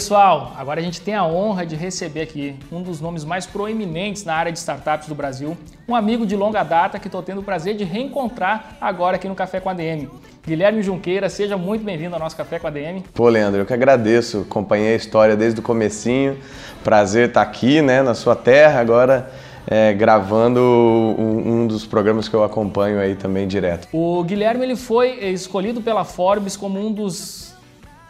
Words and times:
Pessoal, 0.00 0.54
agora 0.56 0.80
a 0.80 0.82
gente 0.82 0.98
tem 0.98 1.14
a 1.14 1.26
honra 1.26 1.66
de 1.66 1.76
receber 1.76 2.22
aqui 2.22 2.56
um 2.72 2.80
dos 2.80 3.02
nomes 3.02 3.22
mais 3.22 3.44
proeminentes 3.44 4.24
na 4.24 4.32
área 4.32 4.50
de 4.50 4.56
startups 4.56 5.06
do 5.06 5.14
Brasil, 5.14 5.54
um 5.86 5.94
amigo 5.94 6.24
de 6.24 6.34
longa 6.34 6.62
data 6.62 6.98
que 6.98 7.06
estou 7.06 7.22
tendo 7.22 7.42
o 7.42 7.44
prazer 7.44 7.76
de 7.76 7.84
reencontrar 7.84 8.78
agora 8.80 9.16
aqui 9.16 9.28
no 9.28 9.34
Café 9.34 9.60
com 9.60 9.68
a 9.68 9.74
DM. 9.74 10.08
Guilherme 10.42 10.82
Junqueira, 10.82 11.28
seja 11.28 11.58
muito 11.58 11.84
bem-vindo 11.84 12.14
ao 12.14 12.18
nosso 12.18 12.34
Café 12.34 12.58
com 12.58 12.66
a 12.66 12.70
DM. 12.70 13.04
Pô, 13.12 13.28
Leandro, 13.28 13.60
eu 13.60 13.66
que 13.66 13.74
agradeço, 13.74 14.46
acompanhei 14.48 14.94
a 14.94 14.96
história 14.96 15.36
desde 15.36 15.60
o 15.60 15.62
comecinho, 15.62 16.38
prazer 16.82 17.28
estar 17.28 17.42
aqui, 17.42 17.82
né, 17.82 18.00
na 18.00 18.14
sua 18.14 18.34
terra, 18.34 18.80
agora 18.80 19.30
é, 19.66 19.92
gravando 19.92 20.60
um, 20.60 21.60
um, 21.60 21.66
dos 21.66 21.84
programas 21.84 22.26
que 22.26 22.34
eu 22.34 22.42
acompanho 22.42 22.98
aí 22.98 23.16
também 23.16 23.46
direto. 23.46 23.86
O 23.92 24.24
Guilherme 24.24 24.64
ele 24.64 24.76
foi 24.76 25.26
escolhido 25.26 25.82
pela 25.82 26.04
Forbes 26.04 26.56
como 26.56 26.80
um 26.80 26.90
dos 26.90 27.49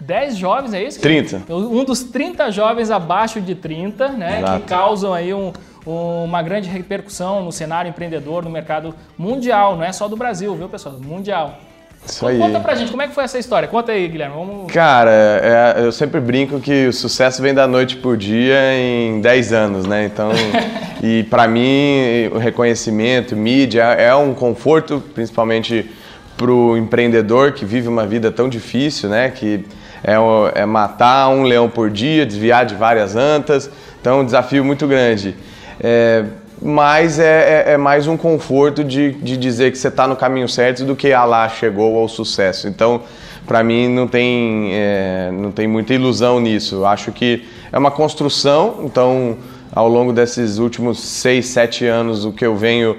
10 0.00 0.36
jovens, 0.36 0.72
é 0.72 0.82
isso? 0.82 1.00
30. 1.00 1.42
Um 1.48 1.84
dos 1.84 2.02
30 2.02 2.50
jovens 2.50 2.90
abaixo 2.90 3.40
de 3.40 3.54
30, 3.54 4.08
né? 4.08 4.38
Exato. 4.38 4.60
Que 4.60 4.66
causam 4.66 5.12
aí 5.12 5.34
um, 5.34 5.52
uma 5.84 6.42
grande 6.42 6.68
repercussão 6.68 7.44
no 7.44 7.52
cenário 7.52 7.88
empreendedor, 7.88 8.44
no 8.44 8.50
mercado 8.50 8.94
mundial, 9.16 9.76
não 9.76 9.84
é 9.84 9.92
só 9.92 10.08
do 10.08 10.16
Brasil, 10.16 10.54
viu, 10.54 10.68
pessoal? 10.68 10.96
Mundial. 11.00 11.58
Isso 12.06 12.26
aí. 12.26 12.38
Conta 12.38 12.60
pra 12.60 12.74
gente, 12.74 12.90
como 12.90 13.02
é 13.02 13.08
que 13.08 13.14
foi 13.14 13.24
essa 13.24 13.38
história? 13.38 13.68
Conta 13.68 13.92
aí, 13.92 14.08
Guilherme. 14.08 14.34
Vamos... 14.34 14.72
Cara, 14.72 15.10
é, 15.10 15.84
eu 15.84 15.92
sempre 15.92 16.18
brinco 16.18 16.58
que 16.58 16.86
o 16.86 16.92
sucesso 16.92 17.42
vem 17.42 17.52
da 17.52 17.66
noite 17.66 17.96
por 17.96 18.16
dia 18.16 18.74
em 18.74 19.20
10 19.20 19.52
anos, 19.52 19.86
né? 19.86 20.06
Então, 20.06 20.30
e 21.02 21.24
para 21.24 21.46
mim, 21.46 22.28
o 22.32 22.38
reconhecimento, 22.38 23.36
mídia, 23.36 23.82
é 23.82 24.14
um 24.14 24.32
conforto, 24.32 25.02
principalmente 25.14 25.90
pro 26.38 26.74
empreendedor 26.78 27.52
que 27.52 27.66
vive 27.66 27.86
uma 27.86 28.06
vida 28.06 28.30
tão 28.32 28.48
difícil, 28.48 29.10
né? 29.10 29.28
Que 29.28 29.66
é, 30.02 30.14
é 30.54 30.66
matar 30.66 31.28
um 31.28 31.42
leão 31.42 31.68
por 31.68 31.90
dia, 31.90 32.24
desviar 32.26 32.64
de 32.66 32.74
várias 32.74 33.16
antas, 33.16 33.70
então 34.00 34.18
é 34.18 34.22
um 34.22 34.24
desafio 34.24 34.64
muito 34.64 34.86
grande. 34.86 35.36
É, 35.78 36.24
mas 36.62 37.18
é, 37.18 37.64
é, 37.68 37.72
é, 37.72 37.76
mais 37.76 38.06
um 38.06 38.16
conforto 38.16 38.84
de, 38.84 39.12
de 39.12 39.36
dizer 39.36 39.72
que 39.72 39.78
você 39.78 39.88
está 39.88 40.06
no 40.06 40.14
caminho 40.14 40.48
certo 40.48 40.84
do 40.84 40.94
que 40.94 41.12
a 41.12 41.24
lá 41.24 41.48
chegou 41.48 41.98
ao 41.98 42.06
sucesso. 42.06 42.68
Então, 42.68 43.02
para 43.46 43.64
mim, 43.64 43.88
não 43.88 44.06
tem, 44.06 44.70
é, 44.72 45.30
não 45.32 45.50
tem 45.50 45.66
muita 45.66 45.94
ilusão 45.94 46.38
nisso. 46.38 46.84
acho 46.84 47.12
que 47.12 47.48
é 47.72 47.78
uma 47.78 47.90
construção, 47.90 48.82
então, 48.84 49.38
ao 49.72 49.88
longo 49.88 50.12
desses 50.12 50.58
últimos 50.58 51.00
seis, 51.00 51.46
sete 51.46 51.86
anos, 51.86 52.26
o 52.26 52.32
que 52.32 52.44
eu 52.44 52.54
venho 52.54 52.96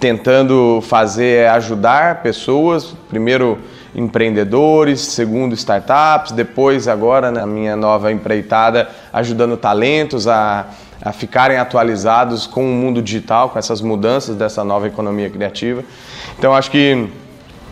tentando 0.00 0.80
fazer 0.82 1.42
é 1.42 1.48
ajudar 1.48 2.22
pessoas, 2.22 2.94
primeiro 3.08 3.58
empreendedores, 3.96 5.00
segundo 5.00 5.54
startups, 5.54 6.32
depois 6.32 6.86
agora 6.86 7.30
na 7.30 7.46
minha 7.46 7.74
nova 7.74 8.12
empreitada 8.12 8.88
ajudando 9.10 9.56
talentos 9.56 10.28
a, 10.28 10.66
a 11.00 11.12
ficarem 11.12 11.56
atualizados 11.56 12.46
com 12.46 12.62
o 12.62 12.74
mundo 12.74 13.00
digital, 13.00 13.48
com 13.48 13.58
essas 13.58 13.80
mudanças 13.80 14.36
dessa 14.36 14.62
nova 14.62 14.86
economia 14.86 15.30
criativa. 15.30 15.82
Então 16.38 16.54
acho 16.54 16.70
que 16.70 17.08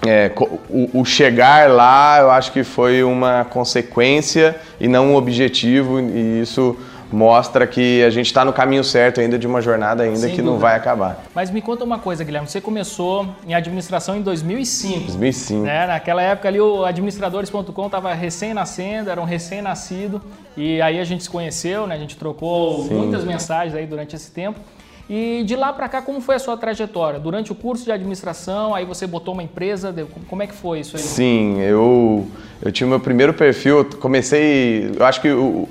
é, 0.06 0.32
o, 0.70 1.00
o, 1.00 1.04
chegar 1.04 1.68
lá 1.70 2.18
eu 2.20 2.30
acho 2.30 2.52
que 2.52 2.64
foi 2.64 3.02
uma 3.02 3.44
consequência 3.44 4.56
e 4.80 4.88
não 4.88 5.12
um 5.12 5.16
objetivo 5.16 6.00
e 6.00 6.40
isso 6.40 6.76
mostra 7.12 7.66
que 7.66 8.03
a 8.03 8.10
gente 8.10 8.26
está 8.26 8.44
no 8.44 8.53
caminho 8.53 8.82
certo 8.82 9.20
ainda 9.20 9.38
de 9.38 9.47
uma 9.47 9.60
jornada 9.60 10.03
ainda 10.03 10.16
Sem 10.16 10.31
que 10.31 10.37
dúvida. 10.37 10.50
não 10.50 10.59
vai 10.59 10.76
acabar. 10.76 11.22
Mas 11.34 11.50
me 11.50 11.62
conta 11.62 11.84
uma 11.84 11.98
coisa, 11.98 12.25
Guilherme, 12.25 12.48
você 12.48 12.60
começou 12.60 13.26
em 13.47 13.54
administração 13.54 14.16
em 14.16 14.22
2005. 14.22 15.06
2005. 15.06 15.62
Né? 15.62 15.87
Naquela 15.87 16.22
época 16.22 16.48
ali 16.48 16.60
o 16.60 16.84
administradores.com 16.84 17.87
estava 17.87 18.12
recém-nascendo, 18.14 19.10
era 19.10 19.20
um 19.20 19.25
recém-nascido 19.25 20.20
e 20.56 20.81
aí 20.81 20.98
a 20.98 21.04
gente 21.04 21.22
se 21.25 21.31
conheceu, 21.31 21.87
né? 21.87 21.94
A 21.94 21.98
gente 21.98 22.16
trocou 22.16 22.84
Sim. 22.84 22.94
muitas 22.94 23.25
mensagens 23.25 23.75
aí 23.75 23.87
durante 23.87 24.14
esse 24.14 24.31
tempo. 24.31 24.59
E 25.09 25.43
de 25.44 25.54
lá 25.54 25.70
para 25.72 25.87
cá, 25.87 26.00
como 26.00 26.20
foi 26.20 26.37
a 26.37 26.38
sua 26.38 26.56
trajetória? 26.56 27.20
Durante 27.20 27.53
o 27.53 27.54
curso 27.54 27.84
de 27.84 27.93
administração, 27.93 28.75
aí 28.75 28.87
você 28.87 29.06
botou 29.06 29.34
uma 29.34 29.43
empresa, 29.43 29.94
como 30.28 30.43
é 30.43 30.47
que 30.47 30.54
foi 30.54 30.81
isso 30.81 30.97
aí? 30.97 31.03
Sim, 31.03 31.60
eu, 31.60 32.26
eu 32.62 32.72
tinha 32.72 32.87
o 32.87 32.91
meu 32.91 32.98
primeiro 32.98 33.34
perfil, 33.34 33.84
comecei, 34.00 34.91
eu 34.98 35.04
acho 35.04 35.20
que 35.20 35.31
o, 35.31 35.69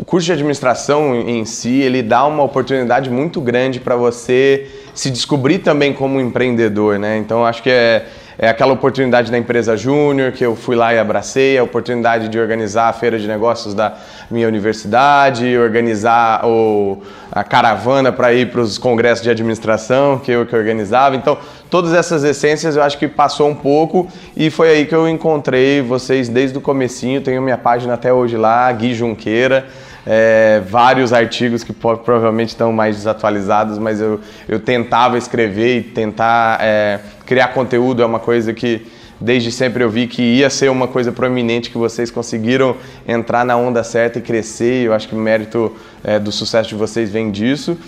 o 0.00 0.04
curso 0.04 0.26
de 0.26 0.32
administração 0.32 1.14
em 1.14 1.44
si, 1.44 1.80
ele 1.80 2.02
dá 2.02 2.26
uma 2.26 2.42
oportunidade 2.42 3.08
muito 3.10 3.40
grande 3.40 3.78
para 3.78 3.94
você 3.94 4.66
se 4.92 5.10
descobrir 5.10 5.58
também 5.58 5.92
como 5.92 6.20
empreendedor, 6.20 6.98
né? 6.98 7.16
Então 7.18 7.44
acho 7.44 7.62
que 7.62 7.70
é, 7.70 8.06
é 8.38 8.48
aquela 8.48 8.72
oportunidade 8.72 9.30
da 9.30 9.38
empresa 9.38 9.76
júnior 9.76 10.32
que 10.32 10.44
eu 10.44 10.56
fui 10.56 10.74
lá 10.74 10.92
e 10.92 10.98
abracei, 10.98 11.56
a 11.58 11.62
oportunidade 11.62 12.28
de 12.28 12.38
organizar 12.38 12.88
a 12.88 12.92
feira 12.92 13.18
de 13.18 13.28
negócios 13.28 13.72
da 13.74 13.94
minha 14.30 14.48
universidade, 14.48 15.56
organizar 15.56 16.44
o, 16.44 17.02
a 17.30 17.44
caravana 17.44 18.10
para 18.10 18.32
ir 18.32 18.50
para 18.50 18.60
os 18.60 18.78
congressos 18.78 19.22
de 19.22 19.30
administração 19.30 20.18
que 20.18 20.30
eu 20.30 20.44
que 20.44 20.56
organizava. 20.56 21.14
Então 21.14 21.38
todas 21.70 21.92
essas 21.92 22.24
essências 22.24 22.76
eu 22.76 22.82
acho 22.82 22.98
que 22.98 23.06
passou 23.06 23.48
um 23.48 23.54
pouco 23.54 24.08
e 24.36 24.50
foi 24.50 24.70
aí 24.70 24.86
que 24.86 24.94
eu 24.94 25.08
encontrei 25.08 25.82
vocês 25.82 26.28
desde 26.28 26.58
o 26.58 26.60
comecinho. 26.60 27.20
Tenho 27.20 27.40
minha 27.40 27.58
página 27.58 27.94
até 27.94 28.12
hoje 28.12 28.36
lá, 28.36 28.70
Gui 28.72 28.92
Junqueira 28.92 29.66
é, 30.06 30.62
vários 30.68 31.12
artigos 31.12 31.64
que 31.64 31.72
provavelmente 31.72 32.50
estão 32.50 32.72
mais 32.72 32.96
desatualizados, 32.96 33.78
mas 33.78 34.00
eu, 34.00 34.20
eu 34.48 34.60
tentava 34.60 35.16
escrever 35.16 35.78
e 35.78 35.82
tentar 35.82 36.58
é, 36.60 37.00
criar 37.26 37.48
conteúdo 37.48 38.02
é 38.02 38.06
uma 38.06 38.18
coisa 38.18 38.52
que 38.52 38.86
desde 39.20 39.50
sempre 39.50 39.82
eu 39.82 39.90
vi 39.90 40.06
que 40.06 40.22
ia 40.22 40.50
ser 40.50 40.70
uma 40.70 40.88
coisa 40.88 41.12
proeminente 41.12 41.70
que 41.70 41.78
vocês 41.78 42.10
conseguiram 42.10 42.76
entrar 43.06 43.44
na 43.44 43.56
onda 43.56 43.82
certa 43.82 44.18
e 44.18 44.22
crescer. 44.22 44.86
Eu 44.86 44.92
acho 44.92 45.08
que 45.08 45.14
o 45.14 45.18
mérito 45.18 45.72
é, 46.02 46.18
do 46.18 46.30
sucesso 46.32 46.68
de 46.68 46.74
vocês 46.74 47.10
vem 47.10 47.30
disso. 47.30 47.78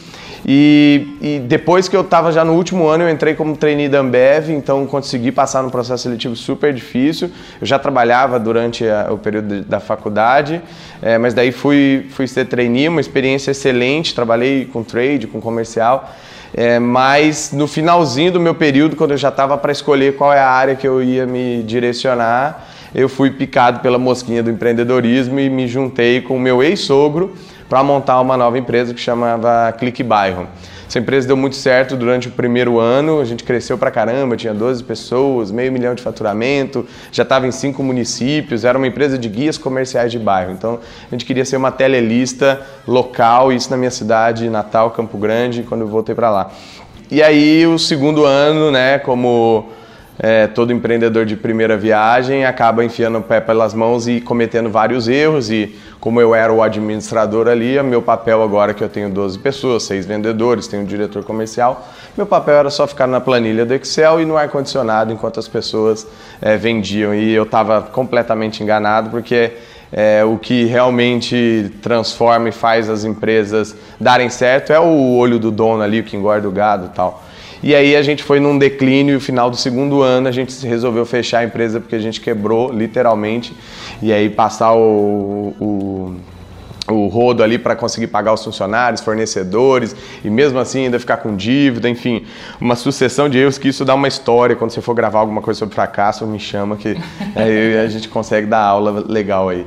E, 0.48 1.16
e 1.20 1.38
depois 1.40 1.88
que 1.88 1.96
eu 1.96 2.02
estava 2.02 2.30
já 2.30 2.44
no 2.44 2.54
último 2.54 2.86
ano, 2.86 3.02
eu 3.02 3.10
entrei 3.10 3.34
como 3.34 3.56
trainee 3.56 3.88
da 3.88 3.98
Ambev, 3.98 4.50
então 4.50 4.86
consegui 4.86 5.32
passar 5.32 5.62
no 5.62 5.70
processo 5.70 6.04
seletivo 6.04 6.36
super 6.36 6.72
difícil. 6.72 7.30
Eu 7.60 7.66
já 7.66 7.78
trabalhava 7.78 8.38
durante 8.38 8.88
a, 8.88 9.08
o 9.10 9.18
período 9.18 9.62
da 9.62 9.80
faculdade, 9.80 10.62
é, 11.02 11.18
mas 11.18 11.34
daí 11.34 11.50
fui, 11.50 12.06
fui 12.10 12.28
ser 12.28 12.44
trainee, 12.44 12.88
uma 12.88 13.00
experiência 13.00 13.50
excelente, 13.50 14.14
trabalhei 14.14 14.66
com 14.66 14.84
trade, 14.84 15.26
com 15.26 15.40
comercial. 15.40 16.08
É, 16.54 16.78
mas 16.78 17.52
no 17.52 17.66
finalzinho 17.66 18.32
do 18.32 18.40
meu 18.40 18.54
período, 18.54 18.96
quando 18.96 19.12
eu 19.12 19.16
já 19.16 19.28
estava 19.28 19.56
para 19.58 19.72
escolher 19.72 20.16
qual 20.16 20.32
é 20.32 20.40
a 20.40 20.48
área 20.48 20.74
que 20.74 20.86
eu 20.86 21.02
ia 21.02 21.26
me 21.26 21.62
direcionar, 21.62 22.66
eu 22.94 23.08
fui 23.08 23.30
picado 23.30 23.80
pela 23.80 23.98
mosquinha 23.98 24.42
do 24.42 24.50
empreendedorismo 24.50 25.38
e 25.38 25.50
me 25.50 25.68
juntei 25.68 26.20
com 26.20 26.36
o 26.36 26.40
meu 26.40 26.62
ex-sogro, 26.62 27.34
para 27.68 27.82
montar 27.82 28.20
uma 28.20 28.36
nova 28.36 28.58
empresa 28.58 28.94
que 28.94 29.00
chamava 29.00 29.72
Clique 29.72 30.02
Bairro. 30.02 30.46
Essa 30.88 31.00
empresa 31.00 31.26
deu 31.26 31.36
muito 31.36 31.56
certo 31.56 31.96
durante 31.96 32.28
o 32.28 32.30
primeiro 32.30 32.78
ano, 32.78 33.20
a 33.20 33.24
gente 33.24 33.42
cresceu 33.42 33.76
pra 33.76 33.90
caramba, 33.90 34.36
tinha 34.36 34.54
12 34.54 34.84
pessoas, 34.84 35.50
meio 35.50 35.72
milhão 35.72 35.94
de 35.94 36.02
faturamento, 36.02 36.86
já 37.10 37.24
estava 37.24 37.46
em 37.46 37.50
cinco 37.50 37.82
municípios, 37.82 38.64
era 38.64 38.78
uma 38.78 38.86
empresa 38.86 39.18
de 39.18 39.28
guias 39.28 39.58
comerciais 39.58 40.12
de 40.12 40.18
bairro. 40.18 40.52
Então 40.52 40.78
a 41.10 41.14
gente 41.14 41.24
queria 41.24 41.44
ser 41.44 41.56
uma 41.56 41.72
telelista 41.72 42.64
local, 42.86 43.52
isso 43.52 43.68
na 43.70 43.76
minha 43.76 43.90
cidade, 43.90 44.48
Natal, 44.48 44.92
Campo 44.92 45.18
Grande, 45.18 45.64
quando 45.64 45.80
eu 45.80 45.88
voltei 45.88 46.14
para 46.14 46.30
lá. 46.30 46.50
E 47.10 47.22
aí 47.22 47.66
o 47.66 47.78
segundo 47.78 48.24
ano, 48.24 48.70
né, 48.70 48.98
como 49.00 49.68
é, 50.18 50.46
todo 50.46 50.72
empreendedor 50.72 51.26
de 51.26 51.36
primeira 51.36 51.76
viagem 51.76 52.44
acaba 52.44 52.84
enfiando 52.84 53.18
o 53.18 53.22
pé 53.22 53.40
pelas 53.40 53.74
mãos 53.74 54.08
e 54.08 54.20
cometendo 54.20 54.70
vários 54.70 55.08
erros. 55.08 55.50
E 55.50 55.76
como 56.00 56.20
eu 56.20 56.34
era 56.34 56.52
o 56.52 56.62
administrador 56.62 57.48
ali, 57.48 57.80
meu 57.82 58.00
papel 58.00 58.42
agora 58.42 58.72
que 58.72 58.82
eu 58.82 58.88
tenho 58.88 59.10
12 59.10 59.38
pessoas, 59.38 59.82
seis 59.82 60.06
vendedores, 60.06 60.66
tenho 60.66 60.82
um 60.82 60.86
diretor 60.86 61.22
comercial, 61.24 61.86
meu 62.16 62.26
papel 62.26 62.54
era 62.54 62.70
só 62.70 62.86
ficar 62.86 63.06
na 63.06 63.20
planilha 63.20 63.66
do 63.66 63.74
Excel 63.74 64.20
e 64.20 64.24
no 64.24 64.36
ar-condicionado 64.36 65.12
enquanto 65.12 65.38
as 65.38 65.48
pessoas 65.48 66.06
é, 66.40 66.56
vendiam. 66.56 67.14
E 67.14 67.32
eu 67.32 67.42
estava 67.42 67.82
completamente 67.82 68.62
enganado 68.62 69.10
porque 69.10 69.52
é, 69.92 70.24
o 70.24 70.38
que 70.38 70.64
realmente 70.64 71.72
transforma 71.82 72.48
e 72.48 72.52
faz 72.52 72.88
as 72.88 73.04
empresas 73.04 73.76
darem 74.00 74.28
certo 74.28 74.72
é 74.72 74.80
o 74.80 75.14
olho 75.16 75.38
do 75.38 75.50
dono 75.50 75.82
ali, 75.82 76.00
o 76.00 76.04
que 76.04 76.16
engorda 76.16 76.48
o 76.48 76.52
gado 76.52 76.86
e 76.86 76.94
tal. 76.94 77.22
E 77.62 77.74
aí 77.74 77.96
a 77.96 78.02
gente 78.02 78.22
foi 78.22 78.38
num 78.38 78.58
declínio 78.58 79.12
e 79.12 79.14
no 79.14 79.20
final 79.20 79.50
do 79.50 79.56
segundo 79.56 80.02
ano 80.02 80.28
a 80.28 80.32
gente 80.32 80.66
resolveu 80.66 81.04
fechar 81.06 81.40
a 81.40 81.44
empresa 81.44 81.80
porque 81.80 81.94
a 81.94 82.00
gente 82.00 82.20
quebrou, 82.20 82.72
literalmente. 82.72 83.54
E 84.02 84.12
aí 84.12 84.28
passar 84.28 84.74
o, 84.74 85.54
o 85.60 86.16
o 86.88 87.08
rodo 87.08 87.42
ali 87.42 87.58
para 87.58 87.74
conseguir 87.74 88.06
pagar 88.06 88.32
os 88.32 88.44
funcionários, 88.44 89.00
fornecedores 89.00 89.94
e 90.24 90.30
mesmo 90.30 90.58
assim 90.58 90.84
ainda 90.84 90.98
ficar 90.98 91.18
com 91.18 91.34
dívida, 91.34 91.88
enfim, 91.88 92.24
uma 92.60 92.76
sucessão 92.76 93.28
de 93.28 93.38
erros 93.38 93.58
que 93.58 93.68
isso 93.68 93.84
dá 93.84 93.94
uma 93.94 94.08
história. 94.08 94.54
Quando 94.54 94.70
você 94.70 94.80
for 94.80 94.94
gravar 94.94 95.20
alguma 95.20 95.42
coisa 95.42 95.58
sobre 95.58 95.74
fracasso, 95.74 96.26
me 96.26 96.38
chama 96.38 96.76
que 96.76 96.96
aí 97.34 97.78
a 97.78 97.88
gente 97.88 98.08
consegue 98.08 98.46
dar 98.46 98.60
aula 98.60 99.04
legal 99.08 99.48
aí. 99.48 99.66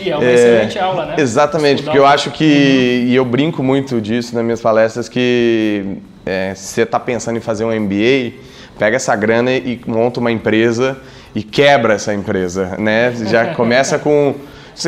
E 0.00 0.08
é 0.08 0.16
uma 0.16 0.24
é, 0.24 0.34
excelente 0.34 0.78
aula, 0.78 1.06
né? 1.06 1.14
Exatamente, 1.18 1.82
porque 1.82 1.98
eu 1.98 2.06
acho 2.06 2.30
que, 2.30 3.04
e 3.08 3.14
eu 3.14 3.24
brinco 3.24 3.62
muito 3.62 4.00
disso 4.00 4.34
nas 4.34 4.42
minhas 4.42 4.60
palestras, 4.60 5.08
que 5.08 5.98
é, 6.24 6.54
se 6.54 6.74
você 6.74 6.82
está 6.82 7.00
pensando 7.00 7.36
em 7.36 7.40
fazer 7.40 7.64
um 7.64 7.80
MBA, 7.80 8.32
pega 8.78 8.96
essa 8.96 9.14
grana 9.16 9.52
e 9.52 9.80
monta 9.86 10.20
uma 10.20 10.30
empresa 10.30 10.98
e 11.34 11.42
quebra 11.42 11.94
essa 11.94 12.14
empresa, 12.14 12.76
né? 12.78 13.12
Já 13.26 13.54
começa 13.56 13.98
com 13.98 14.34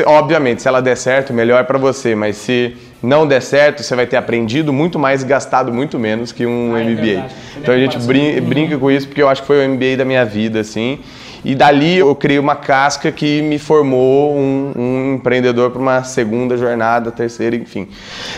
Obviamente, 0.05 0.61
se 0.61 0.67
ela 0.67 0.81
der 0.81 0.97
certo, 0.97 1.31
melhor 1.31 1.63
para 1.65 1.77
você, 1.77 2.15
mas 2.15 2.37
se 2.37 2.75
não 3.03 3.27
der 3.27 3.41
certo, 3.41 3.83
você 3.83 3.95
vai 3.95 4.07
ter 4.07 4.17
aprendido 4.17 4.73
muito 4.73 4.97
mais 4.97 5.21
e 5.21 5.25
gastado 5.25 5.71
muito 5.71 5.99
menos 5.99 6.31
que 6.31 6.45
um 6.45 6.75
ah, 6.75 6.79
MBA. 6.79 7.07
É 7.07 7.29
então 7.57 7.73
a 7.73 7.77
gente 7.77 7.97
brin 7.99 8.41
brinca 8.41 8.77
com 8.77 8.89
isso 8.89 9.07
porque 9.07 9.21
eu 9.21 9.29
acho 9.29 9.41
que 9.41 9.47
foi 9.47 9.65
o 9.65 9.69
MBA 9.69 9.97
da 9.97 10.05
minha 10.05 10.25
vida, 10.25 10.59
assim. 10.59 10.99
E 11.45 11.53
dali 11.53 11.97
eu 11.99 12.15
criei 12.15 12.39
uma 12.39 12.55
casca 12.55 13.11
que 13.11 13.41
me 13.43 13.59
formou 13.59 14.35
um, 14.35 14.73
um 14.75 15.13
empreendedor 15.13 15.69
para 15.69 15.79
uma 15.79 16.03
segunda 16.03 16.57
jornada, 16.57 17.11
terceira, 17.11 17.55
enfim. 17.55 17.87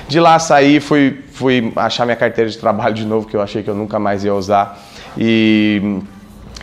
De 0.09 0.19
lá 0.19 0.37
saí, 0.37 0.81
fui, 0.81 1.19
fui 1.31 1.71
achar 1.77 2.03
minha 2.03 2.17
carteira 2.17 2.49
de 2.49 2.57
trabalho 2.57 2.93
de 2.93 3.05
novo, 3.05 3.25
que 3.25 3.37
eu 3.37 3.41
achei 3.41 3.63
que 3.63 3.69
eu 3.69 3.75
nunca 3.75 3.97
mais 3.97 4.25
ia 4.25 4.35
usar. 4.35 4.77
E, 5.17 5.99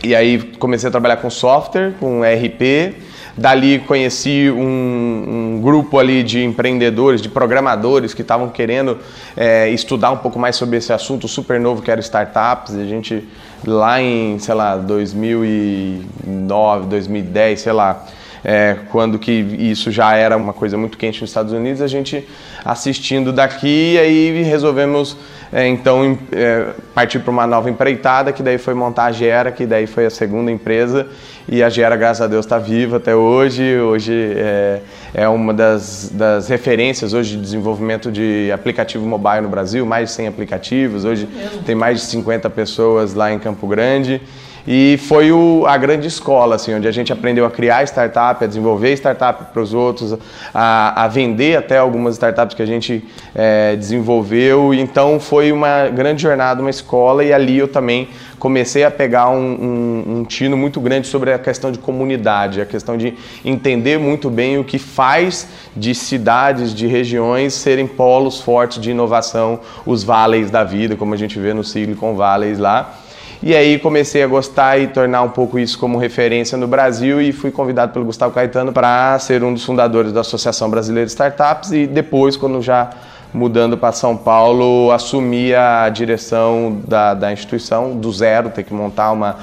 e 0.03 0.15
aí 0.15 0.37
comecei 0.59 0.87
a 0.87 0.91
trabalhar 0.91 1.17
com 1.17 1.31
software, 1.31 1.93
com 1.99 2.21
RP 2.21 2.95
Dali 3.37 3.79
conheci 3.79 4.49
um, 4.49 5.57
um, 5.57 5.61
grupo 5.61 5.99
ali 5.99 6.23
de 6.23 6.41
empreendedores, 6.41 7.21
de 7.21 7.27
programadores 7.27 8.13
que 8.13 8.21
estavam 8.21 8.47
querendo 8.47 8.97
é, 9.35 9.69
estudar 9.69 10.11
um 10.11 10.17
pouco 10.17 10.39
mais 10.39 10.55
sobre 10.55 10.77
esse 10.77 10.93
assunto 10.93 11.27
super 11.27 11.59
novo 11.59 11.81
que 11.81 11.91
era 11.91 11.99
startups. 11.99 12.75
A 12.75 12.85
gente 12.85 13.27
lá 13.65 14.01
em, 14.01 14.39
sei 14.39 14.55
lá, 14.55 14.77
2009, 14.77 16.87
2010, 16.87 17.61
sei 17.61 17.73
lá, 17.73 18.05
é, 18.45 18.77
quando 18.91 19.17
que 19.17 19.31
isso 19.31 19.91
já 19.91 20.15
era 20.15 20.37
uma 20.37 20.53
coisa 20.53 20.77
muito 20.77 20.99
quente 20.99 21.19
nos 21.19 21.31
Estados 21.31 21.51
Unidos, 21.51 21.81
a 21.81 21.87
gente 21.87 22.25
assistindo 22.63 23.33
daqui 23.33 23.95
e 23.95 23.97
aí 23.97 24.43
resolvemos 24.43 25.17
é, 25.51 25.67
então 25.67 26.17
é, 26.31 26.67
partir 26.93 27.19
para 27.19 27.31
uma 27.31 27.47
nova 27.47 27.69
empreitada, 27.69 28.31
que 28.31 28.43
daí 28.43 28.57
foi 28.57 28.73
montar 28.73 29.05
a 29.05 29.11
Gera, 29.11 29.51
que 29.51 29.65
daí 29.65 29.87
foi 29.87 30.05
a 30.05 30.09
segunda 30.09 30.51
empresa 30.51 31.07
e 31.47 31.63
a 31.63 31.69
Gera, 31.69 31.95
graças 31.95 32.21
a 32.21 32.27
Deus, 32.27 32.45
está 32.45 32.57
viva 32.57 32.97
até 32.97 33.15
hoje. 33.15 33.77
Hoje 33.79 34.13
é, 34.35 34.81
é 35.13 35.27
uma 35.27 35.53
das, 35.53 36.09
das, 36.13 36.47
referências 36.49 37.13
hoje 37.13 37.35
de 37.35 37.41
desenvolvimento 37.41 38.11
de 38.11 38.51
aplicativo 38.51 39.05
mobile 39.05 39.41
no 39.41 39.49
Brasil, 39.49 39.85
mais 39.85 40.09
de 40.09 40.15
100 40.15 40.27
aplicativos. 40.27 41.05
Hoje 41.05 41.27
tem 41.65 41.73
mais 41.75 42.01
de 42.01 42.05
50 42.07 42.49
pessoas 42.49 43.13
lá 43.13 43.31
em 43.31 43.39
Campo 43.39 43.67
Grande. 43.67 44.21
E 44.67 44.97
foi 45.07 45.31
o, 45.31 45.63
a 45.67 45.77
grande 45.77 46.07
escola, 46.07 46.55
assim, 46.55 46.73
onde 46.73 46.87
a 46.87 46.91
gente 46.91 47.13
aprendeu 47.13 47.45
a 47.45 47.51
criar 47.51 47.83
startup, 47.83 48.43
a 48.43 48.47
desenvolver 48.47 48.93
startup 48.93 49.45
para 49.53 49.61
os 49.61 49.73
outros, 49.73 50.17
a, 50.53 51.03
a, 51.03 51.07
vender 51.07 51.55
até 51.55 51.77
algumas 51.77 52.15
startups 52.15 52.55
que 52.55 52.63
a 52.63 52.65
gente 52.65 53.03
é, 53.35 53.75
desenvolveu. 53.75 54.73
Então 54.73 55.19
foi 55.19 55.51
uma 55.51 55.87
grande 55.89 56.23
jornada, 56.23 56.61
uma 56.61 56.69
escola, 56.71 57.23
e 57.23 57.31
ali 57.31 57.57
eu 57.59 57.67
também 57.67 58.09
comecei 58.39 58.83
a 58.83 58.91
pegar 58.91 59.29
um, 59.29 59.37
um, 59.37 60.17
um 60.17 60.23
tino 60.23 60.57
muito 60.57 60.79
grande 60.79 61.07
sobre 61.07 61.31
a 61.31 61.39
questão 61.39 61.71
de 61.71 61.77
comunidade, 61.77 62.59
a 62.59 62.65
questão 62.65 62.97
de 62.97 63.13
entender 63.43 63.99
muito 63.99 64.29
bem 64.31 64.57
o 64.57 64.63
que 64.63 64.79
faz 64.79 65.47
de 65.75 65.93
cidades, 65.93 66.73
de 66.73 66.87
regiões 66.87 67.53
serem 67.53 67.85
polos 67.85 68.41
fortes 68.41 68.81
de 68.81 68.91
inovação, 68.91 69.59
os 69.85 70.03
vales 70.03 70.49
da 70.49 70.63
vida, 70.63 70.95
como 70.95 71.13
a 71.13 71.17
gente 71.17 71.39
vê 71.39 71.53
no 71.53 71.63
Silicon 71.63 72.15
Valley 72.15 72.55
lá. 72.55 73.04
E 73.43 73.55
aí 73.55 73.77
comecei 73.77 74.23
a 74.23 74.27
gostar 74.27 74.79
e 74.79 74.87
tornar 74.87 75.21
um 75.21 75.29
pouco 75.29 75.59
isso 75.59 75.77
como 75.77 75.97
referência 75.97 76.57
no 76.57 76.67
Brasil 76.67 77.21
e 77.21 77.31
fui 77.31 77.51
convidado 77.51 77.91
pelo 77.91 78.05
Gustavo 78.05 78.33
Caetano 78.33 78.71
para 78.71 79.17
ser 79.19 79.43
um 79.43 79.53
dos 79.53 79.63
fundadores 79.63 80.11
da 80.11 80.21
Associação 80.21 80.69
Brasileira 80.69 81.05
de 81.05 81.11
Startups 81.11 81.71
e 81.71 81.85
depois, 81.85 82.37
quando 82.37 82.61
já 82.61 82.89
mudando 83.33 83.77
para 83.77 83.91
São 83.91 84.15
Paulo, 84.15 84.91
assumi 84.91 85.53
a 85.53 85.89
direção 85.89 86.81
da, 86.87 87.13
da 87.13 87.33
instituição 87.33 87.95
do 87.95 88.11
zero, 88.11 88.49
ter 88.49 88.63
que 88.63 88.73
montar 88.73 89.11
uma 89.11 89.37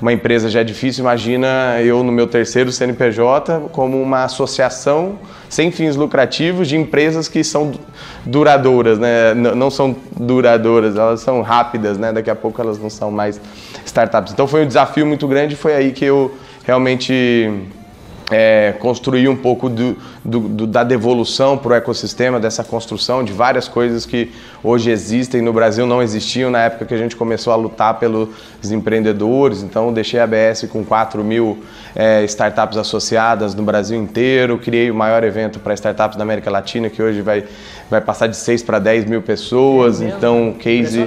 uma 0.00 0.12
empresa 0.12 0.48
já 0.48 0.60
é 0.60 0.64
difícil, 0.64 1.02
imagina 1.02 1.80
eu 1.82 2.04
no 2.04 2.12
meu 2.12 2.26
terceiro 2.26 2.70
CNPJ 2.70 3.68
como 3.72 4.00
uma 4.00 4.24
associação 4.24 5.18
sem 5.48 5.70
fins 5.72 5.96
lucrativos 5.96 6.68
de 6.68 6.76
empresas 6.76 7.26
que 7.26 7.42
são 7.42 7.72
duradouras, 8.24 8.98
né? 8.98 9.34
não 9.34 9.70
são 9.70 9.96
duradouras, 10.16 10.96
elas 10.96 11.20
são 11.20 11.42
rápidas, 11.42 11.98
né? 11.98 12.12
daqui 12.12 12.30
a 12.30 12.36
pouco 12.36 12.60
elas 12.60 12.78
não 12.78 12.90
são 12.90 13.10
mais 13.10 13.40
startups. 13.84 14.32
Então 14.32 14.46
foi 14.46 14.64
um 14.64 14.66
desafio 14.66 15.06
muito 15.06 15.26
grande, 15.26 15.56
foi 15.56 15.74
aí 15.74 15.92
que 15.92 16.04
eu 16.04 16.34
realmente 16.64 17.50
é, 18.30 18.74
construir 18.78 19.28
um 19.28 19.36
pouco 19.36 19.68
do, 19.68 19.96
do, 20.24 20.40
do, 20.40 20.66
da 20.66 20.84
devolução 20.84 21.56
para 21.56 21.70
o 21.70 21.74
ecossistema, 21.74 22.40
dessa 22.40 22.64
construção 22.64 23.22
de 23.22 23.32
várias 23.32 23.68
coisas 23.68 24.04
que 24.04 24.32
hoje 24.62 24.90
existem 24.90 25.40
no 25.40 25.52
Brasil, 25.52 25.86
não 25.86 26.02
existiam 26.02 26.50
na 26.50 26.60
época 26.60 26.84
que 26.86 26.94
a 26.94 26.98
gente 26.98 27.16
começou 27.16 27.52
a 27.52 27.56
lutar 27.56 27.98
pelos 27.98 28.28
empreendedores. 28.70 29.62
Então, 29.62 29.92
deixei 29.92 30.20
a 30.20 30.24
ABS 30.24 30.66
com 30.70 30.84
4 30.84 31.22
mil 31.24 31.58
é, 31.94 32.24
startups 32.24 32.76
associadas 32.76 33.54
no 33.54 33.62
Brasil 33.62 33.98
inteiro, 33.98 34.58
criei 34.58 34.90
o 34.90 34.94
maior 34.94 35.24
evento 35.24 35.58
para 35.58 35.74
startups 35.74 36.16
da 36.16 36.22
América 36.22 36.50
Latina, 36.50 36.90
que 36.90 37.02
hoje 37.02 37.22
vai, 37.22 37.44
vai 37.90 38.00
passar 38.00 38.26
de 38.26 38.36
6 38.36 38.62
para 38.62 38.78
10 38.78 39.06
mil 39.06 39.22
pessoas. 39.22 40.02
É 40.02 40.08
então, 40.08 40.54
Case 40.58 41.06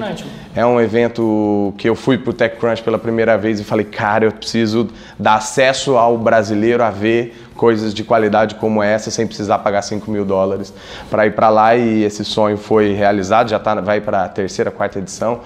é 0.56 0.66
um 0.66 0.82
evento 0.82 1.74
que 1.78 1.88
eu 1.88 1.96
fui 1.96 2.18
para 2.18 2.30
o 2.30 2.34
TechCrunch 2.34 2.84
pela 2.84 3.00
primeira 3.00 3.38
vez 3.38 3.60
e 3.60 3.64
falei, 3.64 3.86
cara, 3.86 4.26
eu 4.26 4.32
preciso 4.32 4.90
dar 5.18 5.36
acesso 5.36 5.96
ao 5.96 6.18
brasileiro 6.18 6.84
a 6.84 6.90
ver 6.90 7.51
coisas 7.62 7.94
de 7.94 8.04
qualidade 8.04 8.56
como 8.56 8.82
essa 8.82 9.12
sem 9.12 9.28
precisar 9.28 9.60
pagar 9.60 9.84
5 9.84 10.10
mil 10.10 10.26
dólares 10.26 10.74
para 11.12 11.28
ir 11.28 11.36
para 11.36 11.48
lá 11.48 11.76
e 11.76 12.04
esse 12.04 12.26
sonho 12.26 12.58
foi 12.58 12.94
realizado, 12.94 13.52
já 13.52 13.60
tá, 13.60 13.76
vai 13.76 14.02
para 14.02 14.24
a 14.24 14.28
terceira, 14.28 14.72
quarta 14.72 14.98
edição. 14.98 15.42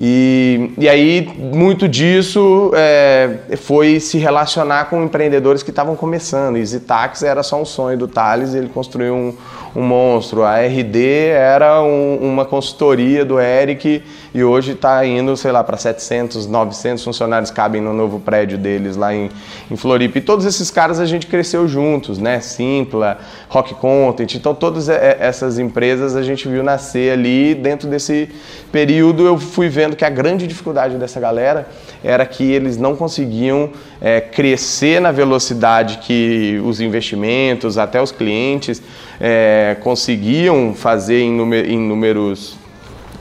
E, 0.00 0.72
e 0.78 0.88
aí, 0.88 1.30
muito 1.36 1.86
disso 1.86 2.70
é, 2.74 3.56
foi 3.58 4.00
se 4.00 4.16
relacionar 4.16 4.86
com 4.86 5.04
empreendedores 5.04 5.62
que 5.62 5.68
estavam 5.68 5.94
começando. 5.96 6.56
E 6.56 6.64
Zitax 6.64 7.22
era 7.22 7.42
só 7.42 7.60
um 7.60 7.64
sonho 7.66 7.98
do 7.98 8.08
Thales, 8.08 8.54
ele 8.54 8.68
construiu 8.68 9.14
um, 9.14 9.36
um 9.74 9.82
monstro. 9.82 10.42
A 10.42 10.60
RD 10.60 11.28
era 11.28 11.82
um, 11.82 12.16
uma 12.16 12.44
consultoria 12.44 13.24
do 13.24 13.40
Eric 13.40 14.02
e 14.32 14.44
hoje 14.44 14.72
está 14.72 15.04
indo, 15.04 15.36
sei 15.36 15.52
lá, 15.52 15.64
para 15.64 15.76
700, 15.76 16.46
900 16.46 17.02
funcionários 17.02 17.50
cabem 17.50 17.80
no 17.80 17.92
novo 17.92 18.20
prédio 18.20 18.56
deles 18.56 18.96
lá 18.96 19.14
em, 19.14 19.30
em 19.70 19.76
Floripa. 19.76 20.18
E 20.18 20.20
todos 20.20 20.44
esses 20.44 20.70
caras 20.70 21.00
a 21.00 21.06
gente 21.06 21.26
cresceu 21.26 21.66
juntos, 21.66 22.18
né? 22.18 22.40
Simpla, 22.40 23.18
Rock 23.48 23.74
Content. 23.74 24.34
Então, 24.34 24.54
todas 24.54 24.88
essas 24.88 25.58
empresas 25.58 26.16
a 26.16 26.22
gente 26.22 26.48
viu 26.48 26.62
nascer 26.62 27.12
ali. 27.12 27.54
Dentro 27.54 27.88
desse 27.88 28.28
período, 28.70 29.26
eu 29.26 29.38
fui 29.38 29.68
vendo 29.68 29.96
que 29.96 30.04
a 30.04 30.10
grande 30.10 30.46
dificuldade 30.46 30.96
dessa 30.96 31.20
galera 31.20 31.68
era 32.02 32.26
que 32.26 32.44
eles 32.44 32.76
não 32.76 32.94
conseguiam 32.94 33.70
é, 34.00 34.20
crescer 34.20 35.00
na 35.00 35.10
velocidade 35.10 35.98
que 35.98 36.60
os 36.64 36.80
investimentos, 36.80 37.78
até 37.78 38.02
os 38.02 38.12
clientes, 38.12 38.82
é, 39.20 39.76
conseguiam 39.80 40.74
fazer 40.74 41.20
em, 41.20 41.54
em 41.66 41.78
números 41.78 42.56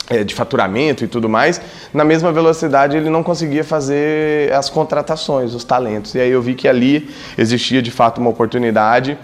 é, 0.10 0.24
de 0.24 0.36
faturamento 0.36 1.04
e 1.04 1.08
tudo 1.08 1.30
mais, 1.30 1.62
na 1.94 2.04
mesma 2.04 2.32
velocidade 2.32 2.98
ele 2.98 3.10
não 3.10 3.24
conseguia 3.24 3.64
fazer 3.64 4.52
as 4.54 4.70
contratações, 4.70 5.54
os 5.54 5.64
talentos. 5.64 6.16
E 6.16 6.20
aí 6.20 6.30
eu 6.30 6.42
vi 6.42 6.56
que 6.56 6.68
ali 6.68 7.10
existia 7.38 7.82
de 7.82 7.92
fato 7.92 8.20
uma 8.20 8.30
oportunidade 8.30 9.18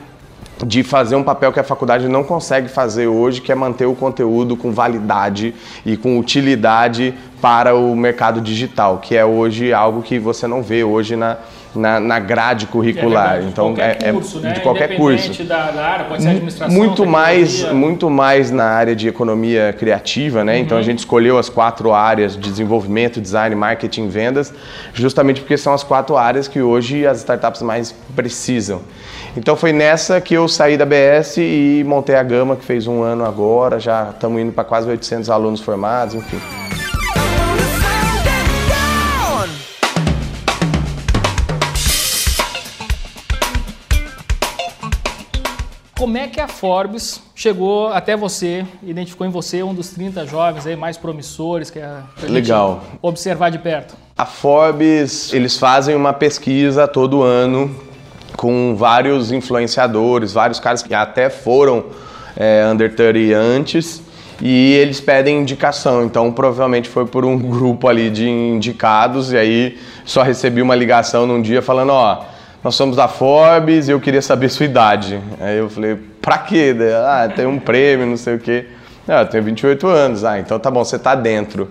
de 0.65 0.83
fazer 0.83 1.15
um 1.15 1.23
papel 1.23 1.53
que 1.53 1.59
a 1.59 1.63
faculdade 1.63 2.07
não 2.07 2.23
consegue 2.23 2.67
fazer 2.67 3.07
hoje, 3.07 3.39
que 3.39 3.51
é 3.51 3.55
manter 3.55 3.85
o 3.85 3.95
conteúdo 3.95 4.57
com 4.57 4.71
validade 4.71 5.53
e 5.85 5.95
com 5.95 6.19
utilidade 6.19 7.13
para 7.41 7.75
o 7.75 7.95
mercado 7.95 8.41
digital, 8.41 8.97
que 8.97 9.15
é 9.15 9.23
hoje 9.23 9.71
algo 9.71 10.01
que 10.01 10.19
você 10.19 10.47
não 10.47 10.61
vê 10.61 10.83
hoje 10.83 11.15
na, 11.15 11.37
na, 11.75 11.99
na 11.99 12.19
grade 12.19 12.65
curricular. 12.65 13.37
É 13.37 13.43
então 13.43 13.75
é, 13.77 13.97
é 14.01 14.11
curso, 14.11 14.39
né? 14.39 14.53
de 14.53 14.61
qualquer 14.61 14.95
curso. 14.95 15.43
Da, 15.43 15.71
da 15.71 15.85
área, 15.85 16.05
pode 16.05 16.23
ser 16.23 16.29
administração, 16.29 16.75
muito 16.75 17.05
mais, 17.05 17.71
muito 17.71 18.09
mais 18.09 18.51
na 18.51 18.65
área 18.65 18.95
de 18.95 19.07
economia 19.07 19.73
criativa, 19.77 20.43
né? 20.43 20.55
Uhum. 20.55 20.59
Então 20.59 20.77
a 20.77 20.79
uhum. 20.79 20.85
gente 20.85 20.99
escolheu 20.99 21.37
as 21.37 21.49
quatro 21.49 21.93
áreas 21.93 22.33
de 22.33 22.49
desenvolvimento, 22.49 23.21
design, 23.21 23.55
marketing, 23.55 24.07
vendas, 24.07 24.53
justamente 24.93 25.41
porque 25.41 25.57
são 25.57 25.73
as 25.73 25.83
quatro 25.83 26.17
áreas 26.17 26.47
que 26.47 26.61
hoje 26.61 27.05
as 27.05 27.19
startups 27.19 27.61
mais 27.61 27.95
precisam. 28.15 28.81
Então 29.37 29.55
foi 29.55 29.71
nessa 29.71 30.19
que 30.19 30.33
eu 30.33 30.47
saí 30.47 30.77
da 30.77 30.85
BS 30.85 31.37
e 31.37 31.83
montei 31.85 32.15
a 32.15 32.23
Gama, 32.23 32.55
que 32.55 32.65
fez 32.65 32.87
um 32.87 33.03
ano 33.03 33.25
agora, 33.25 33.79
já 33.79 34.09
estamos 34.09 34.41
indo 34.41 34.51
para 34.51 34.63
quase 34.63 34.89
800 34.89 35.29
alunos 35.29 35.61
formados, 35.61 36.15
enfim. 36.15 36.39
Como 45.99 46.17
é 46.17 46.27
que 46.29 46.39
a 46.39 46.47
Forbes 46.47 47.21
chegou 47.35 47.89
até 47.89 48.15
você, 48.15 48.65
identificou 48.81 49.27
em 49.27 49.29
você 49.29 49.61
um 49.61 49.73
dos 49.73 49.89
30 49.89 50.25
jovens 50.25 50.65
aí 50.65 50.73
mais 50.73 50.95
promissores 50.95 51.69
que 51.69 51.77
é 51.77 51.97
Legal. 52.23 52.81
observar 53.01 53.49
de 53.49 53.59
perto? 53.59 53.95
A 54.17 54.25
Forbes, 54.25 55.33
eles 55.33 55.57
fazem 55.57 55.97
uma 55.97 56.13
pesquisa 56.13 56.87
todo 56.87 57.21
ano 57.21 57.75
com 58.37 58.77
vários 58.77 59.33
influenciadores, 59.33 60.31
vários 60.31 60.57
caras 60.57 60.81
que 60.81 60.93
até 60.93 61.29
foram 61.29 61.87
é, 62.37 62.65
under 62.65 62.95
30 62.95 63.35
antes 63.37 64.01
e 64.41 64.75
eles 64.75 65.01
pedem 65.01 65.41
indicação. 65.41 66.05
Então, 66.05 66.31
provavelmente 66.31 66.87
foi 66.87 67.05
por 67.05 67.25
um 67.25 67.35
grupo 67.51 67.89
ali 67.89 68.09
de 68.09 68.29
indicados 68.29 69.33
e 69.33 69.37
aí 69.37 69.77
só 70.05 70.23
recebi 70.23 70.61
uma 70.61 70.75
ligação 70.75 71.27
num 71.27 71.41
dia 71.41 71.61
falando, 71.61 71.89
ó, 71.89 72.23
nós 72.63 72.75
somos 72.75 72.95
da 72.95 73.07
Forbes 73.07 73.87
e 73.87 73.91
eu 73.91 73.99
queria 73.99 74.21
saber 74.21 74.49
sua 74.49 74.65
idade. 74.65 75.19
Aí 75.39 75.57
eu 75.57 75.69
falei, 75.69 75.97
pra 76.21 76.37
quê? 76.37 76.75
Ah, 77.05 77.29
tem 77.33 77.45
um 77.45 77.59
prêmio, 77.59 78.05
não 78.05 78.17
sei 78.17 78.35
o 78.35 78.39
quê. 78.39 78.65
Ah, 79.07 79.21
eu 79.21 79.25
tenho 79.27 79.43
28 79.43 79.87
anos. 79.87 80.23
Ah, 80.23 80.39
então 80.39 80.59
tá 80.59 80.69
bom, 80.69 80.83
você 80.83 80.99
tá 80.99 81.15
dentro. 81.15 81.69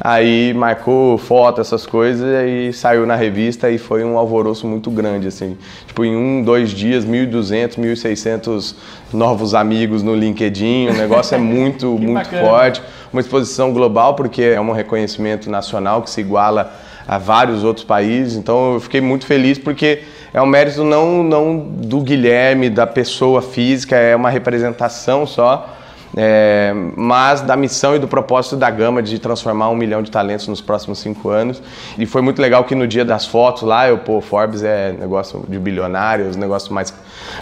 Aí 0.00 0.52
marcou 0.54 1.16
foto, 1.16 1.60
essas 1.60 1.86
coisas, 1.86 2.26
e 2.46 2.72
saiu 2.72 3.06
na 3.06 3.14
revista 3.14 3.70
e 3.70 3.78
foi 3.78 4.04
um 4.04 4.18
alvoroço 4.18 4.66
muito 4.66 4.90
grande, 4.90 5.28
assim. 5.28 5.56
Tipo, 5.86 6.04
em 6.04 6.16
um, 6.16 6.42
dois 6.42 6.70
dias, 6.70 7.06
1.200, 7.06 7.78
1.600 7.78 8.74
novos 9.12 9.54
amigos 9.54 10.02
no 10.02 10.14
LinkedIn, 10.14 10.88
o 10.88 10.94
negócio 10.94 11.36
é 11.36 11.38
muito, 11.38 11.90
muito 11.90 12.12
bacana. 12.12 12.42
forte. 12.42 12.82
Uma 13.12 13.20
exposição 13.20 13.72
global, 13.72 14.14
porque 14.14 14.42
é 14.42 14.60
um 14.60 14.72
reconhecimento 14.72 15.48
nacional 15.48 16.02
que 16.02 16.10
se 16.10 16.20
iguala 16.20 16.74
a 17.06 17.18
vários 17.18 17.64
outros 17.64 17.84
países, 17.84 18.36
então 18.36 18.74
eu 18.74 18.80
fiquei 18.80 19.00
muito 19.00 19.26
feliz 19.26 19.58
porque 19.58 20.02
é 20.32 20.40
um 20.40 20.46
mérito 20.46 20.82
não, 20.84 21.22
não 21.22 21.58
do 21.58 22.00
Guilherme, 22.00 22.70
da 22.70 22.86
pessoa 22.86 23.42
física, 23.42 23.96
é 23.96 24.16
uma 24.16 24.30
representação 24.30 25.26
só 25.26 25.68
é, 26.16 26.72
mas 26.96 27.40
da 27.40 27.56
missão 27.56 27.96
e 27.96 27.98
do 27.98 28.06
propósito 28.06 28.56
da 28.56 28.70
Gama 28.70 29.02
de 29.02 29.18
transformar 29.18 29.68
um 29.70 29.74
milhão 29.74 30.00
de 30.02 30.10
talentos 30.10 30.46
nos 30.46 30.60
próximos 30.60 31.00
cinco 31.00 31.28
anos. 31.28 31.60
E 31.98 32.06
foi 32.06 32.22
muito 32.22 32.40
legal 32.40 32.64
que 32.64 32.74
no 32.74 32.86
dia 32.86 33.04
das 33.04 33.26
fotos 33.26 33.62
lá, 33.62 33.88
eu, 33.88 33.98
pô, 33.98 34.20
Forbes 34.20 34.62
é 34.62 34.92
negócio 34.92 35.44
de 35.48 35.58
bilionários, 35.58 36.36
negócio 36.36 36.72
mais, 36.72 36.94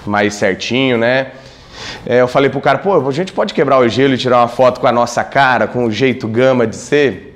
mais 0.06 0.34
certinho, 0.34 0.96
né? 0.96 1.32
É, 2.06 2.20
eu 2.20 2.28
falei 2.28 2.48
pro 2.48 2.60
cara, 2.60 2.78
pô, 2.78 3.06
a 3.06 3.12
gente 3.12 3.32
pode 3.32 3.52
quebrar 3.52 3.78
o 3.78 3.88
gelo 3.88 4.14
e 4.14 4.18
tirar 4.18 4.38
uma 4.38 4.48
foto 4.48 4.80
com 4.80 4.86
a 4.86 4.92
nossa 4.92 5.22
cara, 5.22 5.66
com 5.66 5.84
o 5.84 5.90
jeito 5.90 6.26
Gama 6.26 6.66
de 6.66 6.76
ser? 6.76 7.31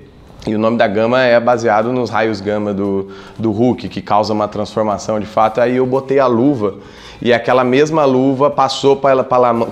E 0.46 0.54
o 0.54 0.58
nome 0.58 0.78
da 0.78 0.86
gama 0.86 1.22
é 1.22 1.40
baseado 1.40 1.92
nos 1.92 2.08
raios 2.08 2.40
gama 2.40 2.72
do, 2.72 3.08
do 3.36 3.50
Hulk, 3.50 3.88
que 3.88 4.00
causa 4.00 4.32
uma 4.32 4.46
transformação 4.46 5.18
de 5.18 5.26
fato. 5.26 5.60
Aí 5.60 5.76
eu 5.76 5.86
botei 5.86 6.20
a 6.20 6.26
luva 6.26 6.74
e 7.20 7.32
aquela 7.32 7.64
mesma 7.64 8.04
luva 8.04 8.50
passou 8.50 8.96
para 8.96 9.24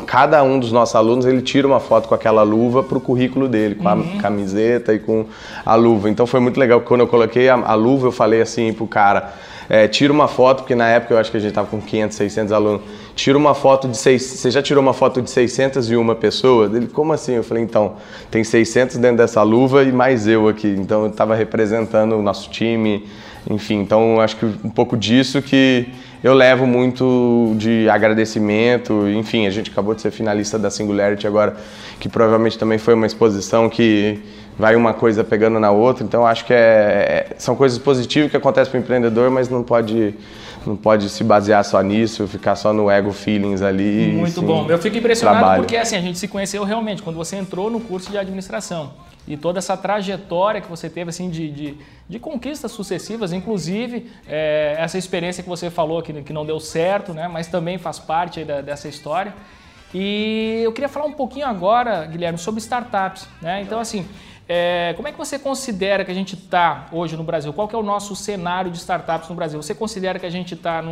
cada 0.06 0.42
um 0.42 0.58
dos 0.58 0.72
nossos 0.72 0.94
alunos, 0.94 1.26
ele 1.26 1.42
tira 1.42 1.66
uma 1.66 1.78
foto 1.78 2.08
com 2.08 2.14
aquela 2.14 2.42
luva 2.42 2.82
para 2.82 2.96
o 2.96 3.00
currículo 3.00 3.46
dele, 3.46 3.74
com 3.74 3.88
uhum. 3.88 4.16
a 4.18 4.22
camiseta 4.22 4.94
e 4.94 4.98
com 4.98 5.26
a 5.64 5.74
luva. 5.74 6.08
Então 6.08 6.26
foi 6.26 6.40
muito 6.40 6.58
legal, 6.58 6.80
quando 6.80 7.02
eu 7.02 7.06
coloquei 7.06 7.48
a, 7.48 7.54
a 7.54 7.74
luva, 7.74 8.06
eu 8.08 8.12
falei 8.12 8.40
assim 8.40 8.72
pro 8.72 8.86
cara, 8.86 9.34
é, 9.68 9.88
tira 9.88 10.12
uma 10.12 10.28
foto, 10.28 10.58
porque 10.58 10.74
na 10.74 10.88
época 10.88 11.14
eu 11.14 11.18
acho 11.18 11.30
que 11.30 11.36
a 11.36 11.40
gente 11.40 11.50
estava 11.50 11.68
com 11.68 11.80
500, 11.80 12.16
600 12.16 12.52
alunos, 12.52 12.82
tira 13.14 13.38
uma 13.38 13.54
foto 13.54 13.88
de 13.88 13.96
seis, 13.96 14.22
você 14.22 14.50
já 14.50 14.62
tirou 14.62 14.82
uma 14.82 14.92
foto 14.92 15.22
de 15.22 15.30
601 15.30 16.14
pessoas? 16.16 16.74
Ele, 16.74 16.86
como 16.86 17.12
assim? 17.12 17.34
Eu 17.34 17.44
falei, 17.44 17.62
então, 17.62 17.94
tem 18.30 18.44
600 18.44 18.96
dentro 18.96 19.18
dessa 19.18 19.42
luva 19.42 19.82
e 19.82 19.92
mais 19.92 20.26
eu 20.26 20.48
aqui. 20.48 20.68
Então 20.68 21.02
eu 21.04 21.10
estava 21.10 21.34
representando 21.34 22.16
o 22.16 22.22
nosso 22.22 22.50
time, 22.50 23.06
enfim, 23.48 23.76
então 23.76 24.20
acho 24.20 24.36
que 24.36 24.46
um 24.46 24.70
pouco 24.70 24.96
disso 24.96 25.40
que 25.42 25.88
eu 26.22 26.32
levo 26.32 26.66
muito 26.66 27.54
de 27.58 27.86
agradecimento. 27.88 29.06
Enfim, 29.08 29.46
a 29.46 29.50
gente 29.50 29.70
acabou 29.70 29.94
de 29.94 30.00
ser 30.00 30.10
finalista 30.10 30.58
da 30.58 30.70
Singularity 30.70 31.26
agora, 31.26 31.54
que 32.00 32.08
provavelmente 32.08 32.58
também 32.58 32.78
foi 32.78 32.94
uma 32.94 33.06
exposição 33.06 33.68
que 33.68 34.18
vai 34.58 34.76
uma 34.76 34.94
coisa 34.94 35.24
pegando 35.24 35.58
na 35.58 35.70
outra. 35.70 36.04
Então 36.04 36.26
acho 36.26 36.44
que 36.44 36.52
é, 36.52 37.28
é 37.32 37.34
são 37.38 37.56
coisas 37.56 37.78
positivas 37.78 38.30
que 38.30 38.36
acontecem 38.36 38.70
para 38.70 38.78
o 38.78 38.82
empreendedor, 38.82 39.30
mas 39.30 39.48
não 39.48 39.62
pode 39.62 40.14
não 40.66 40.76
pode 40.76 41.10
se 41.10 41.22
basear 41.22 41.62
só 41.62 41.82
nisso, 41.82 42.26
ficar 42.26 42.56
só 42.56 42.72
no 42.72 42.90
ego 42.90 43.12
feelings 43.12 43.60
ali. 43.60 44.12
Muito 44.12 44.40
sim, 44.40 44.46
bom. 44.46 44.66
Eu 44.68 44.78
fico 44.78 44.96
impressionado 44.96 45.38
trabalho. 45.38 45.62
porque 45.62 45.76
assim 45.76 45.96
a 45.96 46.00
gente 46.00 46.18
se 46.18 46.26
conheceu 46.26 46.64
realmente 46.64 47.02
quando 47.02 47.16
você 47.16 47.36
entrou 47.36 47.70
no 47.70 47.80
curso 47.80 48.10
de 48.10 48.16
administração 48.16 48.92
e 49.26 49.36
toda 49.36 49.58
essa 49.58 49.76
trajetória 49.76 50.60
que 50.60 50.68
você 50.68 50.88
teve 50.88 51.10
assim 51.10 51.30
de, 51.30 51.50
de, 51.50 51.78
de 52.08 52.18
conquistas 52.18 52.72
sucessivas, 52.72 53.32
inclusive 53.32 54.10
é, 54.28 54.76
essa 54.78 54.98
experiência 54.98 55.42
que 55.42 55.48
você 55.48 55.70
falou 55.70 56.02
que, 56.02 56.12
que 56.22 56.32
não 56.32 56.44
deu 56.44 56.60
certo, 56.60 57.12
né, 57.14 57.28
mas 57.28 57.46
também 57.46 57.78
faz 57.78 57.98
parte 57.98 58.44
da, 58.44 58.60
dessa 58.60 58.88
história. 58.88 59.34
E 59.94 60.60
eu 60.64 60.72
queria 60.72 60.88
falar 60.88 61.06
um 61.06 61.12
pouquinho 61.12 61.46
agora, 61.46 62.04
Guilherme, 62.04 62.36
sobre 62.36 62.60
startups. 62.60 63.28
Né? 63.40 63.62
Então, 63.62 63.78
assim, 63.78 64.04
é, 64.48 64.92
como 64.96 65.08
é 65.08 65.12
que 65.12 65.18
você 65.18 65.38
considera 65.38 66.04
que 66.04 66.10
a 66.10 66.14
gente 66.14 66.34
está 66.34 66.86
hoje 66.92 67.16
no 67.16 67.24
Brasil? 67.24 67.52
Qual 67.52 67.66
que 67.66 67.74
é 67.74 67.78
o 67.78 67.82
nosso 67.82 68.14
cenário 68.14 68.70
de 68.70 68.76
startups 68.76 69.28
no 69.28 69.34
Brasil? 69.34 69.62
Você 69.62 69.74
considera 69.74 70.18
que 70.18 70.26
a 70.26 70.30
gente 70.30 70.54
está 70.54 70.82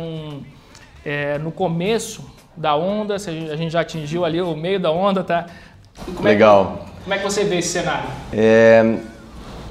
é, 1.05 1.37
no 1.37 1.51
começo 1.51 2.23
da 2.57 2.75
onda? 2.75 3.19
Se 3.19 3.29
a 3.29 3.55
gente, 3.55 3.71
já 3.71 3.81
atingiu 3.81 4.25
ali 4.25 4.41
o 4.41 4.55
meio 4.55 4.79
da 4.79 4.91
onda, 4.91 5.23
tá? 5.23 5.45
Como 6.15 6.27
Legal. 6.27 6.79
É 6.81 6.85
que, 6.85 7.03
como 7.03 7.13
é 7.13 7.17
que 7.19 7.23
você 7.23 7.43
vê 7.43 7.57
esse 7.57 7.69
cenário? 7.69 8.09
É, 8.31 8.97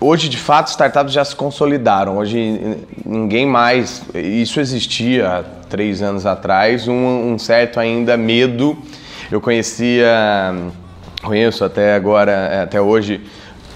hoje, 0.01 0.29
de 0.29 0.39
fato, 0.39 0.69
startups 0.69 1.13
já 1.13 1.25
se 1.25 1.35
consolidaram. 1.35 2.19
Hoje, 2.19 2.79
ninguém 3.05 3.45
mais. 3.45 4.05
Isso 4.15 4.61
existia 4.61 5.39
há 5.39 5.43
três 5.69 6.03
anos 6.03 6.25
atrás, 6.25 6.87
um, 6.87 7.33
um 7.33 7.37
certo 7.37 7.81
ainda 7.81 8.17
medo. 8.17 8.79
Eu 9.29 9.41
conhecia, 9.41 10.07
conheço 11.21 11.65
até 11.65 11.97
agora, 11.97 12.63
até 12.63 12.81
hoje, 12.81 13.21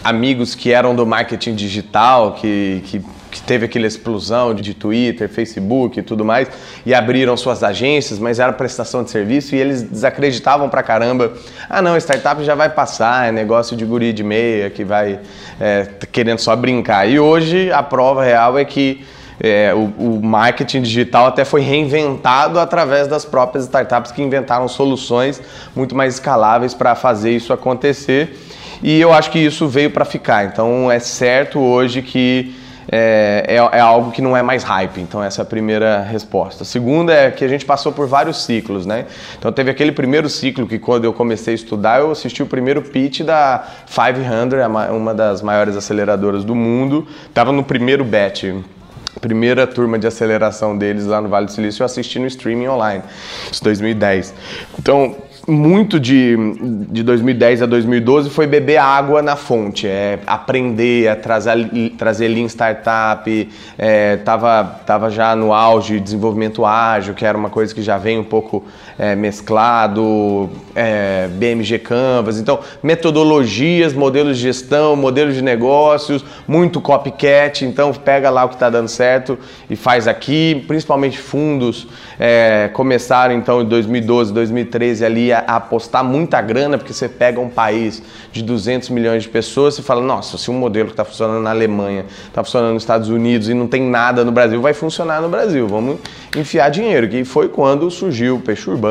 amigos 0.08 0.54
que 0.54 0.72
eram 0.72 0.94
do 0.94 1.04
marketing 1.04 1.54
digital, 1.54 2.32
que, 2.32 2.82
que 2.86 3.02
que 3.36 3.42
teve 3.42 3.66
aquela 3.66 3.86
explosão 3.86 4.54
de 4.54 4.72
Twitter, 4.72 5.28
Facebook 5.28 6.00
e 6.00 6.02
tudo 6.02 6.24
mais, 6.24 6.48
e 6.86 6.94
abriram 6.94 7.36
suas 7.36 7.62
agências, 7.62 8.18
mas 8.18 8.38
era 8.38 8.52
prestação 8.52 9.04
de 9.04 9.10
serviço 9.10 9.54
e 9.54 9.58
eles 9.58 9.82
desacreditavam 9.82 10.70
pra 10.70 10.82
caramba. 10.82 11.34
Ah, 11.68 11.82
não, 11.82 11.96
startup 11.98 12.42
já 12.42 12.54
vai 12.54 12.70
passar, 12.70 13.28
é 13.28 13.32
negócio 13.32 13.76
de 13.76 13.84
guri 13.84 14.12
de 14.12 14.24
meia 14.24 14.70
que 14.70 14.84
vai 14.84 15.20
é, 15.60 15.86
querendo 16.10 16.38
só 16.38 16.56
brincar. 16.56 17.06
E 17.08 17.20
hoje 17.20 17.70
a 17.70 17.82
prova 17.82 18.24
real 18.24 18.58
é 18.58 18.64
que 18.64 19.04
é, 19.38 19.74
o, 19.74 19.92
o, 19.98 20.20
marketing 20.22 20.80
digital 20.80 21.26
até 21.26 21.44
foi 21.44 21.60
reinventado 21.60 22.58
através 22.58 23.06
das 23.06 23.26
próprias 23.26 23.64
startups 23.64 24.10
que 24.10 24.22
inventaram 24.22 24.66
soluções 24.66 25.42
muito 25.74 25.94
mais 25.94 26.14
escaláveis 26.14 26.72
para 26.72 26.94
fazer 26.94 27.32
isso 27.32 27.52
acontecer. 27.52 28.34
E 28.82 29.00
eu 29.00 29.12
acho 29.12 29.30
que 29.30 29.38
isso 29.38 29.66
veio 29.68 29.90
para 29.90 30.04
ficar. 30.04 30.44
Então 30.44 30.90
é 30.90 30.98
certo 30.98 31.58
hoje 31.58 32.02
que 32.02 32.54
é, 32.90 33.44
é, 33.48 33.54
é, 33.56 33.80
algo 33.80 34.12
que 34.12 34.22
não 34.22 34.36
é 34.36 34.42
mais 34.42 34.62
hype. 34.62 35.00
Então, 35.00 35.22
essa 35.22 35.42
é 35.42 35.42
a 35.42 35.46
primeira 35.46 36.02
resposta. 36.02 36.62
A 36.62 36.66
segunda 36.66 37.12
é 37.12 37.30
que 37.30 37.44
a 37.44 37.48
gente 37.48 37.64
passou 37.64 37.92
por 37.92 38.06
vários 38.06 38.44
ciclos, 38.44 38.86
né? 38.86 39.06
Então, 39.38 39.50
teve 39.50 39.70
aquele 39.70 39.92
primeiro 39.92 40.28
ciclo 40.28 40.66
que, 40.66 40.78
quando 40.78 41.04
eu 41.04 41.12
comecei 41.12 41.52
a 41.52 41.56
estudar, 41.56 42.00
eu 42.00 42.10
assisti 42.10 42.42
o 42.42 42.46
primeiro 42.46 42.82
pitch 42.82 43.22
da 43.22 43.66
500, 43.86 44.58
uma 44.94 45.12
das 45.12 45.42
maiores 45.42 45.76
aceleradoras 45.76 46.44
do 46.44 46.54
mundo. 46.54 47.06
Estava 47.28 47.50
no 47.52 47.64
primeiro 47.64 48.04
batch 48.04 48.44
primeira 49.20 49.66
turma 49.66 49.98
de 49.98 50.06
aceleração 50.06 50.76
deles 50.76 51.06
lá 51.06 51.20
no 51.20 51.28
Vale 51.28 51.46
do 51.46 51.52
Silício, 51.52 51.82
eu 51.82 51.86
assisti 51.86 52.18
no 52.18 52.26
streaming 52.26 52.68
online, 52.68 53.02
isso 53.50 53.64
2010. 53.64 54.34
Então, 54.78 55.16
muito 55.46 56.00
de, 56.00 56.36
de 56.90 57.02
2010 57.02 57.62
a 57.62 57.66
2012 57.66 58.30
foi 58.30 58.46
beber 58.46 58.78
água 58.78 59.22
na 59.22 59.36
fonte, 59.36 59.86
é 59.86 60.18
aprender 60.26 61.08
a 61.08 61.16
trazer, 61.16 61.70
trazer 61.96 62.28
Lean 62.28 62.48
Startup, 62.48 63.48
é, 63.78 64.16
tava, 64.16 64.64
tava 64.84 65.10
já 65.10 65.36
no 65.36 65.52
auge 65.52 66.00
desenvolvimento 66.00 66.64
ágil, 66.64 67.14
que 67.14 67.24
era 67.24 67.38
uma 67.38 67.50
coisa 67.50 67.74
que 67.74 67.82
já 67.82 67.96
vem 67.96 68.18
um 68.18 68.24
pouco 68.24 68.64
é, 68.98 69.14
mesclado, 69.14 70.48
é, 70.74 71.28
BMG 71.28 71.78
Canvas, 71.78 72.38
então 72.38 72.60
metodologias, 72.82 73.92
modelos 73.92 74.36
de 74.38 74.42
gestão, 74.44 74.96
modelos 74.96 75.34
de 75.34 75.42
negócios, 75.42 76.24
muito 76.46 76.80
copycat, 76.80 77.64
então 77.64 77.92
pega 77.92 78.30
lá 78.30 78.44
o 78.44 78.48
que 78.48 78.54
está 78.54 78.70
dando 78.70 78.88
certo 78.88 79.38
e 79.68 79.76
faz 79.76 80.08
aqui, 80.08 80.64
principalmente 80.66 81.18
fundos 81.18 81.86
é, 82.18 82.70
começaram 82.72 83.34
então 83.34 83.62
em 83.62 83.66
2012, 83.66 84.32
2013 84.32 85.04
ali 85.04 85.32
a, 85.32 85.44
a, 85.46 85.56
apostar 85.56 86.04
muita 86.04 86.40
grana, 86.40 86.78
porque 86.78 86.92
você 86.92 87.08
pega 87.08 87.40
um 87.40 87.48
país 87.48 88.02
de 88.32 88.42
200 88.42 88.88
milhões 88.90 89.24
de 89.24 89.28
pessoas 89.28 89.78
e 89.78 89.82
fala, 89.82 90.00
nossa, 90.00 90.38
se 90.38 90.50
um 90.50 90.54
modelo 90.54 90.86
que 90.86 90.92
está 90.92 91.04
funcionando 91.04 91.42
na 91.42 91.50
Alemanha, 91.50 92.06
está 92.26 92.42
funcionando 92.42 92.74
nos 92.74 92.82
Estados 92.82 93.08
Unidos 93.08 93.48
e 93.48 93.54
não 93.54 93.66
tem 93.66 93.82
nada 93.82 94.24
no 94.24 94.32
Brasil, 94.32 94.60
vai 94.60 94.74
funcionar 94.74 95.20
no 95.20 95.28
Brasil, 95.28 95.66
vamos 95.68 95.98
enfiar 96.36 96.70
dinheiro, 96.70 97.08
que 97.08 97.24
foi 97.24 97.48
quando 97.48 97.90
surgiu 97.90 98.36
o 98.36 98.40
peixe 98.40 98.68
urbano, 98.68 98.85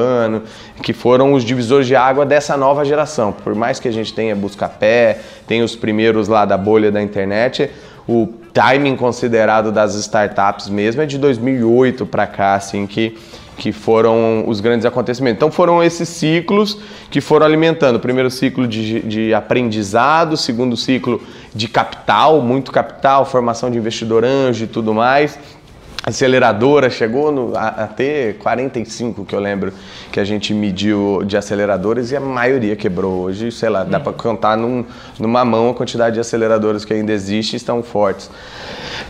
que 0.82 0.94
foram 0.94 1.34
os 1.34 1.44
divisores 1.44 1.88
de 1.88 1.96
água 1.96 2.26
dessa 2.26 2.56
nova 2.56 2.86
geração. 2.86 3.32
Por 3.32 3.56
mais 3.56 3.80
que 3.80 3.88
a 3.88 3.92
gente 3.92 4.14
tenha 4.14 4.36
Buscapé, 4.36 5.20
tem 5.48 5.64
os 5.64 5.76
primeiros 5.76 6.28
lá 6.28 6.46
da 6.46 6.58
bolha 6.58 6.92
da 6.92 7.02
internet, 7.02 7.70
o 8.08 8.28
timing 8.54 8.96
considerado 8.96 9.72
das 9.72 9.96
startups 9.96 10.70
mesmo 10.70 11.02
é 11.02 11.06
de 11.06 11.18
2008 11.18 12.06
para 12.06 12.28
cá, 12.28 12.54
assim, 12.54 12.86
que, 12.86 13.18
que 13.58 13.72
foram 13.72 14.44
os 14.48 14.60
grandes 14.60 14.86
acontecimentos. 14.86 15.38
Então 15.38 15.52
foram 15.52 15.84
esses 15.84 16.08
ciclos 16.08 16.78
que 17.10 17.20
foram 17.20 17.46
alimentando. 17.46 18.00
Primeiro 18.00 18.30
ciclo 18.30 18.68
de, 18.68 19.02
de 19.02 19.34
aprendizado, 19.34 20.38
segundo 20.38 20.78
ciclo 20.78 21.22
de 21.54 21.68
capital, 21.68 22.42
muito 22.42 22.72
capital, 22.72 23.26
formação 23.26 23.72
de 23.72 23.78
investidor 23.78 24.24
anjo 24.24 24.66
e 24.66 24.68
tudo 24.68 24.94
mais 24.94 25.40
aceleradora 26.06 26.88
chegou 26.88 27.32
no, 27.32 27.58
a, 27.58 27.68
a, 27.68 27.88
ter 27.88 28.38
45 28.38 29.26
que 29.26 29.34
eu 29.34 29.40
lembro 29.40 29.74
que 30.12 30.20
a 30.20 30.24
gente 30.24 30.54
mediu 30.54 31.24
de 31.26 31.36
aceleradores 31.36 32.12
e 32.12 32.16
a 32.16 32.20
maioria 32.20 32.76
quebrou 32.76 33.24
hoje, 33.24 33.52
sei 33.52 33.70
lá, 33.70 33.84
dá 33.84 34.00
para 34.00 34.14
contar 34.14 34.56
num, 34.56 34.86
numa 35.20 35.44
mão 35.44 35.72
a 35.72 35.74
quantidade 35.74 36.14
de 36.14 36.20
aceleradores 36.20 36.86
que 36.86 36.94
ainda 36.94 37.12
existe 37.12 37.54
e 37.54 37.58
estão 37.58 37.82
fortes. 37.82 38.30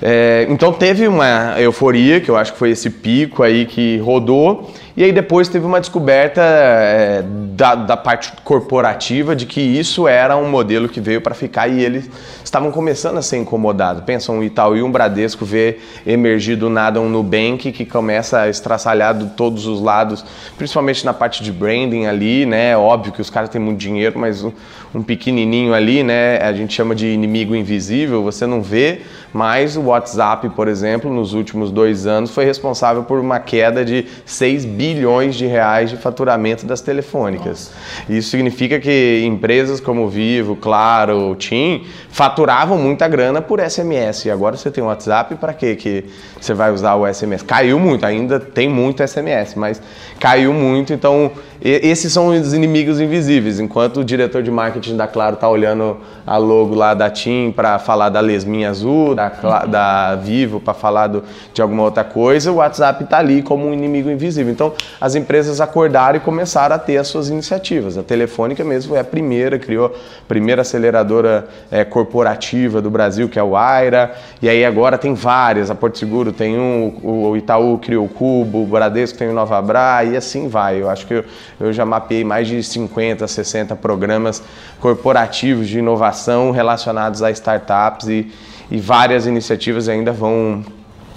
É, 0.01 0.47
então 0.49 0.71
teve 0.71 1.05
uma 1.05 1.59
euforia, 1.59 2.21
que 2.21 2.29
eu 2.29 2.37
acho 2.37 2.53
que 2.53 2.59
foi 2.59 2.69
esse 2.69 2.89
pico 2.89 3.43
aí 3.43 3.65
que 3.65 3.97
rodou, 3.97 4.71
e 4.97 5.03
aí 5.03 5.11
depois 5.11 5.49
teve 5.49 5.65
uma 5.65 5.81
descoberta 5.81 6.39
é, 6.41 7.21
da, 7.27 7.75
da, 7.75 7.97
parte 7.97 8.31
corporativa 8.45 9.35
de 9.35 9.45
que 9.45 9.59
isso 9.59 10.07
era 10.07 10.37
um 10.37 10.49
modelo 10.49 10.87
que 10.87 11.01
veio 11.01 11.19
para 11.19 11.35
ficar 11.35 11.67
e 11.67 11.83
eles 11.83 12.09
estavam 12.41 12.71
começando 12.71 13.17
a 13.17 13.21
ser 13.21 13.35
incomodados. 13.35 14.05
Pensa 14.05 14.31
um 14.31 14.41
Itaú 14.41 14.77
e 14.77 14.81
um 14.81 14.89
Bradesco 14.89 15.43
ver 15.43 15.85
emergir 16.07 16.55
do 16.55 16.69
nada 16.69 17.01
um 17.01 17.09
Nubank 17.09 17.73
que 17.73 17.85
começa 17.85 18.39
a 18.39 18.49
estraçalhar 18.49 19.17
de 19.17 19.25
todos 19.31 19.67
os 19.67 19.81
lados, 19.81 20.23
principalmente 20.57 21.03
na 21.03 21.13
parte 21.13 21.43
de 21.43 21.51
branding 21.51 22.05
ali, 22.05 22.45
né? 22.45 22.77
Óbvio 22.77 23.11
que 23.11 23.19
os 23.19 23.29
caras 23.29 23.49
têm 23.49 23.59
muito 23.59 23.79
dinheiro, 23.79 24.17
mas 24.17 24.45
um, 24.45 24.53
um 24.93 25.03
pequenininho 25.03 25.73
ali, 25.73 26.03
né? 26.03 26.37
A 26.37 26.53
gente 26.53 26.73
chama 26.73 26.95
de 26.95 27.07
inimigo 27.07 27.53
invisível, 27.53 28.23
você 28.23 28.47
não 28.47 28.61
vê, 28.61 29.01
mas 29.33 29.75
o 29.75 29.81
WhatsApp, 29.81 30.47
por 30.51 30.69
exemplo, 30.69 31.13
nos 31.13 31.33
últimos 31.33 31.69
dois 31.69 32.07
anos 32.07 32.31
foi 32.31 32.45
responsável 32.45 33.03
por 33.03 33.19
uma 33.19 33.41
queda 33.41 33.83
de 33.83 34.05
6 34.25 34.63
bilhões 34.63 34.84
de 34.93 35.45
reais 35.45 35.89
de 35.89 35.97
faturamento 35.97 36.65
das 36.65 36.81
telefônicas. 36.81 37.71
Nossa. 37.71 38.11
Isso 38.11 38.29
significa 38.29 38.79
que 38.79 39.23
empresas 39.25 39.79
como 39.79 40.07
Vivo, 40.07 40.55
Claro, 40.55 41.35
TIM 41.35 41.85
faturavam 42.09 42.77
muita 42.77 43.07
grana 43.07 43.41
por 43.41 43.59
SMS. 43.59 44.25
E 44.25 44.31
agora 44.31 44.57
você 44.57 44.69
tem 44.69 44.83
o 44.83 44.87
WhatsApp, 44.87 45.35
para 45.35 45.53
que 45.53 45.75
que 45.75 46.05
você 46.39 46.53
vai 46.53 46.71
usar 46.71 46.95
o 46.95 47.11
SMS? 47.11 47.43
Caiu 47.43 47.79
muito, 47.79 48.05
ainda 48.05 48.39
tem 48.39 48.69
muito 48.69 49.05
SMS, 49.05 49.55
mas 49.55 49.81
caiu 50.19 50.53
muito, 50.53 50.93
então 50.93 51.31
esses 51.62 52.12
são 52.12 52.27
os 52.27 52.53
inimigos 52.53 53.00
invisíveis. 53.00 53.59
Enquanto 53.59 54.01
o 54.01 54.03
diretor 54.03 54.43
de 54.43 54.51
marketing 54.51 54.97
da 54.97 55.07
Claro 55.07 55.35
está 55.35 55.50
olhando 55.50 55.97
a 56.25 56.38
logo 56.38 56.75
lá 56.75 56.93
da 56.93 57.09
TIM 57.09 57.51
para 57.51 57.79
falar 57.79 58.09
da 58.09 58.19
Lesminha 58.19 58.69
Azul, 58.69 59.15
da, 59.15 59.29
da 59.65 60.15
Vivo 60.15 60.59
para 60.59 60.74
falar 60.74 61.07
do, 61.07 61.24
de 61.53 61.62
alguma 61.62 61.83
outra 61.83 62.03
coisa, 62.03 62.51
o 62.51 62.55
WhatsApp 62.55 63.03
está 63.03 63.19
ali 63.19 63.41
como 63.41 63.67
um 63.67 63.74
inimigo 63.74 64.09
invisível. 64.09 64.51
Então 64.51 64.74
as 65.00 65.15
empresas 65.15 65.62
acordaram 65.62 66.17
e 66.17 66.19
começaram 66.19 66.75
a 66.75 66.79
ter 66.79 66.97
as 66.97 67.07
suas 67.07 67.29
iniciativas. 67.29 67.97
A 67.97 68.03
Telefônica 68.03 68.63
mesmo 68.63 68.95
é 68.95 69.00
a 69.00 69.03
primeira, 69.03 69.57
criou 69.57 69.88
a 69.88 70.27
primeira 70.27 70.62
aceleradora 70.62 71.47
é, 71.71 71.83
corporativa 71.83 72.81
do 72.81 72.89
Brasil, 72.89 73.29
que 73.29 73.39
é 73.39 73.43
o 73.43 73.55
Aira, 73.55 74.13
e 74.41 74.50
aí 74.50 74.65
agora 74.65 74.97
tem 74.97 75.13
várias. 75.13 75.69
A 75.69 75.75
Porto 75.75 75.97
Seguro 75.97 76.31
tem 76.31 76.57
um, 76.57 77.00
o 77.03 77.38
Itaú 77.38 77.77
criou 77.77 78.05
o 78.05 78.09
Cubo, 78.09 78.63
o 78.63 78.65
Bradesco 78.65 79.17
tem 79.17 79.29
o 79.29 79.33
Nova 79.33 79.62
Bra 79.62 80.03
e 80.03 80.17
assim 80.17 80.47
vai. 80.47 80.81
Eu 80.81 80.89
acho 80.89 81.05
que 81.05 81.13
eu, 81.13 81.24
eu 81.59 81.71
já 81.71 81.85
mapeei 81.85 82.24
mais 82.24 82.47
de 82.47 82.62
50, 82.62 83.27
60 83.27 83.75
programas 83.75 84.43
corporativos 84.79 85.67
de 85.67 85.79
inovação 85.79 86.51
relacionados 86.51 87.24
a 87.24 87.31
startups 87.31 88.07
e, 88.07 88.31
e 88.69 88.77
várias 88.77 89.25
iniciativas 89.25 89.88
ainda 89.88 90.12
vão, 90.12 90.63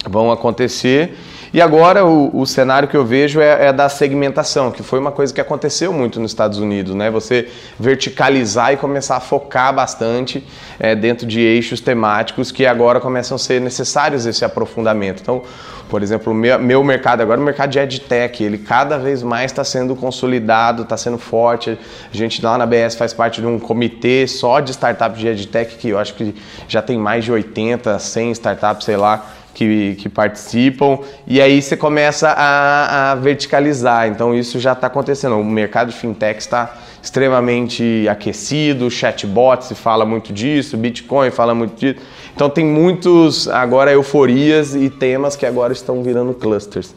vão 0.07 0.31
acontecer. 0.31 1.17
E 1.51 1.61
agora 1.61 2.05
o, 2.05 2.41
o 2.41 2.45
cenário 2.45 2.87
que 2.87 2.95
eu 2.95 3.03
vejo 3.03 3.41
é, 3.41 3.67
é, 3.67 3.73
da 3.73 3.89
segmentação, 3.89 4.71
que 4.71 4.83
foi 4.83 4.99
uma 4.99 5.11
coisa 5.11 5.33
que 5.33 5.41
aconteceu 5.41 5.91
muito 5.91 6.19
nos 6.19 6.31
Estados 6.31 6.59
Unidos, 6.59 6.93
né? 6.93 7.09
Você 7.09 7.49
verticalizar 7.79 8.73
e 8.73 8.77
começar 8.77 9.17
a 9.17 9.19
focar 9.19 9.73
bastante 9.73 10.45
é, 10.79 10.95
dentro 10.95 11.25
de 11.25 11.39
eixos 11.39 11.81
temáticos 11.81 12.51
que 12.51 12.65
agora 12.65 12.99
começam 12.99 13.35
a 13.35 13.39
ser 13.39 13.59
necessários 13.59 14.27
esse 14.27 14.45
aprofundamento. 14.45 15.21
Então, 15.21 15.41
por 15.89 16.03
exemplo, 16.03 16.31
meu, 16.35 16.59
meu 16.59 16.83
mercado 16.83 17.21
agora, 17.21 17.41
o 17.41 17.43
mercado 17.43 17.71
de 17.71 17.79
EdTech, 17.79 18.43
ele 18.43 18.59
cada 18.59 18.99
vez 18.99 19.23
mais 19.23 19.51
está 19.51 19.63
sendo 19.63 19.95
consolidado, 19.95 20.83
está 20.83 20.95
sendo 20.95 21.17
forte. 21.17 21.79
A 22.13 22.15
gente 22.15 22.45
lá 22.45 22.59
na 22.59 22.65
BS 22.67 22.95
faz 22.95 23.11
parte 23.11 23.41
de 23.41 23.47
um 23.47 23.57
comitê 23.57 24.27
só 24.27 24.59
de 24.59 24.69
startups 24.69 25.19
de 25.19 25.27
EdTech, 25.27 25.77
que 25.77 25.89
eu 25.89 25.97
acho 25.97 26.13
que 26.13 26.35
já 26.67 26.79
tem 26.79 26.95
mais 26.99 27.25
de 27.25 27.31
80, 27.31 27.97
100 27.97 28.31
startups, 28.33 28.85
sei 28.85 28.97
lá, 28.97 29.25
que, 29.53 29.95
que 29.99 30.09
participam, 30.09 30.99
e 31.27 31.41
aí 31.41 31.61
você 31.61 31.75
começa 31.75 32.29
a, 32.29 33.11
a 33.11 33.15
verticalizar. 33.15 34.07
Então 34.07 34.33
isso 34.33 34.59
já 34.59 34.73
está 34.73 34.87
acontecendo. 34.87 35.37
O 35.37 35.43
mercado 35.43 35.89
de 35.89 35.95
fintech 35.95 36.39
está 36.39 36.77
extremamente 37.01 38.07
aquecido, 38.09 38.89
chatbot 38.89 39.65
se 39.65 39.75
fala 39.75 40.05
muito 40.05 40.33
disso, 40.33 40.77
Bitcoin 40.77 41.31
fala 41.31 41.55
muito 41.55 41.75
disso. 41.75 41.99
Então 42.35 42.49
tem 42.49 42.65
muitos 42.65 43.47
agora 43.47 43.91
euforias 43.91 44.75
e 44.75 44.89
temas 44.89 45.35
que 45.35 45.45
agora 45.45 45.73
estão 45.73 46.01
virando 46.03 46.33
clusters. 46.33 46.93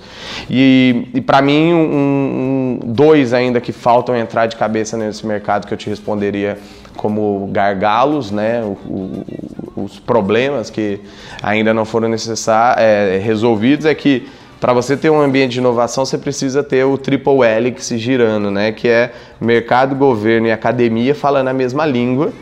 E, 0.49 1.09
e 1.15 1.21
para 1.21 1.43
mim, 1.43 1.73
um, 1.73 1.79
um, 1.79 2.81
dois 2.85 3.33
ainda 3.33 3.61
que 3.61 3.73
faltam 3.73 4.15
entrar 4.17 4.47
de 4.47 4.57
cabeça 4.57 4.97
nesse 4.97 5.27
mercado 5.27 5.67
que 5.67 5.75
eu 5.75 5.79
te 5.79 5.89
responderia 5.89 6.59
como 6.97 7.49
gargalos, 7.53 8.31
né? 8.31 8.63
O, 8.63 8.77
o, 8.89 9.85
os 9.85 9.99
problemas 9.99 10.71
que 10.71 11.01
ainda 11.43 11.73
não 11.73 11.85
foram 11.85 12.09
necessários, 12.09 12.83
é, 12.83 13.19
resolvidos 13.19 13.87
é 13.87 13.95
que 13.95 14.29
para 14.63 14.73
você 14.73 14.97
ter 14.97 15.11
um 15.11 15.21
ambiente 15.21 15.55
de 15.55 15.59
inovação, 15.59 16.05
você 16.05 16.17
precisa 16.17 16.63
ter 16.63 16.85
o 16.85 16.97
triple 16.97 17.43
Helix 17.43 17.89
girando, 17.97 18.49
né? 18.49 18.71
que 18.71 18.87
é 18.87 19.13
mercado, 19.41 19.93
governo 19.97 20.47
e 20.47 20.53
academia 20.53 21.17
falando 21.17 21.49
a 21.49 21.53
mesma 21.53 21.85
língua 21.85 22.33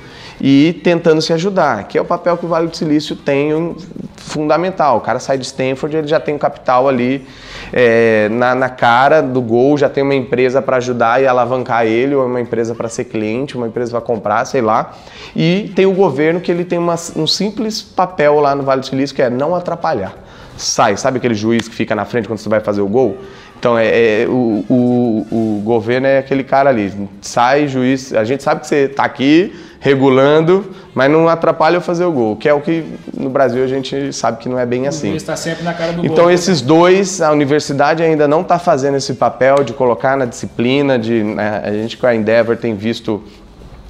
e 0.41 0.81
tentando 0.83 1.21
se 1.21 1.33
ajudar, 1.33 1.85
que 1.85 1.99
é 1.99 2.01
o 2.01 2.05
papel 2.05 2.37
que 2.37 2.47
o 2.47 2.49
Vale 2.49 2.69
do 2.69 2.77
Silício 2.77 3.15
tem 3.15 3.55
um 3.55 3.77
fundamental. 4.17 4.99
O 4.99 5.01
cara 5.01 5.19
sai 5.19 5.37
de 5.37 5.45
Stanford, 5.45 5.97
ele 5.97 6.07
já 6.09 6.19
tem 6.19 6.35
um 6.35 6.39
capital 6.39 6.89
ali 6.89 7.27
é, 7.73 8.29
na, 8.31 8.55
na, 8.55 8.69
cara 8.69 9.21
do 9.21 9.43
gol, 9.43 9.77
já 9.77 9.89
tem 9.89 10.03
uma 10.03 10.15
empresa 10.15 10.63
para 10.63 10.79
ajudar 10.79 11.21
e 11.21 11.27
alavancar 11.27 11.85
ele, 11.85 12.15
ou 12.15 12.25
uma 12.25 12.41
empresa 12.41 12.75
para 12.75 12.89
ser 12.89 13.05
cliente, 13.05 13.57
uma 13.57 13.67
empresa 13.67 13.91
para 13.91 14.01
comprar, 14.01 14.45
sei 14.47 14.63
lá. 14.63 14.95
E 15.37 15.73
tem 15.75 15.85
o 15.85 15.93
governo 15.93 16.41
que 16.41 16.51
ele 16.51 16.65
tem 16.65 16.79
uma, 16.79 16.95
um 17.17 17.27
simples 17.27 17.83
papel 17.83 18.41
lá 18.41 18.55
no 18.55 18.63
Vale 18.63 18.81
do 18.81 18.87
Silício 18.87 19.15
que 19.15 19.23
é 19.23 19.29
não 19.29 19.55
atrapalhar 19.55 20.15
sai. 20.61 20.97
Sabe 20.97 21.19
aquele 21.19 21.35
juiz 21.35 21.69
que 21.69 21.75
fica 21.75 21.95
na 21.95 22.05
frente 22.05 22.29
quando 22.29 22.39
você 22.39 22.49
vai 22.49 22.61
fazer 22.61 22.81
o 22.81 22.87
gol? 22.87 23.19
Então, 23.59 23.77
é, 23.79 24.23
é 24.23 24.27
o, 24.29 24.65
o, 24.69 25.27
o, 25.31 25.63
governo 25.63 26.07
é 26.07 26.19
aquele 26.19 26.45
cara 26.45 26.71
ali. 26.71 26.93
Sai, 27.21 27.69
juiz. 27.69 28.15
A 28.15 28.25
gente 28.25 28.43
sabe 28.43 28.61
que 28.61 28.67
você 28.67 28.87
está 28.87 29.05
aqui 29.05 29.53
regulando, 29.81 30.71
mas 30.95 31.11
não 31.11 31.27
atrapalha 31.27 31.79
eu 31.79 31.81
fazer 31.81 32.05
o 32.05 32.13
gol, 32.13 32.37
que 32.37 32.47
é 32.47 32.53
o 32.53 32.61
que 32.61 32.85
no 33.17 33.31
Brasil 33.31 33.65
a 33.65 33.67
gente 33.67 34.13
sabe 34.13 34.37
que 34.37 34.49
não 34.49 34.59
é 34.59 34.67
bem 34.67 34.87
assim. 34.87 35.15
está 35.15 35.35
sempre 35.35 35.65
na 35.65 35.73
cara 35.73 35.95
do 35.95 36.05
então, 36.05 36.25
gol. 36.25 36.31
esses 36.31 36.61
dois, 36.61 37.23
a 37.23 37.33
universidade 37.33 38.03
ainda 38.03 38.29
não 38.29 38.43
está 38.43 38.59
fazendo 38.59 38.99
esse 38.99 39.15
papel 39.15 39.65
de 39.65 39.73
colocar 39.73 40.19
na 40.19 40.27
disciplina, 40.27 40.99
de 40.99 41.25
né, 41.25 41.63
a 41.65 41.73
gente 41.73 41.97
com 41.97 42.07
a 42.07 42.15
Endeavor 42.15 42.59
tem 42.59 42.75
visto 42.75 43.23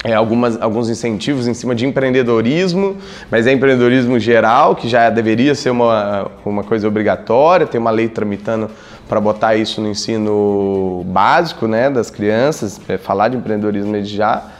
é, 0.04 0.14
algumas, 0.14 0.62
alguns 0.62 0.88
incentivos 0.88 1.48
em 1.48 1.54
cima 1.54 1.74
de 1.74 1.84
empreendedorismo, 1.84 2.96
mas 3.28 3.48
é 3.48 3.52
empreendedorismo 3.52 4.16
geral, 4.20 4.76
que 4.76 4.88
já 4.88 5.10
deveria 5.10 5.56
ser 5.56 5.70
uma, 5.70 6.30
uma 6.44 6.62
coisa 6.62 6.86
obrigatória, 6.86 7.66
tem 7.66 7.80
uma 7.80 7.90
lei 7.90 8.08
tramitando 8.08 8.70
para 9.08 9.20
botar 9.20 9.56
isso 9.56 9.80
no 9.80 9.88
ensino 9.88 11.02
básico 11.08 11.66
né, 11.66 11.90
das 11.90 12.10
crianças, 12.10 12.80
é, 12.88 12.96
falar 12.96 13.26
de 13.26 13.36
empreendedorismo 13.36 13.90
desde 13.90 14.16
já 14.16 14.59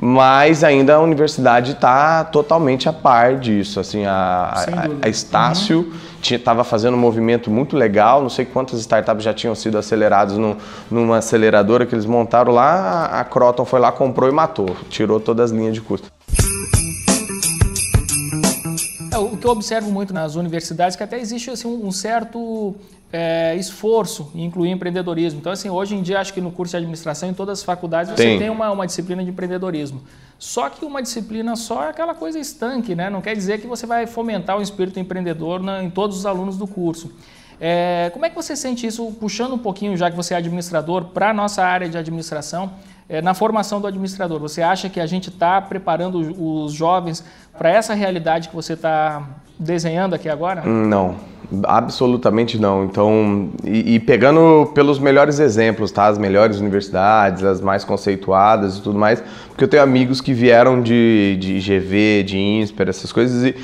mas 0.00 0.62
ainda 0.62 0.94
a 0.94 1.00
universidade 1.00 1.72
está 1.72 2.24
totalmente 2.24 2.88
a 2.88 2.92
par 2.92 3.36
disso. 3.36 3.80
Assim, 3.80 4.04
a, 4.04 4.52
a, 4.54 5.06
a 5.06 5.08
Estácio 5.08 5.92
estava 6.22 6.60
uhum. 6.60 6.64
fazendo 6.64 6.94
um 6.94 7.00
movimento 7.00 7.50
muito 7.50 7.76
legal, 7.76 8.20
não 8.22 8.28
sei 8.28 8.44
quantas 8.44 8.78
startups 8.80 9.24
já 9.24 9.32
tinham 9.32 9.54
sido 9.54 9.78
aceleradas 9.78 10.36
no, 10.36 10.56
numa 10.90 11.18
aceleradora 11.18 11.86
que 11.86 11.94
eles 11.94 12.06
montaram 12.06 12.52
lá, 12.52 13.06
a 13.06 13.24
Croton 13.24 13.64
foi 13.64 13.80
lá, 13.80 13.90
comprou 13.90 14.28
e 14.28 14.32
matou, 14.32 14.76
tirou 14.88 15.18
todas 15.18 15.50
as 15.50 15.56
linhas 15.56 15.74
de 15.74 15.80
custo. 15.80 16.10
O 19.24 19.36
que 19.36 19.46
eu 19.46 19.50
observo 19.50 19.90
muito 19.90 20.12
nas 20.12 20.34
universidades 20.34 20.94
é 20.94 20.98
que 20.98 21.02
até 21.04 21.18
existe 21.18 21.50
assim, 21.50 21.68
um 21.68 21.92
certo 21.92 22.74
é, 23.12 23.56
esforço 23.56 24.30
em 24.34 24.44
incluir 24.44 24.70
empreendedorismo. 24.70 25.40
Então, 25.40 25.52
assim, 25.52 25.68
hoje 25.68 25.94
em 25.94 26.02
dia, 26.02 26.20
acho 26.20 26.32
que 26.32 26.40
no 26.40 26.50
curso 26.50 26.72
de 26.72 26.76
administração, 26.76 27.28
em 27.28 27.34
todas 27.34 27.58
as 27.58 27.64
faculdades, 27.64 28.10
você 28.12 28.22
tem, 28.22 28.38
tem 28.38 28.50
uma, 28.50 28.70
uma 28.70 28.86
disciplina 28.86 29.22
de 29.24 29.30
empreendedorismo. 29.30 30.02
Só 30.38 30.70
que 30.70 30.84
uma 30.84 31.02
disciplina 31.02 31.56
só 31.56 31.84
é 31.84 31.88
aquela 31.90 32.14
coisa 32.14 32.38
estanque, 32.38 32.94
né? 32.94 33.10
Não 33.10 33.20
quer 33.20 33.34
dizer 33.34 33.60
que 33.60 33.66
você 33.66 33.86
vai 33.86 34.06
fomentar 34.06 34.58
o 34.58 34.62
espírito 34.62 34.98
empreendedor 34.98 35.60
na, 35.60 35.82
em 35.82 35.90
todos 35.90 36.16
os 36.16 36.26
alunos 36.26 36.56
do 36.56 36.66
curso. 36.66 37.12
É, 37.60 38.08
como 38.14 38.24
é 38.24 38.30
que 38.30 38.34
você 38.34 38.56
sente 38.56 38.86
isso, 38.86 39.04
puxando 39.20 39.52
um 39.52 39.58
pouquinho, 39.58 39.94
já 39.96 40.10
que 40.10 40.16
você 40.16 40.32
é 40.32 40.36
administrador, 40.38 41.06
para 41.06 41.30
a 41.30 41.34
nossa 41.34 41.62
área 41.62 41.88
de 41.88 41.98
administração? 41.98 42.72
É, 43.10 43.20
na 43.20 43.34
formação 43.34 43.80
do 43.80 43.88
administrador? 43.88 44.38
Você 44.38 44.62
acha 44.62 44.88
que 44.88 45.00
a 45.00 45.06
gente 45.06 45.30
está 45.30 45.60
preparando 45.60 46.18
os 46.40 46.72
jovens 46.72 47.24
para 47.58 47.68
essa 47.68 47.92
realidade 47.92 48.48
que 48.48 48.54
você 48.54 48.74
está 48.74 49.28
desenhando 49.60 50.14
aqui 50.14 50.28
agora? 50.28 50.62
Não, 50.64 51.16
absolutamente 51.64 52.58
não. 52.58 52.84
Então, 52.84 53.50
e, 53.62 53.96
e, 53.96 54.00
pegando 54.00 54.70
pelos 54.74 54.98
melhores 54.98 55.38
exemplos, 55.38 55.92
tá? 55.92 56.06
As 56.06 56.16
melhores 56.16 56.58
universidades, 56.58 57.44
as 57.44 57.60
mais 57.60 57.84
conceituadas 57.84 58.78
e 58.78 58.82
tudo 58.82 58.98
mais, 58.98 59.22
porque 59.48 59.64
eu 59.64 59.68
tenho 59.68 59.82
amigos 59.82 60.22
que 60.22 60.32
vieram 60.32 60.80
de, 60.80 61.36
de 61.38 61.58
GV, 61.58 62.22
de 62.22 62.38
INSPER, 62.38 62.88
essas 62.88 63.12
coisas, 63.12 63.44
e, 63.44 63.54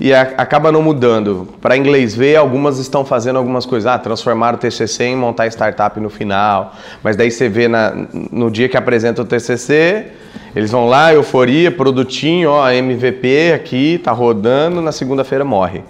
e 0.00 0.12
a, 0.12 0.22
acaba 0.22 0.72
não 0.72 0.82
mudando. 0.82 1.46
Para 1.60 1.76
inglês 1.76 2.16
ver, 2.16 2.34
algumas 2.34 2.80
estão 2.80 3.04
fazendo 3.04 3.36
algumas 3.36 3.64
coisas, 3.64 3.86
ah, 3.86 3.96
transformar 3.96 4.54
o 4.54 4.58
TCC 4.58 5.04
em 5.04 5.16
montar 5.16 5.46
startup 5.46 6.00
no 6.00 6.10
final, 6.10 6.74
mas 7.00 7.14
daí 7.14 7.30
você 7.30 7.48
vê 7.48 7.68
na, 7.68 7.94
no 8.32 8.50
dia 8.50 8.68
que 8.68 8.76
apresenta 8.76 9.22
o 9.22 9.24
TCC, 9.24 10.10
eles 10.54 10.70
vão 10.70 10.86
lá, 10.86 11.12
euforia, 11.12 11.70
produtinho, 11.70 12.50
ó, 12.50 12.70
MVP 12.70 13.52
aqui, 13.52 13.98
tá 14.02 14.12
rodando, 14.12 14.80
na 14.80 14.92
segunda-feira 14.92 15.44
morre. 15.44 15.82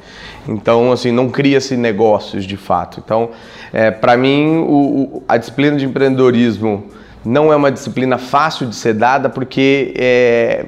Então, 0.48 0.92
assim, 0.92 1.10
não 1.10 1.28
cria-se 1.28 1.76
negócios 1.76 2.44
de 2.44 2.56
fato. 2.56 3.00
Então, 3.04 3.30
é, 3.72 3.90
para 3.90 4.16
mim, 4.16 4.58
o, 4.58 5.16
o, 5.16 5.22
a 5.28 5.36
disciplina 5.36 5.76
de 5.76 5.84
empreendedorismo 5.84 6.84
não 7.24 7.52
é 7.52 7.56
uma 7.56 7.72
disciplina 7.72 8.18
fácil 8.18 8.66
de 8.66 8.74
ser 8.74 8.94
dada 8.94 9.28
porque 9.28 9.94
é, 9.96 10.64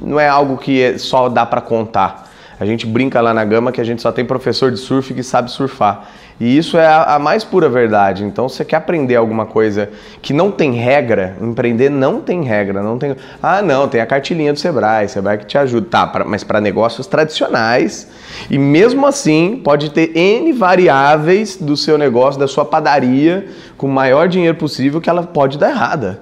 não 0.00 0.18
é 0.18 0.28
algo 0.28 0.56
que 0.56 0.82
é, 0.82 0.98
só 0.98 1.28
dá 1.28 1.46
para 1.46 1.60
contar. 1.60 2.29
A 2.60 2.66
gente 2.66 2.86
brinca 2.86 3.22
lá 3.22 3.32
na 3.32 3.42
Gama 3.42 3.72
que 3.72 3.80
a 3.80 3.84
gente 3.84 4.02
só 4.02 4.12
tem 4.12 4.22
professor 4.22 4.70
de 4.70 4.76
surf 4.76 5.14
que 5.14 5.22
sabe 5.22 5.50
surfar. 5.50 6.10
E 6.38 6.58
isso 6.58 6.76
é 6.76 6.86
a, 6.86 7.14
a, 7.14 7.18
mais 7.18 7.42
pura 7.42 7.70
verdade. 7.70 8.22
Então, 8.22 8.50
se 8.50 8.56
você 8.56 8.64
quer 8.66 8.76
aprender 8.76 9.16
alguma 9.16 9.46
coisa 9.46 9.88
que 10.20 10.34
não 10.34 10.50
tem 10.50 10.72
regra, 10.72 11.38
empreender 11.40 11.88
não 11.88 12.20
tem 12.20 12.42
regra, 12.42 12.82
não 12.82 12.98
tem. 12.98 13.16
Ah, 13.42 13.62
não, 13.62 13.88
tem 13.88 14.02
a 14.02 14.06
cartilinha 14.06 14.52
do 14.52 14.58
Sebrae, 14.58 15.08
Sebrae 15.08 15.38
que 15.38 15.46
te 15.46 15.56
ajuda. 15.56 15.86
Tá, 15.90 16.06
pra, 16.06 16.22
mas 16.22 16.44
para 16.44 16.60
negócios 16.60 17.06
tradicionais. 17.06 18.10
E 18.50 18.58
mesmo 18.58 19.06
assim, 19.06 19.58
pode 19.64 19.90
ter 19.90 20.14
N 20.14 20.52
variáveis 20.52 21.56
do 21.56 21.78
seu 21.78 21.96
negócio, 21.96 22.38
da 22.38 22.46
sua 22.46 22.66
padaria, 22.66 23.48
com 23.78 23.86
o 23.86 23.90
maior 23.90 24.28
dinheiro 24.28 24.58
possível, 24.58 25.00
que 25.00 25.08
ela 25.08 25.22
pode 25.22 25.56
dar 25.56 25.70
errada. 25.70 26.20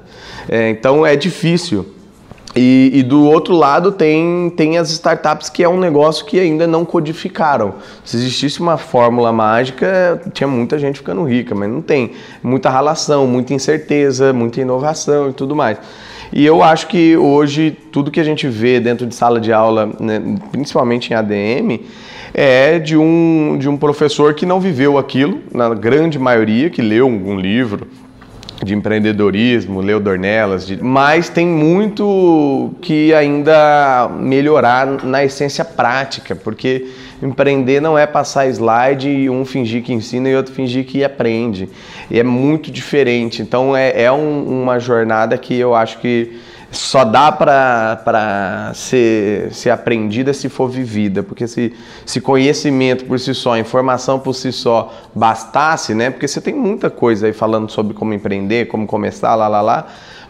É, 0.49 0.71
então, 0.71 1.05
é 1.05 1.17
difícil. 1.17 1.98
E, 2.59 2.91
e, 2.93 3.03
do 3.05 3.25
outro 3.25 3.55
lado 3.55 3.93
tem, 3.93 4.53
tem 4.57 4.79
as 4.79 4.91
startups 4.91 5.49
que 5.49 5.63
é 5.63 5.69
um 5.69 5.79
negócio 5.79 6.27
que 6.27 6.41
ainda 6.41 6.67
não 6.67 6.85
codificaram. 6.85 7.75
Se 8.05 8.17
existisse 8.17 8.61
uma 8.61 8.77
fórmula 8.77 9.33
mágica, 9.33 10.21
tinha 10.33 10.49
muita 10.49 10.77
gente 10.77 10.99
ficando 10.99 11.23
rica, 11.23 11.55
mas 11.55 11.71
não 11.71 11.81
tem. 11.81 12.13
Muita 12.43 12.69
relação, 12.69 13.29
muita 13.29 13.55
incerteza, 13.55 14.33
muita 14.33 14.61
inovação 14.61 15.31
e 15.31 15.33
tudo 15.33 15.55
mais. 15.55 15.79
E 16.33 16.45
eu 16.45 16.61
acho 16.63 16.89
que 16.89 17.17
hoje 17.17 17.77
tudo 17.93 18.11
que 18.11 18.19
a 18.19 18.25
gente 18.25 18.49
vê 18.49 18.81
dentro 18.81 19.07
de 19.07 19.15
sala 19.15 19.41
de 19.41 19.53
aula, 19.53 19.89
né, 20.01 20.21
principalmente 20.51 21.13
em 21.13 21.15
ADM, 21.15 21.81
é 22.35 22.79
de 22.79 22.97
um, 22.97 23.57
de 23.59 23.69
um 23.69 23.77
professor 23.77 24.35
que 24.35 24.45
não 24.45 24.59
viveu 24.59 24.99
aquilo, 24.99 25.41
na 25.55 25.73
grande 25.75 26.19
maioria, 26.19 26.69
que 26.69 26.83
leu 26.83 27.07
um 27.07 27.39
livro, 27.39 27.87
de 28.65 28.75
empreendedorismo, 28.75 29.81
leu 29.81 30.01
Dornelas, 30.01 30.67
de... 30.67 30.83
mas 30.83 31.29
tem 31.29 31.47
muito 31.47 32.73
que 32.81 33.15
ainda 33.15 34.11
melhorar 34.19 34.87
na 35.05 35.25
essência 35.25 35.65
prática, 35.65 36.35
porque 36.35 36.87
empreender 37.23 37.81
não 37.81 37.97
é 37.99 38.07
passar 38.07 38.47
slide 38.49 39.09
e 39.09 39.31
um 39.31 39.45
fingir 39.45 39.83
que 39.83 39.93
ensina 39.93 40.29
e 40.29 40.37
outro 40.37 40.53
fingir 40.53 40.85
que 40.85 41.05
aprende. 41.05 41.69
E 42.11 42.19
é 42.19 42.23
muito 42.23 42.71
diferente. 42.71 43.43
Então 43.43 43.77
é, 43.77 44.03
é 44.03 44.11
um, 44.11 44.63
uma 44.63 44.79
jornada 44.79 45.37
que 45.37 45.55
eu 45.55 45.75
acho 45.75 45.99
que 45.99 46.33
só 46.71 47.03
dá 47.05 47.33
para 47.33 48.73
ser, 48.75 49.53
ser 49.55 49.71
aprendida 49.71 50.35
se 50.35 50.49
for 50.49 50.69
vivida, 50.69 51.23
porque 51.23 51.49
se, 51.49 51.75
se 52.05 52.21
conhecimento 52.21 53.07
por 53.07 53.19
si 53.19 53.35
só, 53.35 53.57
informação 53.57 54.19
por 54.19 54.35
si 54.35 54.53
só 54.53 54.93
bastasse, 55.15 55.95
né? 55.95 56.11
Porque 56.11 56.29
você 56.29 56.41
tem 56.41 56.55
muita 56.55 56.91
coisa 56.91 57.27
aí 57.27 57.33
falando 57.33 57.71
sobre 57.71 57.95
como 57.95 58.13
empreender, 58.13 58.69
como 58.69 58.87
começar, 58.87 59.35
lá, 59.35 59.49
lá, 59.49 59.63
lá, 59.63 59.87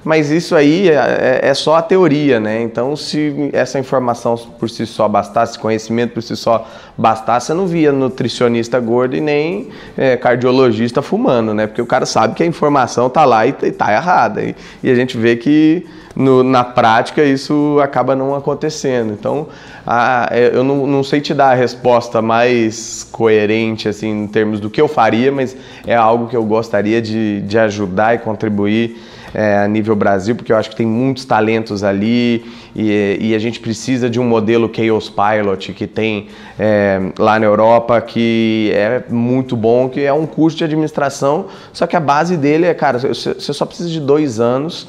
mas 0.09 0.31
isso 0.31 0.57
aí 0.57 0.89
é, 0.89 0.95
é, 0.95 1.49
é 1.51 1.53
só 1.53 1.77
a 1.77 1.83
teoria, 1.83 2.41
né? 2.41 2.63
Então, 2.63 2.97
se 2.97 3.51
essa 3.53 3.79
informação 3.79 4.39
por 4.59 4.71
si 4.71 4.87
só 4.87 5.07
bastasse, 5.07 5.59
conhecimento 5.59 6.15
por 6.15 6.23
si 6.23 6.35
só 6.35 6.67
bastasse, 6.97 7.49
você 7.49 7.53
não 7.53 7.67
via 7.67 7.93
nutricionista 7.93 8.81
gordo 8.81 9.15
e 9.15 9.21
nem 9.21 9.69
é, 9.99 10.17
cardiologista 10.17 11.03
fumando, 11.03 11.53
né? 11.53 11.67
Porque 11.67 11.83
o 11.83 11.87
cara 11.87 12.07
sabe 12.07 12.35
que 12.35 12.43
a 12.43 12.47
informação 12.47 13.11
tá 13.11 13.27
lá 13.27 13.47
e, 13.47 13.51
e 13.51 13.71
tá 13.71 13.93
errada. 13.93 14.43
E, 14.43 14.57
e 14.83 14.91
a 14.91 14.95
gente 14.95 15.15
vê 15.19 15.37
que 15.37 15.87
no, 16.17 16.43
na 16.43 16.65
prática 16.65 17.23
isso 17.23 17.79
acaba 17.83 18.17
não 18.17 18.35
acontecendo. 18.35 19.13
Então, 19.13 19.49
a, 19.87 20.31
é, 20.33 20.57
eu 20.57 20.65
não, 20.65 20.87
não, 20.87 21.05
sei 21.05 21.21
te 21.21 21.35
dar 21.35 21.51
a 21.51 21.55
resposta 21.55 22.23
mais 22.23 23.07
coerente 23.13 23.91
assim, 23.91 24.23
em 24.23 24.27
termos 24.27 24.59
do 24.59 24.71
que 24.71 24.81
eu 24.81 24.89
faria, 24.89 25.31
mas 25.31 25.55
é 25.87 25.95
algo 25.95 26.29
que 26.29 26.37
eu 26.37 26.45
gostaria 26.47 27.03
de, 27.03 27.43
de 27.43 27.59
ajudar 27.59 28.15
e 28.15 28.19
contribuir 28.19 28.97
é, 29.35 29.59
a 29.59 29.69
nível 29.69 29.95
Brasil, 29.95 30.35
porque 30.35 30.53
eu 30.53 30.57
acho 30.57 30.71
que 30.71 30.77
tem 30.77 30.87
muitos 30.87 31.25
talentos 31.25 31.83
ali 31.83 32.45
e, 32.79 33.19
e 33.21 33.35
a 33.35 33.39
gente 33.41 33.59
precisa 33.59 34.09
de 34.09 34.21
um 34.21 34.25
modelo 34.25 34.71
Chaos 34.73 35.11
Pilot 35.11 35.73
que 35.73 35.85
tem 35.85 36.29
é, 36.57 37.11
lá 37.19 37.37
na 37.37 37.45
Europa, 37.45 38.01
que 38.01 38.71
é 38.73 39.03
muito 39.09 39.57
bom, 39.57 39.89
que 39.89 40.05
é 40.05 40.13
um 40.13 40.27
curso 40.27 40.59
de 40.59 40.63
administração, 40.63 41.47
só 41.73 41.89
que 41.89 41.97
a 41.97 42.01
base 42.01 42.37
dele 42.37 42.67
é, 42.67 42.75
cara, 42.75 43.01
você 43.01 43.53
só 43.53 43.67
precisa 43.67 43.89
de 43.89 43.99
dois 43.99 44.39
anos 44.39 44.87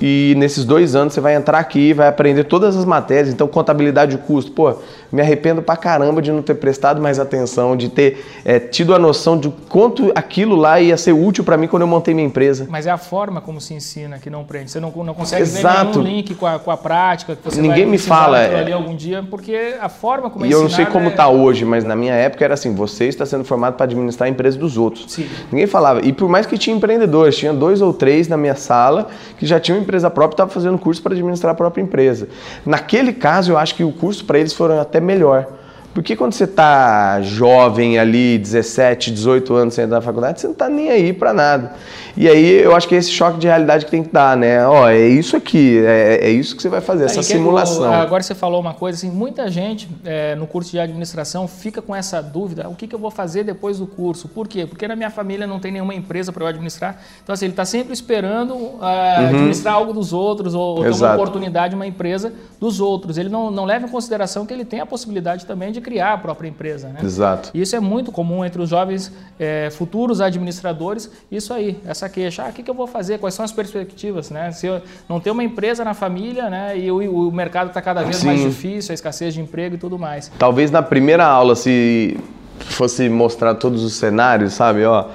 e 0.00 0.34
nesses 0.38 0.64
dois 0.64 0.96
anos 0.96 1.12
você 1.12 1.20
vai 1.20 1.34
entrar 1.34 1.58
aqui, 1.58 1.92
vai 1.92 2.08
aprender 2.08 2.44
todas 2.44 2.74
as 2.74 2.86
matérias, 2.86 3.28
então 3.28 3.46
contabilidade 3.46 4.16
de 4.16 4.22
custo, 4.22 4.52
pô, 4.52 4.74
me 5.12 5.20
arrependo 5.20 5.60
pra 5.60 5.76
caramba 5.76 6.22
de 6.22 6.32
não 6.32 6.40
ter 6.40 6.54
prestado 6.54 7.02
mais 7.02 7.18
atenção, 7.18 7.76
de 7.76 7.90
ter 7.90 8.24
é, 8.46 8.58
tido 8.58 8.94
a 8.94 8.98
noção 8.98 9.38
de 9.38 9.50
quanto 9.68 10.10
aquilo 10.14 10.56
lá 10.56 10.80
ia 10.80 10.96
ser 10.96 11.12
útil 11.12 11.44
para 11.44 11.58
mim 11.58 11.68
quando 11.68 11.82
eu 11.82 11.88
montei 11.88 12.14
minha 12.14 12.26
empresa. 12.26 12.66
Mas 12.70 12.86
é 12.86 12.90
a 12.90 12.96
forma 12.96 13.42
como 13.42 13.60
se 13.60 13.74
ensina 13.74 14.18
que 14.18 14.30
não 14.30 14.42
prende. 14.44 14.70
Você 14.70 14.80
não, 14.80 14.90
não 14.90 15.12
consegue 15.12 15.42
Exato. 15.42 15.98
ver 15.98 16.04
nenhum 16.04 16.16
link 16.16 16.34
com 16.34 16.46
a, 16.46 16.58
com 16.58 16.70
a 16.70 16.76
prática 16.76 17.09
que 17.16 17.36
você 17.44 17.60
Ninguém 17.60 17.84
vai 17.84 17.92
me 17.92 17.98
fala 17.98 18.38
é... 18.38 18.60
ali 18.60 18.72
algum 18.72 18.94
dia, 18.94 19.24
porque 19.28 19.74
a 19.80 19.88
forma 19.88 20.30
como 20.30 20.44
é 20.44 20.48
E 20.48 20.52
eu 20.52 20.62
não 20.62 20.70
sei 20.70 20.86
como 20.86 21.08
está 21.08 21.24
é... 21.24 21.26
hoje, 21.28 21.64
mas 21.64 21.84
na 21.84 21.96
minha 21.96 22.14
época 22.14 22.44
era 22.44 22.54
assim, 22.54 22.74
você 22.74 23.06
está 23.06 23.24
sendo 23.26 23.44
formado 23.44 23.74
para 23.74 23.84
administrar 23.84 24.26
a 24.26 24.30
empresa 24.30 24.58
dos 24.58 24.76
outros. 24.76 25.06
Sim. 25.08 25.28
Ninguém 25.50 25.66
falava. 25.66 26.00
E 26.04 26.12
por 26.12 26.28
mais 26.28 26.46
que 26.46 26.56
tinha 26.56 26.76
empreendedores, 26.76 27.36
tinha 27.36 27.52
dois 27.52 27.80
ou 27.80 27.92
três 27.92 28.28
na 28.28 28.36
minha 28.36 28.54
sala 28.54 29.08
que 29.38 29.46
já 29.46 29.58
tinham 29.60 29.78
empresa 29.78 30.10
própria 30.10 30.34
e 30.34 30.36
estavam 30.36 30.52
fazendo 30.52 30.78
curso 30.78 31.02
para 31.02 31.12
administrar 31.12 31.52
a 31.52 31.54
própria 31.54 31.82
empresa. 31.82 32.28
Naquele 32.64 33.12
caso, 33.12 33.52
eu 33.52 33.58
acho 33.58 33.74
que 33.74 33.84
o 33.84 33.92
curso 33.92 34.24
para 34.24 34.38
eles 34.38 34.52
foram 34.52 34.80
até 34.80 35.00
melhor 35.00 35.59
porque 35.92 36.14
quando 36.14 36.32
você 36.32 36.44
está 36.44 37.20
jovem 37.20 37.98
ali, 37.98 38.38
17, 38.38 39.10
18 39.10 39.54
anos 39.54 39.74
sem 39.74 39.84
entrar 39.84 39.96
na 39.96 40.02
faculdade, 40.02 40.40
você 40.40 40.46
não 40.46 40.52
está 40.52 40.68
nem 40.68 40.88
aí 40.88 41.12
para 41.12 41.32
nada. 41.32 41.72
E 42.16 42.28
aí 42.28 42.62
eu 42.62 42.74
acho 42.74 42.88
que 42.88 42.94
é 42.94 42.98
esse 42.98 43.10
choque 43.10 43.38
de 43.38 43.46
realidade 43.46 43.84
que 43.84 43.90
tem 43.90 44.02
que 44.02 44.12
dar, 44.12 44.36
né? 44.36 44.66
Ó, 44.66 44.88
é 44.88 45.08
isso 45.08 45.36
aqui, 45.36 45.78
é, 45.84 46.20
é 46.22 46.30
isso 46.30 46.54
que 46.54 46.62
você 46.62 46.68
vai 46.68 46.80
fazer, 46.80 47.04
essa 47.04 47.22
simulação. 47.22 47.92
agora 47.92 48.22
você 48.22 48.34
falou 48.34 48.60
uma 48.60 48.74
coisa 48.74 48.98
assim, 48.98 49.10
muita 49.10 49.50
gente 49.50 49.88
é, 50.04 50.34
no 50.34 50.46
curso 50.46 50.70
de 50.70 50.78
administração 50.78 51.48
fica 51.48 51.82
com 51.82 51.94
essa 51.94 52.20
dúvida, 52.20 52.68
o 52.68 52.74
que, 52.74 52.86
que 52.86 52.94
eu 52.94 52.98
vou 52.98 53.10
fazer 53.10 53.44
depois 53.44 53.78
do 53.78 53.86
curso? 53.86 54.28
Por 54.28 54.46
quê? 54.46 54.66
Porque 54.66 54.86
na 54.86 54.94
minha 54.94 55.10
família 55.10 55.46
não 55.46 55.58
tem 55.58 55.72
nenhuma 55.72 55.94
empresa 55.94 56.32
para 56.32 56.44
eu 56.44 56.48
administrar. 56.48 57.00
Então 57.22 57.32
assim, 57.32 57.46
ele 57.46 57.52
está 57.52 57.64
sempre 57.64 57.92
esperando 57.92 58.54
uh, 58.54 58.78
uhum. 58.80 59.26
administrar 59.28 59.74
algo 59.74 59.92
dos 59.92 60.12
outros 60.12 60.54
ou, 60.54 60.78
ou 60.78 60.82
ter 60.82 60.90
uma 60.90 61.14
oportunidade, 61.14 61.74
uma 61.74 61.86
empresa 61.86 62.32
dos 62.60 62.80
outros. 62.80 63.18
Ele 63.18 63.28
não, 63.28 63.50
não 63.50 63.64
leva 63.64 63.86
em 63.86 63.88
consideração 63.88 64.46
que 64.46 64.52
ele 64.52 64.64
tem 64.64 64.80
a 64.80 64.86
possibilidade 64.86 65.46
também 65.46 65.72
de 65.72 65.79
de 65.80 65.84
criar 65.84 66.12
a 66.12 66.18
própria 66.18 66.48
empresa. 66.48 66.88
Né? 66.88 67.00
Exato. 67.02 67.50
E 67.54 67.60
isso 67.60 67.74
é 67.74 67.80
muito 67.80 68.12
comum 68.12 68.44
entre 68.44 68.60
os 68.60 68.68
jovens 68.68 69.12
é, 69.38 69.70
futuros 69.70 70.20
administradores. 70.20 71.10
Isso 71.30 71.52
aí, 71.52 71.80
essa 71.86 72.08
queixa. 72.08 72.44
Ah, 72.44 72.50
o 72.50 72.52
que, 72.52 72.62
que 72.62 72.70
eu 72.70 72.74
vou 72.74 72.86
fazer? 72.86 73.18
Quais 73.18 73.34
são 73.34 73.44
as 73.44 73.52
perspectivas? 73.52 74.30
Né? 74.30 74.52
Se 74.52 74.66
eu 74.66 74.82
não 75.08 75.18
ter 75.18 75.30
uma 75.30 75.42
empresa 75.42 75.84
na 75.84 75.94
família 75.94 76.50
né, 76.50 76.78
e 76.78 76.90
o, 76.90 77.28
o 77.28 77.32
mercado 77.32 77.68
está 77.68 77.80
cada 77.80 78.02
vez 78.02 78.16
Sim. 78.16 78.26
mais 78.26 78.40
difícil, 78.40 78.92
a 78.92 78.94
escassez 78.94 79.34
de 79.34 79.40
emprego 79.40 79.74
e 79.74 79.78
tudo 79.78 79.98
mais. 79.98 80.30
Talvez 80.38 80.70
na 80.70 80.82
primeira 80.82 81.24
aula, 81.24 81.56
se 81.56 82.16
fosse 82.58 83.08
mostrar 83.08 83.54
todos 83.54 83.82
os 83.82 83.94
cenários, 83.94 84.52
sabe? 84.52 84.84
Ó, 84.84 85.06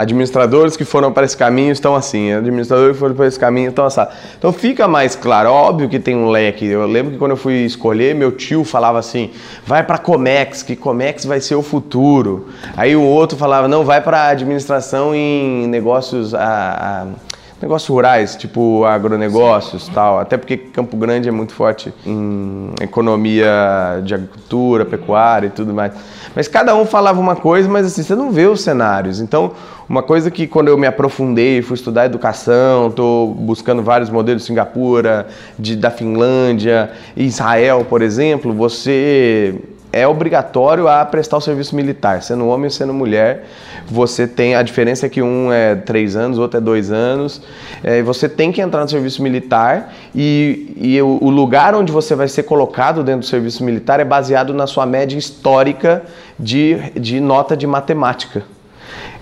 Administradores 0.00 0.76
que 0.76 0.84
foram 0.84 1.12
para 1.12 1.24
esse 1.24 1.36
caminho 1.36 1.72
estão 1.72 1.94
assim, 1.94 2.32
administradores 2.32 2.92
que 2.94 2.98
foram 2.98 3.14
para 3.14 3.26
esse 3.26 3.38
caminho 3.38 3.68
estão 3.68 3.84
assim. 3.84 4.00
Então 4.38 4.52
fica 4.52 4.88
mais 4.88 5.14
claro, 5.14 5.50
óbvio 5.50 5.88
que 5.88 5.98
tem 5.98 6.16
um 6.16 6.30
leque. 6.30 6.64
Eu 6.64 6.86
lembro 6.86 7.12
que 7.12 7.18
quando 7.18 7.32
eu 7.32 7.36
fui 7.36 7.64
escolher, 7.64 8.14
meu 8.14 8.32
tio 8.32 8.64
falava 8.64 8.98
assim: 8.98 9.30
vai 9.66 9.82
para 9.82 9.98
Comex, 9.98 10.62
que 10.62 10.74
Comex 10.74 11.24
vai 11.24 11.40
ser 11.40 11.54
o 11.54 11.62
futuro. 11.62 12.48
Aí 12.76 12.96
o 12.96 13.02
outro 13.02 13.36
falava: 13.36 13.68
não, 13.68 13.84
vai 13.84 14.00
para 14.00 14.28
administração 14.28 15.14
em 15.14 15.66
negócios. 15.66 16.34
A, 16.34 17.06
a, 17.16 17.30
negócios 17.60 17.88
rurais, 17.88 18.36
tipo 18.36 18.84
agronegócios 18.84 19.88
e 19.88 19.90
tal. 19.90 20.18
Até 20.18 20.36
porque 20.36 20.56
Campo 20.56 20.96
Grande 20.96 21.28
é 21.28 21.32
muito 21.32 21.52
forte 21.52 21.92
em 22.06 22.70
economia 22.80 24.00
de 24.02 24.14
agricultura, 24.14 24.84
pecuária 24.84 25.48
e 25.48 25.50
tudo 25.50 25.74
mais. 25.74 25.92
Mas 26.34 26.48
cada 26.48 26.74
um 26.74 26.86
falava 26.86 27.20
uma 27.20 27.36
coisa, 27.36 27.68
mas 27.68 27.86
assim, 27.86 28.02
você 28.02 28.14
não 28.14 28.30
vê 28.30 28.46
os 28.46 28.62
cenários. 28.62 29.20
Então, 29.20 29.52
uma 29.90 30.04
coisa 30.04 30.30
que 30.30 30.46
quando 30.46 30.68
eu 30.68 30.78
me 30.78 30.86
aprofundei, 30.86 31.60
fui 31.62 31.74
estudar 31.74 32.06
educação, 32.06 32.86
estou 32.86 33.34
buscando 33.34 33.82
vários 33.82 34.08
modelos 34.08 34.42
de 34.42 34.46
Singapura, 34.46 35.26
de, 35.58 35.74
da 35.74 35.90
Finlândia, 35.90 36.92
Israel, 37.16 37.84
por 37.90 38.00
exemplo, 38.00 38.52
você 38.52 39.52
é 39.92 40.06
obrigatório 40.06 40.86
a 40.86 41.04
prestar 41.04 41.38
o 41.38 41.40
serviço 41.40 41.74
militar, 41.74 42.22
sendo 42.22 42.46
homem 42.46 42.66
ou 42.66 42.70
sendo 42.70 42.94
mulher. 42.94 43.46
Você 43.88 44.28
tem 44.28 44.54
a 44.54 44.62
diferença 44.62 45.06
é 45.06 45.08
que 45.08 45.20
um 45.20 45.52
é 45.52 45.74
três 45.74 46.14
anos, 46.14 46.38
outro 46.38 46.58
é 46.58 46.60
dois 46.60 46.92
anos. 46.92 47.42
É, 47.82 48.00
você 48.00 48.28
tem 48.28 48.52
que 48.52 48.60
entrar 48.60 48.82
no 48.82 48.88
serviço 48.88 49.20
militar 49.20 49.92
e, 50.14 50.72
e 50.76 51.02
o, 51.02 51.18
o, 51.20 51.30
lugar 51.30 51.74
onde 51.74 51.90
você 51.90 52.14
vai 52.14 52.28
ser 52.28 52.44
colocado 52.44 53.02
dentro 53.02 53.22
do 53.22 53.26
serviço 53.26 53.64
militar 53.64 53.98
é 53.98 54.04
baseado 54.04 54.54
na 54.54 54.68
sua 54.68 54.86
média 54.86 55.18
histórica 55.18 56.04
de, 56.38 56.78
de 56.94 57.18
nota 57.18 57.56
de 57.56 57.66
matemática. 57.66 58.44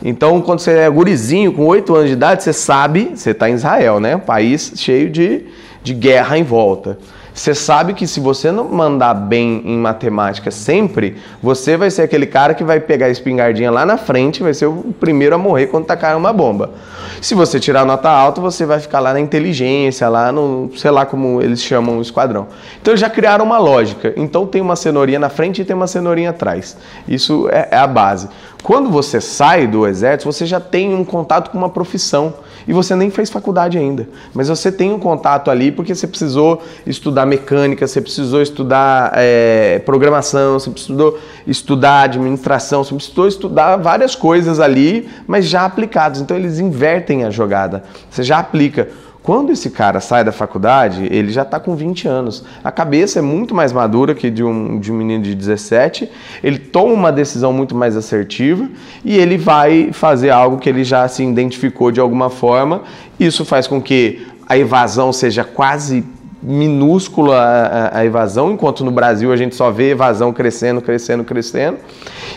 Então, 0.02 0.40
quando 0.40 0.60
você 0.60 0.72
é 0.72 0.90
gurizinho, 0.90 1.52
com 1.52 1.64
oito 1.66 1.94
anos 1.94 2.08
de 2.08 2.14
idade, 2.14 2.42
você 2.42 2.52
sabe, 2.52 3.12
você 3.14 3.30
está 3.30 3.48
em 3.50 3.54
Israel, 3.54 3.98
né? 4.00 4.16
Um 4.16 4.20
país 4.20 4.72
cheio 4.76 5.10
de, 5.10 5.44
de 5.82 5.94
guerra 5.94 6.38
em 6.38 6.44
volta. 6.44 6.98
Você 7.38 7.54
sabe 7.54 7.94
que 7.94 8.04
se 8.04 8.18
você 8.18 8.50
não 8.50 8.64
mandar 8.64 9.14
bem 9.14 9.62
em 9.64 9.78
matemática 9.78 10.50
sempre, 10.50 11.16
você 11.40 11.76
vai 11.76 11.88
ser 11.88 12.02
aquele 12.02 12.26
cara 12.26 12.52
que 12.52 12.64
vai 12.64 12.80
pegar 12.80 13.06
a 13.06 13.10
espingardinha 13.10 13.70
lá 13.70 13.86
na 13.86 13.96
frente, 13.96 14.42
vai 14.42 14.52
ser 14.52 14.66
o 14.66 14.92
primeiro 14.98 15.36
a 15.36 15.38
morrer 15.38 15.68
quando 15.68 15.84
tacar 15.84 16.16
uma 16.16 16.32
bomba. 16.32 16.72
Se 17.20 17.36
você 17.36 17.60
tirar 17.60 17.84
nota 17.84 18.10
alta, 18.10 18.40
você 18.40 18.66
vai 18.66 18.80
ficar 18.80 18.98
lá 18.98 19.12
na 19.12 19.20
inteligência, 19.20 20.08
lá 20.08 20.32
no, 20.32 20.68
sei 20.76 20.90
lá 20.90 21.06
como 21.06 21.40
eles 21.40 21.62
chamam 21.62 21.98
o 21.98 22.02
esquadrão. 22.02 22.48
Então 22.82 22.96
já 22.96 23.08
criaram 23.08 23.44
uma 23.44 23.58
lógica. 23.58 24.12
Então 24.16 24.44
tem 24.44 24.60
uma 24.60 24.74
cenourinha 24.74 25.20
na 25.20 25.28
frente 25.28 25.62
e 25.62 25.64
tem 25.64 25.76
uma 25.76 25.86
cenourinha 25.86 26.30
atrás. 26.30 26.76
Isso 27.06 27.48
é, 27.52 27.68
é 27.70 27.76
a 27.76 27.86
base. 27.86 28.28
Quando 28.62 28.90
você 28.90 29.20
sai 29.20 29.66
do 29.66 29.86
exército, 29.86 30.30
você 30.30 30.44
já 30.44 30.60
tem 30.60 30.94
um 30.94 31.04
contato 31.04 31.50
com 31.50 31.58
uma 31.58 31.70
profissão 31.70 32.34
e 32.66 32.72
você 32.72 32.94
nem 32.94 33.08
fez 33.08 33.30
faculdade 33.30 33.78
ainda, 33.78 34.06
mas 34.34 34.48
você 34.48 34.70
tem 34.70 34.92
um 34.92 34.98
contato 34.98 35.50
ali 35.50 35.72
porque 35.72 35.94
você 35.94 36.06
precisou 36.06 36.62
estudar 36.86 37.24
mecânica, 37.24 37.86
você 37.86 38.00
precisou 38.00 38.42
estudar 38.42 39.12
é, 39.14 39.78
programação, 39.86 40.58
você 40.58 40.68
precisou 40.68 41.18
estudar 41.46 42.02
administração, 42.02 42.84
você 42.84 42.94
precisou 42.94 43.26
estudar 43.26 43.76
várias 43.76 44.14
coisas 44.14 44.60
ali, 44.60 45.08
mas 45.26 45.48
já 45.48 45.64
aplicadas. 45.64 46.20
Então 46.20 46.36
eles 46.36 46.58
invertem 46.58 47.24
a 47.24 47.30
jogada. 47.30 47.84
Você 48.10 48.22
já 48.22 48.38
aplica. 48.38 48.88
Quando 49.28 49.52
esse 49.52 49.68
cara 49.68 50.00
sai 50.00 50.24
da 50.24 50.32
faculdade, 50.32 51.06
ele 51.10 51.30
já 51.30 51.42
está 51.42 51.60
com 51.60 51.76
20 51.76 52.08
anos. 52.08 52.42
A 52.64 52.72
cabeça 52.72 53.18
é 53.18 53.20
muito 53.20 53.54
mais 53.54 53.74
madura 53.74 54.14
que 54.14 54.30
de 54.30 54.42
um, 54.42 54.80
de 54.80 54.90
um 54.90 54.94
menino 54.94 55.22
de 55.22 55.34
17. 55.34 56.10
Ele 56.42 56.58
toma 56.58 56.94
uma 56.94 57.12
decisão 57.12 57.52
muito 57.52 57.74
mais 57.74 57.94
assertiva 57.94 58.66
e 59.04 59.18
ele 59.18 59.36
vai 59.36 59.90
fazer 59.92 60.30
algo 60.30 60.56
que 60.56 60.66
ele 60.66 60.82
já 60.82 61.06
se 61.08 61.22
identificou 61.22 61.92
de 61.92 62.00
alguma 62.00 62.30
forma. 62.30 62.84
Isso 63.20 63.44
faz 63.44 63.66
com 63.66 63.82
que 63.82 64.26
a 64.48 64.56
evasão 64.56 65.12
seja 65.12 65.44
quase 65.44 66.02
minúscula 66.42 67.36
a, 67.36 67.98
a, 67.98 68.04
evasão, 68.04 68.52
enquanto 68.52 68.84
no 68.84 68.90
Brasil 68.90 69.32
a 69.32 69.36
gente 69.36 69.56
só 69.56 69.70
vê 69.70 69.90
evasão 69.90 70.32
crescendo, 70.32 70.80
crescendo, 70.80 71.24
crescendo. 71.24 71.78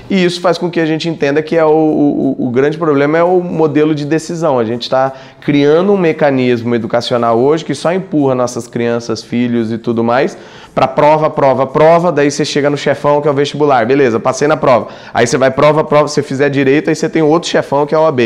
E 0.10 0.24
isso 0.24 0.42
faz 0.42 0.58
com 0.58 0.70
que 0.70 0.80
a 0.80 0.86
gente 0.86 1.08
entenda 1.08 1.42
que 1.42 1.56
é 1.56 1.64
o, 1.64 1.70
o, 1.70 2.48
o 2.48 2.50
grande 2.50 2.78
problema 2.78 3.18
é 3.18 3.24
o 3.24 3.40
modelo 3.42 3.94
de 3.94 4.06
decisão. 4.06 4.58
A 4.58 4.66
gente 4.66 4.84
está 4.84 5.14
criando 5.40 5.92
um 5.92 5.98
mecanismo 5.98 6.74
educacional 6.74 7.40
hoje 7.40 7.64
que 7.64 7.76
só 7.76 7.94
empurra 7.94 8.34
nossas 8.34 8.68
crianças, 8.68 9.22
filhos 9.22 9.72
e 9.72 9.78
tudo 9.78 10.04
mais 10.04 10.38
para 10.74 10.88
prova, 10.88 11.30
prova, 11.30 11.68
prova, 11.68 12.12
daí 12.12 12.32
você 12.32 12.46
chega 12.46 12.70
no 12.70 12.78
chefão 12.78 13.22
que 13.22 13.28
é 13.28 13.32
o 13.32 13.34
vestibular. 13.34 13.86
Beleza, 13.86 14.20
passei 14.20 14.48
na 14.48 14.56
prova. 14.56 14.88
Aí 15.14 15.28
você 15.28 15.38
vai 15.38 15.52
prova, 15.52 15.84
prova, 15.84 16.08
se 16.08 16.22
fizer 16.24 16.50
direito, 16.50 16.90
aí 16.90 16.96
você 16.96 17.10
tem 17.10 17.22
outro 17.22 17.50
chefão 17.50 17.86
que 17.86 17.94
é 17.94 17.98
o 17.98 18.02
OAB. 18.02 18.20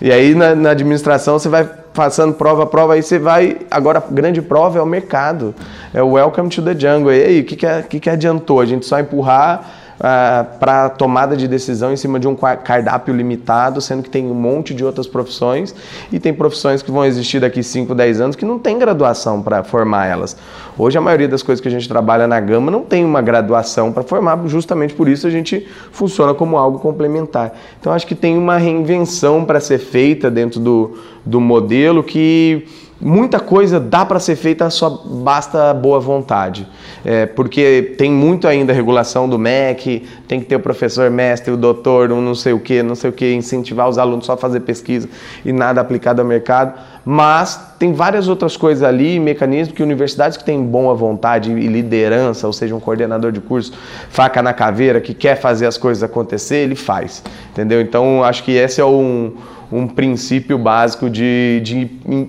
E 0.00 0.12
aí 0.12 0.34
na, 0.34 0.54
na 0.54 0.70
administração 0.70 1.38
você 1.38 1.48
vai 1.48 1.68
passando 1.98 2.32
prova, 2.32 2.64
prova, 2.64 2.94
aí 2.94 3.02
você 3.02 3.18
vai. 3.18 3.56
Agora 3.68 3.98
a 3.98 4.12
grande 4.12 4.40
prova 4.40 4.78
é 4.78 4.80
o 4.80 4.86
mercado. 4.86 5.52
É 5.92 6.00
o 6.00 6.12
welcome 6.12 6.48
to 6.48 6.62
the 6.62 6.72
jungle. 6.72 7.12
E 7.12 7.24
aí, 7.24 7.40
o 7.40 7.44
que, 7.44 7.56
que, 7.56 7.82
que, 7.82 7.98
que 7.98 8.08
adiantou? 8.08 8.60
A 8.60 8.64
gente 8.64 8.86
só 8.86 9.00
empurrar 9.00 9.68
uh, 9.98 10.04
ah, 10.08 10.46
para 10.58 10.88
tomada 10.90 11.36
de 11.36 11.46
decisão 11.46 11.92
em 11.92 11.96
cima 11.96 12.18
de 12.18 12.26
um 12.26 12.34
cardápio 12.34 13.14
limitado, 13.14 13.80
sendo 13.80 14.02
que 14.02 14.10
tem 14.10 14.26
um 14.26 14.34
monte 14.34 14.72
de 14.74 14.84
outras 14.84 15.06
profissões 15.06 15.74
e 16.12 16.18
tem 16.18 16.32
profissões 16.32 16.82
que 16.82 16.90
vão 16.90 17.04
existir 17.04 17.40
daqui 17.40 17.62
5, 17.62 17.94
10 17.94 18.20
anos 18.20 18.36
que 18.36 18.44
não 18.44 18.58
tem 18.58 18.78
graduação 18.78 19.42
para 19.42 19.62
formar 19.62 20.06
elas. 20.06 20.36
Hoje 20.76 20.96
a 20.96 21.00
maioria 21.00 21.28
das 21.28 21.42
coisas 21.42 21.60
que 21.60 21.68
a 21.68 21.70
gente 21.70 21.88
trabalha 21.88 22.26
na 22.26 22.40
gama 22.40 22.70
não 22.70 22.82
tem 22.82 23.04
uma 23.04 23.20
graduação 23.20 23.92
para 23.92 24.02
formar, 24.02 24.38
justamente 24.46 24.94
por 24.94 25.08
isso 25.08 25.26
a 25.26 25.30
gente 25.30 25.66
funciona 25.90 26.34
como 26.34 26.56
algo 26.56 26.78
complementar. 26.78 27.52
Então 27.80 27.92
acho 27.92 28.06
que 28.06 28.14
tem 28.14 28.36
uma 28.38 28.56
reinvenção 28.56 29.44
para 29.44 29.60
ser 29.60 29.78
feita 29.78 30.30
dentro 30.30 30.60
do, 30.60 30.98
do 31.24 31.40
modelo 31.40 32.02
que 32.02 32.66
muita 33.00 33.38
coisa 33.38 33.78
dá 33.78 34.04
para 34.04 34.18
ser 34.18 34.36
feita, 34.36 34.68
só 34.70 34.90
basta 34.90 35.72
boa 35.72 36.00
vontade. 36.00 36.66
É, 37.04 37.26
porque 37.26 37.94
tem 37.96 38.10
muito 38.10 38.48
ainda 38.48 38.72
regulação 38.72 39.28
do 39.28 39.38
MEC, 39.38 40.06
tem 40.26 40.40
que 40.40 40.46
ter 40.46 40.56
o 40.56 40.60
professor 40.60 41.10
mestre, 41.10 41.52
o 41.52 41.56
doutor, 41.56 42.10
um 42.10 42.20
não 42.20 42.34
sei 42.34 42.52
o 42.52 42.60
que, 42.60 42.82
não 42.82 42.94
sei 42.94 43.10
o 43.10 43.12
que, 43.12 43.32
incentivar 43.32 43.88
os 43.88 43.98
alunos 43.98 44.26
só 44.26 44.32
a 44.32 44.36
fazer 44.36 44.60
pesquisa 44.60 45.08
e 45.44 45.52
nada 45.52 45.80
aplicado 45.80 46.20
ao 46.20 46.26
mercado. 46.26 46.74
Mas 47.04 47.74
tem 47.78 47.92
várias 47.92 48.28
outras 48.28 48.56
coisas 48.56 48.82
ali, 48.82 49.18
mecanismos 49.20 49.74
que 49.74 49.82
universidades 49.82 50.36
que 50.36 50.44
têm 50.44 50.62
boa 50.62 50.94
vontade 50.94 51.50
e 51.50 51.66
liderança, 51.66 52.46
ou 52.46 52.52
seja, 52.52 52.74
um 52.74 52.80
coordenador 52.80 53.32
de 53.32 53.40
curso, 53.40 53.72
faca 54.10 54.42
na 54.42 54.52
caveira, 54.52 55.00
que 55.00 55.14
quer 55.14 55.36
fazer 55.36 55.66
as 55.66 55.78
coisas 55.78 56.02
acontecer, 56.02 56.56
ele 56.56 56.74
faz. 56.74 57.22
Entendeu? 57.52 57.80
Então, 57.80 58.22
acho 58.24 58.42
que 58.42 58.52
esse 58.52 58.80
é 58.80 58.84
um, 58.84 59.32
um 59.70 59.86
princípio 59.86 60.58
básico 60.58 61.08
de, 61.08 61.60
de 61.62 62.28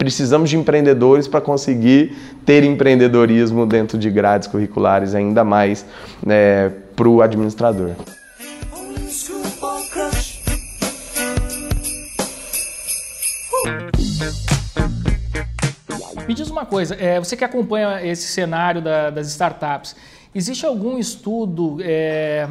precisamos 0.00 0.48
de 0.48 0.56
empreendedores 0.56 1.28
para 1.28 1.42
conseguir 1.42 2.16
ter 2.46 2.64
empreendedorismo 2.64 3.66
dentro 3.66 3.98
de 3.98 4.08
grades 4.08 4.48
curriculares 4.48 5.14
ainda 5.14 5.44
mais 5.44 5.84
né, 6.24 6.70
para 6.96 7.06
o 7.06 7.20
administrador. 7.20 7.90
Me 16.26 16.32
diz 16.32 16.48
uma 16.48 16.64
coisa, 16.64 16.94
é, 16.94 17.18
você 17.18 17.36
que 17.36 17.44
acompanha 17.44 18.02
esse 18.02 18.26
cenário 18.28 18.80
da, 18.80 19.10
das 19.10 19.28
startups, 19.28 19.94
existe 20.34 20.64
algum 20.64 20.96
estudo 20.96 21.76
é, 21.82 22.48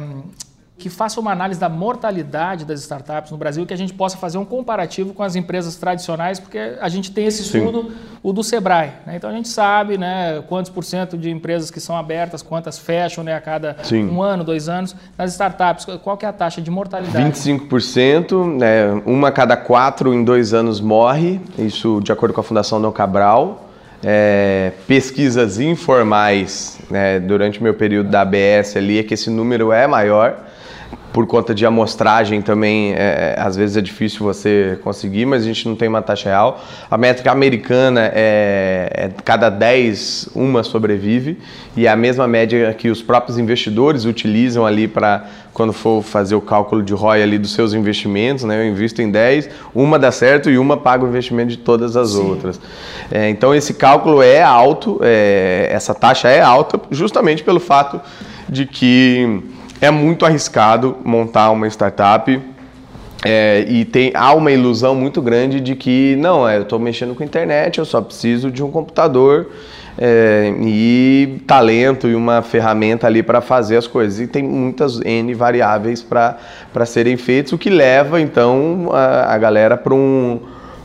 que 0.80 0.88
faça 0.88 1.20
uma 1.20 1.30
análise 1.30 1.60
da 1.60 1.68
mortalidade 1.68 2.64
das 2.64 2.80
startups 2.80 3.30
no 3.30 3.36
Brasil, 3.36 3.66
que 3.66 3.74
a 3.74 3.76
gente 3.76 3.92
possa 3.92 4.16
fazer 4.16 4.38
um 4.38 4.44
comparativo 4.46 5.12
com 5.12 5.22
as 5.22 5.36
empresas 5.36 5.76
tradicionais, 5.76 6.40
porque 6.40 6.58
a 6.80 6.88
gente 6.88 7.12
tem 7.12 7.26
esse 7.26 7.42
estudo, 7.42 7.82
Sim. 7.82 7.96
o 8.22 8.32
do 8.32 8.42
Sebrae. 8.42 8.92
Né? 9.06 9.16
Então 9.16 9.28
a 9.28 9.32
gente 9.32 9.48
sabe 9.48 9.98
né, 9.98 10.42
quantos 10.48 10.70
por 10.70 10.82
cento 10.82 11.18
de 11.18 11.30
empresas 11.30 11.70
que 11.70 11.78
são 11.78 11.96
abertas, 11.96 12.40
quantas 12.40 12.78
fecham 12.78 13.22
né, 13.22 13.34
a 13.34 13.40
cada 13.40 13.76
Sim. 13.82 14.08
um 14.08 14.22
ano, 14.22 14.42
dois 14.42 14.70
anos. 14.70 14.96
Nas 15.18 15.32
startups, 15.32 15.86
qual 16.02 16.16
que 16.16 16.24
é 16.24 16.28
a 16.28 16.32
taxa 16.32 16.62
de 16.62 16.70
mortalidade? 16.70 17.30
25%, 17.30 18.58
né, 18.58 19.02
uma 19.04 19.28
a 19.28 19.32
cada 19.32 19.56
quatro 19.56 20.14
em 20.14 20.24
dois 20.24 20.54
anos 20.54 20.80
morre, 20.80 21.40
isso 21.58 22.00
de 22.02 22.10
acordo 22.10 22.32
com 22.32 22.40
a 22.40 22.44
Fundação 22.44 22.80
Dom 22.80 22.90
Cabral. 22.90 23.66
É, 24.02 24.72
pesquisas 24.88 25.60
informais 25.60 26.78
né, 26.90 27.20
durante 27.20 27.60
o 27.60 27.62
meu 27.62 27.74
período 27.74 28.08
da 28.08 28.22
ABS 28.22 28.74
ali 28.74 28.98
é 28.98 29.02
que 29.02 29.12
esse 29.12 29.28
número 29.28 29.72
é 29.72 29.86
maior 29.86 30.48
por 31.12 31.26
conta 31.26 31.54
de 31.54 31.66
amostragem 31.66 32.40
também, 32.40 32.92
é, 32.94 33.34
às 33.38 33.56
vezes 33.56 33.76
é 33.76 33.80
difícil 33.80 34.24
você 34.24 34.78
conseguir, 34.82 35.26
mas 35.26 35.42
a 35.42 35.46
gente 35.46 35.68
não 35.68 35.74
tem 35.74 35.88
uma 35.88 36.02
taxa 36.02 36.28
real. 36.28 36.62
A 36.90 36.96
métrica 36.96 37.32
americana 37.32 38.10
é, 38.14 38.90
é 38.92 39.10
cada 39.24 39.50
10 39.50 40.30
uma 40.34 40.62
sobrevive 40.62 41.38
e 41.76 41.86
é 41.86 41.90
a 41.90 41.96
mesma 41.96 42.28
média 42.28 42.72
que 42.74 42.88
os 42.88 43.02
próprios 43.02 43.38
investidores 43.38 44.04
utilizam 44.04 44.64
ali 44.64 44.86
para 44.86 45.26
quando 45.52 45.72
for 45.72 46.02
fazer 46.02 46.36
o 46.36 46.40
cálculo 46.40 46.80
de 46.82 46.94
ROI 46.94 47.22
ali 47.22 47.38
dos 47.38 47.52
seus 47.52 47.74
investimentos, 47.74 48.44
né? 48.44 48.60
Eu 48.60 48.70
invisto 48.70 49.02
em 49.02 49.10
10, 49.10 49.50
uma 49.74 49.98
dá 49.98 50.12
certo 50.12 50.48
e 50.48 50.56
uma 50.56 50.76
paga 50.76 51.04
o 51.04 51.08
investimento 51.08 51.50
de 51.50 51.58
todas 51.58 51.96
as 51.96 52.10
Sim. 52.10 52.30
outras. 52.30 52.60
É, 53.10 53.28
então 53.28 53.52
esse 53.52 53.74
cálculo 53.74 54.22
é 54.22 54.40
alto, 54.40 55.00
é, 55.02 55.68
essa 55.72 55.92
taxa 55.92 56.28
é 56.28 56.40
alta 56.40 56.80
justamente 56.90 57.42
pelo 57.42 57.58
fato 57.58 58.00
de 58.48 58.64
que 58.64 59.42
é 59.80 59.90
muito 59.90 60.26
arriscado 60.26 60.96
montar 61.04 61.50
uma 61.50 61.66
startup 61.66 62.40
é, 63.24 63.66
e 63.68 63.84
tem, 63.84 64.12
há 64.14 64.32
uma 64.34 64.50
ilusão 64.50 64.94
muito 64.94 65.20
grande 65.20 65.60
de 65.60 65.76
que, 65.76 66.16
não, 66.16 66.48
é, 66.48 66.56
eu 66.56 66.62
estou 66.62 66.78
mexendo 66.78 67.14
com 67.14 67.22
internet, 67.22 67.78
eu 67.78 67.84
só 67.84 68.00
preciso 68.00 68.50
de 68.50 68.62
um 68.62 68.70
computador 68.70 69.48
é, 69.98 70.52
e 70.58 71.42
talento 71.46 72.08
e 72.08 72.14
uma 72.14 72.40
ferramenta 72.40 73.06
ali 73.06 73.22
para 73.22 73.42
fazer 73.42 73.76
as 73.76 73.86
coisas. 73.86 74.20
E 74.20 74.26
tem 74.26 74.42
muitas 74.42 75.00
N 75.02 75.34
variáveis 75.34 76.02
para 76.02 76.86
serem 76.86 77.18
feitas, 77.18 77.52
o 77.52 77.58
que 77.58 77.68
leva, 77.68 78.20
então, 78.20 78.88
a, 78.92 79.34
a 79.34 79.38
galera 79.38 79.76
para 79.76 79.94
um 79.94 80.40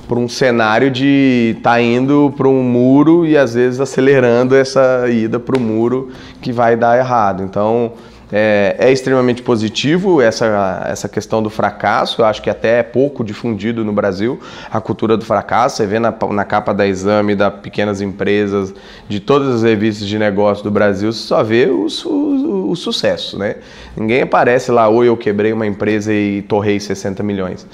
para 0.07 0.19
um 0.19 0.29
cenário 0.29 0.91
de 0.91 1.57
tá 1.63 1.81
indo 1.81 2.31
para 2.37 2.47
um 2.47 2.61
muro 2.61 3.25
e 3.25 3.35
às 3.35 3.55
vezes 3.55 3.79
acelerando 3.79 4.55
essa 4.55 5.09
ida 5.09 5.39
para 5.39 5.57
o 5.57 5.59
muro 5.59 6.11
que 6.43 6.51
vai 6.51 6.75
dar 6.75 6.95
errado. 6.95 7.41
Então 7.41 7.93
é, 8.37 8.75
é, 8.77 8.91
extremamente 8.91 9.41
positivo 9.41 10.21
essa, 10.21 10.85
essa 10.89 11.07
questão 11.07 11.41
do 11.41 11.49
fracasso. 11.49 12.21
Eu 12.21 12.25
acho 12.25 12.41
que 12.41 12.49
até 12.49 12.79
é 12.79 12.83
pouco 12.83 13.23
difundido 13.23 13.85
no 13.85 13.93
Brasil 13.93 14.37
a 14.69 14.81
cultura 14.81 15.15
do 15.15 15.23
fracasso. 15.23 15.77
Você 15.77 15.85
vê 15.85 15.99
na, 15.99 16.13
na 16.31 16.43
capa 16.43 16.73
da 16.73 16.85
exame 16.85 17.33
da 17.33 17.49
pequenas 17.49 18.01
empresas, 18.01 18.73
de 19.07 19.21
todas 19.21 19.55
as 19.55 19.63
revistas 19.63 20.05
de 20.05 20.19
negócio 20.19 20.65
do 20.65 20.69
Brasil, 20.69 21.13
você 21.13 21.25
só 21.25 21.41
vê 21.43 21.67
o, 21.67 21.87
o, 22.05 22.71
o 22.71 22.75
sucesso, 22.75 23.39
né? 23.39 23.55
Ninguém 23.95 24.23
aparece 24.23 24.69
lá, 24.69 24.89
ou 24.89 25.05
eu 25.05 25.15
quebrei 25.15 25.53
uma 25.53 25.65
empresa 25.65 26.13
e 26.13 26.41
torrei 26.41 26.77
60 26.77 27.23
milhões. 27.23 27.65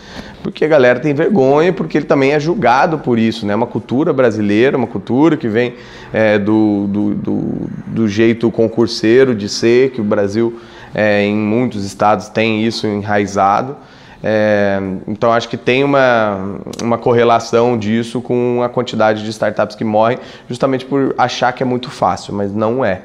Porque 0.43 0.63
a 0.63 0.67
galera 0.67 0.99
tem 0.99 1.11
vergonha, 1.11 1.73
porque 1.73 1.97
ele 1.97 2.05
também 2.05 2.33
é 2.33 2.39
julgado 2.39 2.99
por 2.99 3.17
isso, 3.17 3.47
né? 3.47 3.55
Uma 3.55 3.65
cultura 3.65 4.13
brasileira, 4.13 4.77
uma 4.77 4.85
cultura 4.85 5.35
que 5.35 5.47
vem 5.47 5.73
é, 6.13 6.37
do, 6.37 6.85
do, 6.87 7.15
do, 7.15 7.41
do 7.87 8.07
jeito 8.07 8.51
concurseiro 8.51 9.33
de 9.33 9.49
ser, 9.49 9.89
que 9.89 9.99
o 9.99 10.03
Brasil 10.03 10.50
É, 10.93 11.23
em 11.23 11.35
muitos 11.35 11.85
estados, 11.85 12.29
tem 12.29 12.63
isso 12.63 12.85
enraizado. 12.85 13.77
É, 14.23 14.79
então 15.07 15.31
acho 15.31 15.49
que 15.49 15.57
tem 15.57 15.83
uma, 15.83 16.59
uma 16.81 16.97
correlação 16.97 17.75
disso 17.77 18.21
com 18.21 18.61
a 18.63 18.69
quantidade 18.69 19.23
de 19.23 19.29
startups 19.31 19.75
que 19.75 19.83
morrem, 19.83 20.19
justamente 20.47 20.85
por 20.85 21.15
achar 21.17 21.51
que 21.53 21.63
é 21.63 21.65
muito 21.65 21.89
fácil, 21.89 22.35
mas 22.35 22.53
não 22.53 22.85
é. 22.85 23.01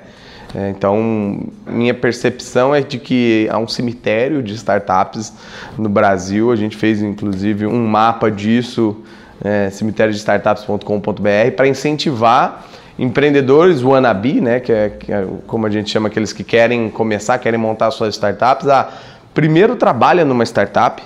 é. 0.54 0.68
então, 0.68 1.40
minha 1.66 1.94
percepção 1.94 2.74
é 2.74 2.82
de 2.82 2.98
que 2.98 3.48
há 3.50 3.58
um 3.58 3.66
cemitério 3.66 4.42
de 4.42 4.54
startups 4.54 5.32
no 5.78 5.88
Brasil. 5.88 6.52
A 6.52 6.56
gente 6.56 6.76
fez 6.76 7.00
inclusive 7.00 7.66
um 7.66 7.86
mapa 7.86 8.30
disso, 8.30 9.02
é, 9.42 9.68
startups.com.br, 9.70 11.50
para 11.56 11.66
incentivar 11.66 12.66
empreendedores 12.98 13.82
wannabe, 13.82 14.40
né, 14.40 14.60
que 14.60 14.72
é, 14.72 14.88
que 14.90 15.12
é, 15.12 15.26
como 15.46 15.66
a 15.66 15.70
gente 15.70 15.90
chama 15.90 16.08
aqueles 16.08 16.32
que 16.32 16.42
querem 16.42 16.88
começar, 16.90 17.38
querem 17.38 17.58
montar 17.58 17.90
suas 17.90 18.14
startups, 18.14 18.68
a 18.68 18.90
primeiro 19.34 19.76
trabalha 19.76 20.24
numa 20.24 20.44
startup, 20.44 21.02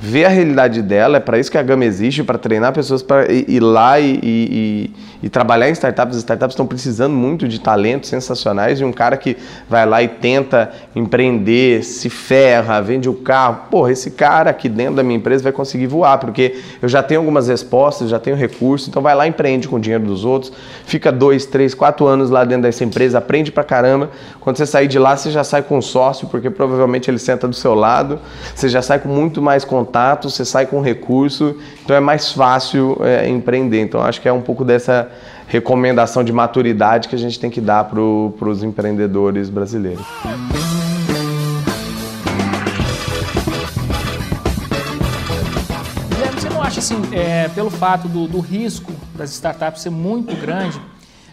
ver 0.00 0.24
a 0.24 0.28
realidade 0.28 0.82
dela, 0.82 1.16
é 1.16 1.20
para 1.20 1.38
isso 1.38 1.50
que 1.50 1.58
a 1.58 1.62
Gama 1.62 1.84
existe, 1.84 2.22
para 2.22 2.36
treinar 2.36 2.72
pessoas 2.72 3.02
para 3.02 3.30
ir 3.32 3.60
lá 3.60 3.98
e, 4.00 4.18
e, 4.22 4.90
e, 5.22 5.28
trabalhar 5.28 5.68
em 5.68 5.72
startups. 5.72 6.16
As 6.16 6.22
startups 6.22 6.52
estão 6.54 6.66
precisando 6.66 7.14
muito 7.14 7.46
de 7.46 7.60
talentos 7.60 8.08
sensacionais 8.08 8.80
e 8.80 8.84
um 8.84 8.92
cara 8.92 9.16
que 9.16 9.36
vai 9.68 9.86
lá 9.86 10.02
e 10.02 10.08
tenta 10.08 10.72
empreender, 10.94 11.84
se 11.84 12.10
ferra, 12.10 12.80
vende 12.80 13.08
o 13.08 13.14
carro. 13.14 13.68
Porra, 13.70 13.92
esse 13.92 14.10
cara 14.10 14.50
aqui 14.50 14.68
dentro 14.68 14.96
da 14.96 15.02
minha 15.02 15.16
empresa 15.16 15.42
vai 15.42 15.52
conseguir 15.52 15.86
voar, 15.86 16.18
porque 16.18 16.60
eu 16.82 16.88
já 16.88 17.02
tenho 17.02 17.20
algumas 17.20 17.48
respostas, 17.48 18.10
já 18.10 18.18
tenho 18.18 18.36
recursos, 18.36 18.88
então 18.88 19.00
vai 19.00 19.14
lá 19.14 19.26
empreende 19.26 19.68
com 19.68 19.76
o 19.76 19.80
dinheiro 19.80 20.04
dos 20.04 20.24
outros, 20.24 20.52
fica 20.84 21.10
dois, 21.12 21.46
três, 21.46 21.72
quatro 21.72 22.06
anos 22.06 22.30
lá 22.30 22.44
dentro 22.44 22.62
dessa 22.62 22.84
empresa, 22.84 23.18
aprende 23.18 23.52
pra 23.52 23.64
caramba. 23.64 24.10
Quando 24.40 24.56
você 24.56 24.66
sair 24.66 24.88
de 24.88 24.98
lá, 24.98 25.16
você 25.16 25.30
já 25.30 25.44
sai 25.44 25.62
com 25.62 25.78
um 25.78 25.82
sócio, 25.82 26.28
porque 26.28 26.50
provavelmente 26.50 27.10
ele 27.10 27.18
senta 27.18 27.46
do 27.46 27.54
seu 27.54 27.74
lado, 27.74 28.18
você 28.54 28.68
já 28.68 28.82
sai 28.82 28.98
com 28.98 29.08
muito 29.08 29.40
mais 29.40 29.64
contato 29.64 29.83
contato, 29.84 30.30
você 30.30 30.44
sai 30.44 30.66
com 30.66 30.80
recurso, 30.80 31.56
então 31.84 31.94
é 31.94 32.00
mais 32.00 32.32
fácil 32.32 32.96
é, 33.00 33.28
empreender. 33.28 33.82
Então 33.82 34.00
acho 34.00 34.20
que 34.20 34.28
é 34.28 34.32
um 34.32 34.40
pouco 34.40 34.64
dessa 34.64 35.10
recomendação 35.46 36.24
de 36.24 36.32
maturidade 36.32 37.08
que 37.08 37.14
a 37.14 37.18
gente 37.18 37.38
tem 37.38 37.50
que 37.50 37.60
dar 37.60 37.84
para 37.84 38.00
os 38.00 38.62
empreendedores 38.62 39.50
brasileiros. 39.50 40.04
Você 46.34 46.48
não 46.48 46.62
acha 46.62 46.80
assim, 46.80 46.96
é, 47.12 47.48
pelo 47.48 47.70
fato 47.70 48.08
do, 48.08 48.26
do 48.26 48.40
risco 48.40 48.92
das 49.14 49.30
startups 49.30 49.82
ser 49.82 49.90
muito 49.90 50.34
grande, 50.34 50.80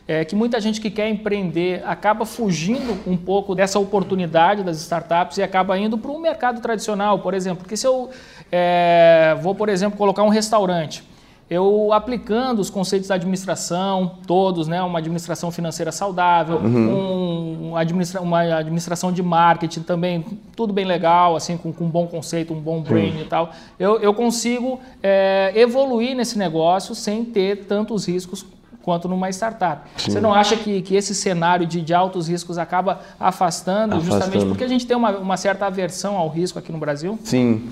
é, 0.07 0.25
que 0.25 0.35
muita 0.35 0.59
gente 0.59 0.81
que 0.81 0.89
quer 0.89 1.07
empreender 1.09 1.83
acaba 1.85 2.25
fugindo 2.25 2.97
um 3.07 3.15
pouco 3.15 3.55
dessa 3.55 3.79
oportunidade 3.79 4.61
das 4.61 4.77
startups 4.81 5.37
e 5.37 5.43
acaba 5.43 5.77
indo 5.77 5.97
para 5.97 6.11
o 6.11 6.19
mercado 6.19 6.59
tradicional, 6.59 7.19
por 7.19 7.33
exemplo. 7.33 7.59
Porque 7.59 7.77
se 7.77 7.87
eu 7.87 8.09
é, 8.51 9.37
vou, 9.41 9.55
por 9.55 9.69
exemplo, 9.69 9.97
colocar 9.97 10.23
um 10.23 10.29
restaurante, 10.29 11.03
eu 11.49 11.91
aplicando 11.91 12.59
os 12.59 12.69
conceitos 12.69 13.09
da 13.09 13.15
administração, 13.15 14.19
todos, 14.25 14.69
né, 14.69 14.81
uma 14.81 14.99
administração 14.99 15.51
financeira 15.51 15.91
saudável, 15.91 16.55
uhum. 16.55 17.71
um, 17.71 17.75
administra 17.75 18.21
uma 18.21 18.41
administração 18.55 19.11
de 19.11 19.21
marketing 19.21 19.81
também, 19.81 20.25
tudo 20.55 20.71
bem 20.71 20.85
legal, 20.85 21.35
assim, 21.35 21.57
com, 21.57 21.73
com 21.73 21.83
um 21.83 21.89
bom 21.89 22.07
conceito, 22.07 22.53
um 22.53 22.61
bom 22.61 22.81
brain 22.81 23.11
Sim. 23.11 23.21
e 23.21 23.25
tal, 23.25 23.51
eu, 23.77 23.99
eu 23.99 24.13
consigo 24.13 24.79
é, 25.03 25.51
evoluir 25.53 26.15
nesse 26.15 26.37
negócio 26.37 26.95
sem 26.95 27.25
ter 27.25 27.65
tantos 27.65 28.07
riscos 28.07 28.45
quanto 28.81 29.07
numa 29.07 29.29
startup. 29.29 29.81
Sim. 29.97 30.11
Você 30.11 30.19
não 30.19 30.33
acha 30.33 30.55
que, 30.55 30.81
que 30.81 30.95
esse 30.95 31.13
cenário 31.13 31.65
de, 31.65 31.81
de 31.81 31.93
altos 31.93 32.27
riscos 32.27 32.57
acaba 32.57 32.99
afastando, 33.19 33.95
afastando, 33.95 34.01
justamente 34.03 34.45
porque 34.45 34.63
a 34.63 34.67
gente 34.67 34.85
tem 34.85 34.97
uma, 34.97 35.11
uma 35.11 35.37
certa 35.37 35.65
aversão 35.65 36.15
ao 36.15 36.27
risco 36.27 36.57
aqui 36.57 36.71
no 36.71 36.77
Brasil? 36.77 37.17
Sim, 37.23 37.69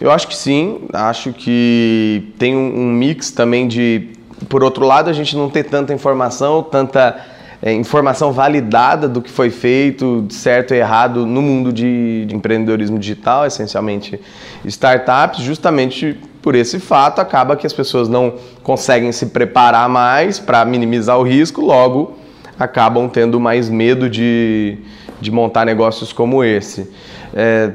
eu 0.00 0.10
acho 0.10 0.26
que 0.28 0.36
sim. 0.36 0.86
Acho 0.92 1.32
que 1.32 2.32
tem 2.38 2.56
um, 2.56 2.80
um 2.80 2.92
mix 2.92 3.30
também 3.30 3.68
de, 3.68 4.10
por 4.48 4.62
outro 4.62 4.86
lado, 4.86 5.10
a 5.10 5.12
gente 5.12 5.36
não 5.36 5.50
ter 5.50 5.64
tanta 5.64 5.92
informação, 5.92 6.62
tanta 6.62 7.24
é, 7.60 7.72
informação 7.72 8.32
validada 8.32 9.08
do 9.08 9.20
que 9.20 9.30
foi 9.30 9.50
feito, 9.50 10.26
certo 10.30 10.74
e 10.74 10.78
errado 10.78 11.26
no 11.26 11.42
mundo 11.42 11.72
de, 11.72 12.24
de 12.26 12.34
empreendedorismo 12.34 12.98
digital, 12.98 13.46
essencialmente 13.46 14.20
startups, 14.64 15.42
justamente 15.42 16.18
por 16.48 16.54
esse 16.54 16.80
fato, 16.80 17.20
acaba 17.20 17.56
que 17.56 17.66
as 17.66 17.74
pessoas 17.74 18.08
não 18.08 18.32
conseguem 18.62 19.12
se 19.12 19.26
preparar 19.26 19.86
mais 19.86 20.38
para 20.38 20.64
minimizar 20.64 21.18
o 21.18 21.22
risco, 21.22 21.60
logo 21.60 22.16
acabam 22.58 23.06
tendo 23.06 23.38
mais 23.38 23.68
medo 23.68 24.08
de, 24.08 24.78
de 25.20 25.30
montar 25.30 25.66
negócios 25.66 26.10
como 26.10 26.42
esse. 26.42 26.90
É, 27.34 27.70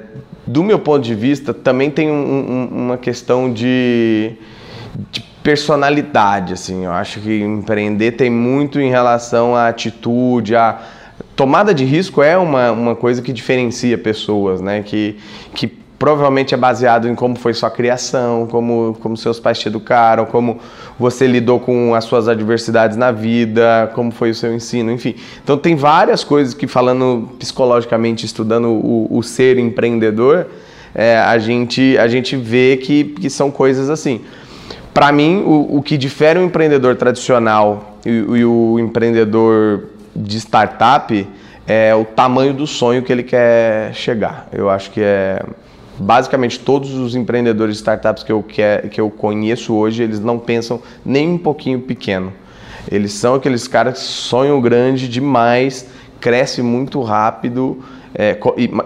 do 0.47 0.63
meu 0.63 0.79
ponto 0.79 1.03
de 1.03 1.13
vista, 1.13 1.53
também 1.53 1.91
tem 1.91 2.09
um, 2.09 2.15
um, 2.15 2.85
uma 2.85 2.97
questão 2.97 3.53
de, 3.53 4.31
de 5.11 5.21
personalidade, 5.43 6.53
assim. 6.53 6.85
Eu 6.85 6.93
acho 6.93 7.19
que 7.19 7.43
empreender 7.43 8.13
tem 8.13 8.31
muito 8.31 8.81
em 8.81 8.89
relação 8.89 9.55
à 9.55 9.67
atitude, 9.67 10.55
à 10.55 10.81
tomada 11.35 11.75
de 11.75 11.85
risco 11.85 12.23
é 12.23 12.35
uma, 12.35 12.71
uma 12.71 12.95
coisa 12.95 13.21
que 13.21 13.31
diferencia 13.31 13.99
pessoas, 13.99 14.61
né? 14.61 14.81
Que, 14.81 15.19
que 15.53 15.82
provavelmente 16.03 16.53
é 16.53 16.57
baseado 16.57 17.07
em 17.07 17.15
como 17.15 17.37
foi 17.37 17.53
sua 17.53 17.71
criação, 17.71 18.45
como, 18.47 18.93
como 18.99 19.15
seus 19.15 19.39
pais 19.39 19.57
te 19.57 19.69
educaram, 19.69 20.25
como 20.25 20.59
você 20.99 21.25
lidou 21.25 21.61
com 21.61 21.95
as 21.95 22.03
suas 22.03 22.27
adversidades 22.27 22.97
na 22.97 23.09
vida, 23.09 23.89
como 23.95 24.11
foi 24.11 24.31
o 24.31 24.35
seu 24.35 24.53
ensino, 24.53 24.91
enfim. 24.91 25.15
Então 25.41 25.57
tem 25.57 25.77
várias 25.77 26.21
coisas 26.21 26.53
que 26.53 26.67
falando 26.67 27.29
psicologicamente, 27.39 28.25
estudando 28.25 28.67
o, 28.67 29.07
o 29.17 29.23
ser 29.23 29.57
empreendedor, 29.57 30.47
é, 30.93 31.19
a, 31.19 31.37
gente, 31.37 31.97
a 31.97 32.09
gente 32.09 32.35
vê 32.35 32.75
que, 32.75 33.05
que 33.05 33.29
são 33.29 33.49
coisas 33.49 33.89
assim. 33.89 34.19
Para 34.93 35.09
mim, 35.09 35.41
o, 35.45 35.77
o, 35.77 35.81
que 35.81 35.95
difere 35.95 36.37
o 36.37 36.43
empreendedor 36.43 36.97
tradicional 36.97 37.97
e, 38.05 38.09
e 38.09 38.43
o 38.43 38.77
empreendedor 38.77 39.85
de 40.13 40.35
startup 40.37 41.25
é 41.65 41.95
o 41.95 42.03
tamanho 42.03 42.53
do 42.53 42.67
sonho 42.67 43.03
que 43.03 43.09
ele 43.13 43.23
quer 43.23 43.93
chegar. 43.93 44.49
Eu 44.51 44.69
acho 44.69 44.91
que 44.91 44.99
é 45.01 45.41
basicamente 45.97 46.59
todos 46.59 46.93
os 46.93 47.15
empreendedores 47.15 47.75
de 47.75 47.81
startups 47.81 48.23
que 48.23 48.31
eu, 48.31 48.41
que, 48.43 48.61
que 48.89 48.99
eu 48.99 49.09
conheço 49.09 49.73
hoje, 49.73 50.03
eles 50.03 50.19
não 50.19 50.39
pensam 50.39 50.81
nem 51.05 51.29
um 51.29 51.37
pouquinho 51.37 51.79
pequeno. 51.81 52.33
Eles 52.91 53.13
são 53.13 53.35
aqueles 53.35 53.67
caras 53.67 53.99
que 53.99 54.05
sonham 54.05 54.59
grande 54.59 55.07
demais, 55.07 55.87
cresce 56.19 56.61
muito 56.61 57.01
rápido, 57.01 57.83
é, 58.13 58.35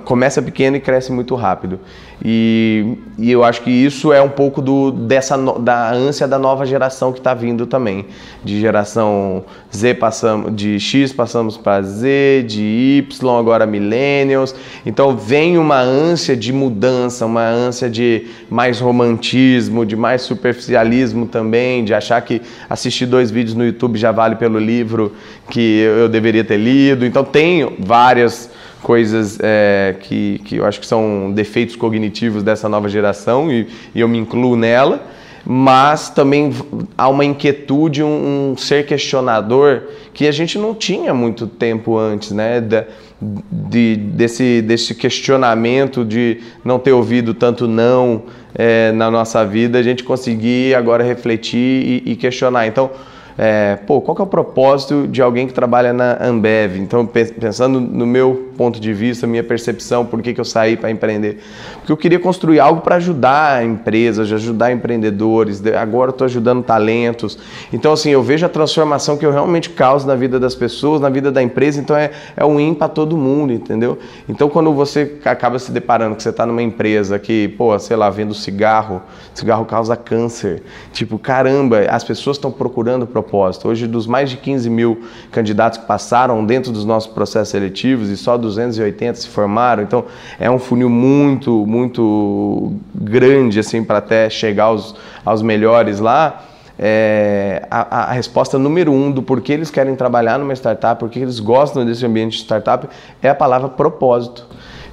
começa 0.06 0.42
pequeno 0.42 0.78
e 0.78 0.80
cresce 0.80 1.12
muito 1.12 1.36
rápido. 1.36 1.80
E, 2.24 2.98
e, 3.18 3.32
eu 3.32 3.44
acho 3.44 3.62
que 3.62 3.70
isso 3.70 4.12
é 4.12 4.20
um 4.20 4.30
pouco 4.30 4.60
do, 4.60 4.92
dessa 4.92 5.38
da 5.60 5.92
ânsia 5.92 6.28
da 6.28 6.40
nova 6.40 6.66
geração 6.66 7.14
que 7.14 7.20
está 7.20 7.34
vindo 7.34 7.68
também. 7.68 8.06
De 8.44 8.60
geração 8.60 9.46
Z 9.74 9.94
passamos, 9.96 10.56
de 10.56 10.80
X 10.80 11.14
passamos 11.14 11.58
para 11.58 11.84
Z, 11.84 12.44
de 12.48 13.04
Y 13.08 13.40
agora 13.40 13.68
millennials. 13.68 14.56
Então 14.84 15.16
vem 15.16 15.60
uma 15.60 15.80
ânsia 15.80 16.36
de 16.36 16.52
mudança, 16.52 17.26
uma 17.26 17.48
ânsia 17.48 17.90
de 17.90 18.26
mais 18.50 18.80
romantismo, 18.80 19.86
de 19.86 19.96
mais 19.96 20.24
superficialismo 20.24 21.28
também, 21.28 21.86
de 21.86 21.94
achar 21.94 22.20
que 22.22 22.42
assistir 22.68 23.06
dois 23.06 23.30
vídeos 23.30 23.56
no 23.56 23.64
YouTube 23.64 23.98
já 23.98 24.12
vale 24.12 24.36
pelo 24.36 24.58
livro 24.58 25.14
que 25.52 25.82
eu 25.82 26.10
deveria 26.10 26.44
ter 26.44 26.58
lido. 26.58 27.06
Então 27.06 27.24
tem 27.24 27.76
várias 27.80 28.50
coisas 28.82 29.38
é, 29.42 29.96
que, 30.00 30.40
que 30.46 30.58
eu 30.58 30.66
acho 30.66 30.80
que 30.80 30.86
são 30.86 31.32
defeitos 31.34 31.76
cognitivos 31.76 32.44
dessa 32.44 32.70
nova 32.70 32.88
geração 32.88 33.52
e, 33.52 33.68
e 33.94 34.00
eu 34.00 34.08
me 34.08 34.18
incluo 34.18 34.56
nela. 34.56 35.02
mas 35.50 36.10
também 36.10 36.54
há 36.98 37.08
uma 37.08 37.24
inquietude, 37.24 38.04
um, 38.04 38.52
um 38.52 38.58
ser 38.58 38.86
questionador 38.86 39.84
que 40.14 40.28
a 40.28 40.32
gente 40.32 40.58
não 40.58 40.76
tinha 40.76 41.14
muito 41.14 41.48
tempo 41.48 41.98
antes, 41.98 42.32
né? 42.32 42.60
Da, 42.60 42.84
de, 43.20 43.96
desse, 43.96 44.62
desse 44.62 44.94
questionamento 44.94 46.06
de 46.06 46.42
não 46.64 46.78
ter 46.78 46.92
ouvido 46.92 47.34
tanto 47.34 47.68
não 47.68 48.24
é, 48.54 48.92
na 48.92 49.10
nossa 49.10 49.46
vida, 49.46 49.80
a 49.80 49.84
gente 49.84 50.04
conseguir 50.04 50.76
agora 50.76 51.04
refletir 51.04 52.04
e, 52.06 52.12
e 52.12 52.16
questionar. 52.16 52.68
Então, 52.68 52.92
é, 53.38 53.76
pô, 53.76 54.02
qual 54.02 54.16
que 54.16 54.22
é 54.22 54.24
o 54.24 54.28
propósito 54.28 55.08
de 55.08 55.22
alguém 55.22 55.46
que 55.46 55.54
trabalha 55.54 55.94
na 55.94 56.18
Ambev? 56.20 56.78
Então, 56.78 57.06
pensando 57.06 57.80
no 57.80 58.06
meu 58.08 58.48
ponto 58.58 58.80
de 58.80 58.92
vista, 58.92 59.28
minha 59.28 59.44
percepção, 59.44 60.04
por 60.04 60.24
que, 60.24 60.34
que 60.34 60.42
eu 60.42 60.46
saí 60.46 60.76
para 60.76 60.90
empreender? 60.90 61.38
Porque 61.76 61.92
eu 61.92 61.98
queria 61.98 62.18
construir 62.18 62.60
algo 62.60 62.82
para 62.82 62.96
ajudar 62.96 63.64
empresas, 63.64 64.32
ajudar 64.32 64.72
empreendedores, 64.72 65.64
agora 65.80 66.10
estou 66.10 66.26
ajudando 66.26 66.64
talentos. 66.64 67.38
Então, 67.72 67.94
assim, 67.94 68.10
eu 68.10 68.24
vejo 68.24 68.44
a 68.44 68.50
transformação 68.50 69.16
que 69.16 69.26
eu 69.26 69.32
realmente 69.32 69.70
causo 69.70 70.08
na 70.08 70.16
vida 70.16 70.40
das 70.40 70.56
pessoas, 70.56 71.00
na 71.00 71.10
vida 71.10 71.32
da 71.32 71.44
empresa, 71.44 71.80
então 71.80 71.96
é, 71.96 72.10
é 72.36 72.44
um 72.44 72.58
win 72.58 72.74
para 72.74 72.88
todo 72.88 73.16
mundo, 73.16 73.54
entendeu? 73.54 74.00
Então, 74.28 74.50
quando 74.50 74.74
você 74.74 75.16
acaba 75.24 75.60
se 75.60 75.72
deparando 75.72 76.16
que 76.16 76.24
você 76.24 76.30
está 76.30 76.44
numa 76.44 76.64
empresa 76.64 77.20
que, 77.20 77.50
pô, 77.50 77.78
sei 77.78 77.96
lá, 77.96 78.10
vendo 78.10 78.34
cigarro, 78.34 79.00
cigarro 79.36 79.64
causa 79.66 79.96
câncer, 79.96 80.64
tipo, 80.92 81.20
caramba, 81.20 81.82
as 81.90 82.04
pessoas 82.04 82.38
estão 82.38 82.52
procurando 82.52 83.06
propósito. 83.06 83.27
Hoje, 83.68 83.88
dos 83.88 84.08
mais 84.08 84.30
de 84.30 84.38
15 84.38 84.70
mil 84.70 85.02
candidatos 85.32 85.78
que 85.78 85.86
passaram 85.86 86.46
dentro 86.46 86.72
dos 86.72 86.86
nossos 86.86 87.12
processos 87.12 87.50
seletivos 87.50 88.10
e 88.10 88.18
só 88.18 88.38
280 88.38 89.20
se 89.20 89.28
formaram, 89.28 89.84
então 89.84 90.06
é 90.40 90.50
um 90.50 90.58
funil 90.58 90.90
muito, 90.90 91.66
muito 91.66 92.74
grande 92.96 93.60
assim 93.60 93.84
para 93.84 94.00
até 94.00 94.30
chegar 94.30 94.66
aos, 94.66 94.96
aos 95.26 95.42
melhores 95.42 96.00
lá. 96.00 96.44
É, 96.80 97.66
a, 97.72 98.10
a, 98.10 98.12
resposta 98.12 98.60
número 98.60 98.92
um 98.92 99.12
do 99.12 99.24
porquê 99.24 99.54
eles 99.54 99.72
querem 99.72 99.96
trabalhar 99.96 100.38
numa 100.38 100.54
startup, 100.54 101.00
porque 101.00 101.18
eles 101.18 101.40
gostam 101.40 101.84
desse 101.84 102.06
ambiente 102.06 102.34
de 102.34 102.44
startup, 102.44 102.88
é 103.22 103.30
a 103.30 103.36
palavra 103.36 103.68
propósito. 103.68 104.46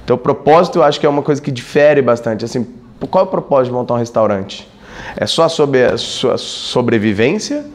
Então, 0.03 0.17
propósito 0.17 0.79
eu 0.79 0.83
acho 0.83 0.99
que 0.99 1.05
é 1.05 1.09
uma 1.09 1.21
coisa 1.21 1.41
que 1.41 1.51
difere 1.51 2.01
bastante. 2.01 2.43
Assim, 2.43 2.65
qual 3.09 3.25
é 3.25 3.27
o 3.27 3.29
propósito 3.29 3.71
de 3.71 3.77
montar 3.77 3.95
um 3.95 3.97
restaurante? 3.97 4.67
É 5.17 5.25
só 5.25 5.47
sobre 5.47 5.83
a 5.83 5.97
sua 5.97 6.37
sobrevivência? 6.37 7.65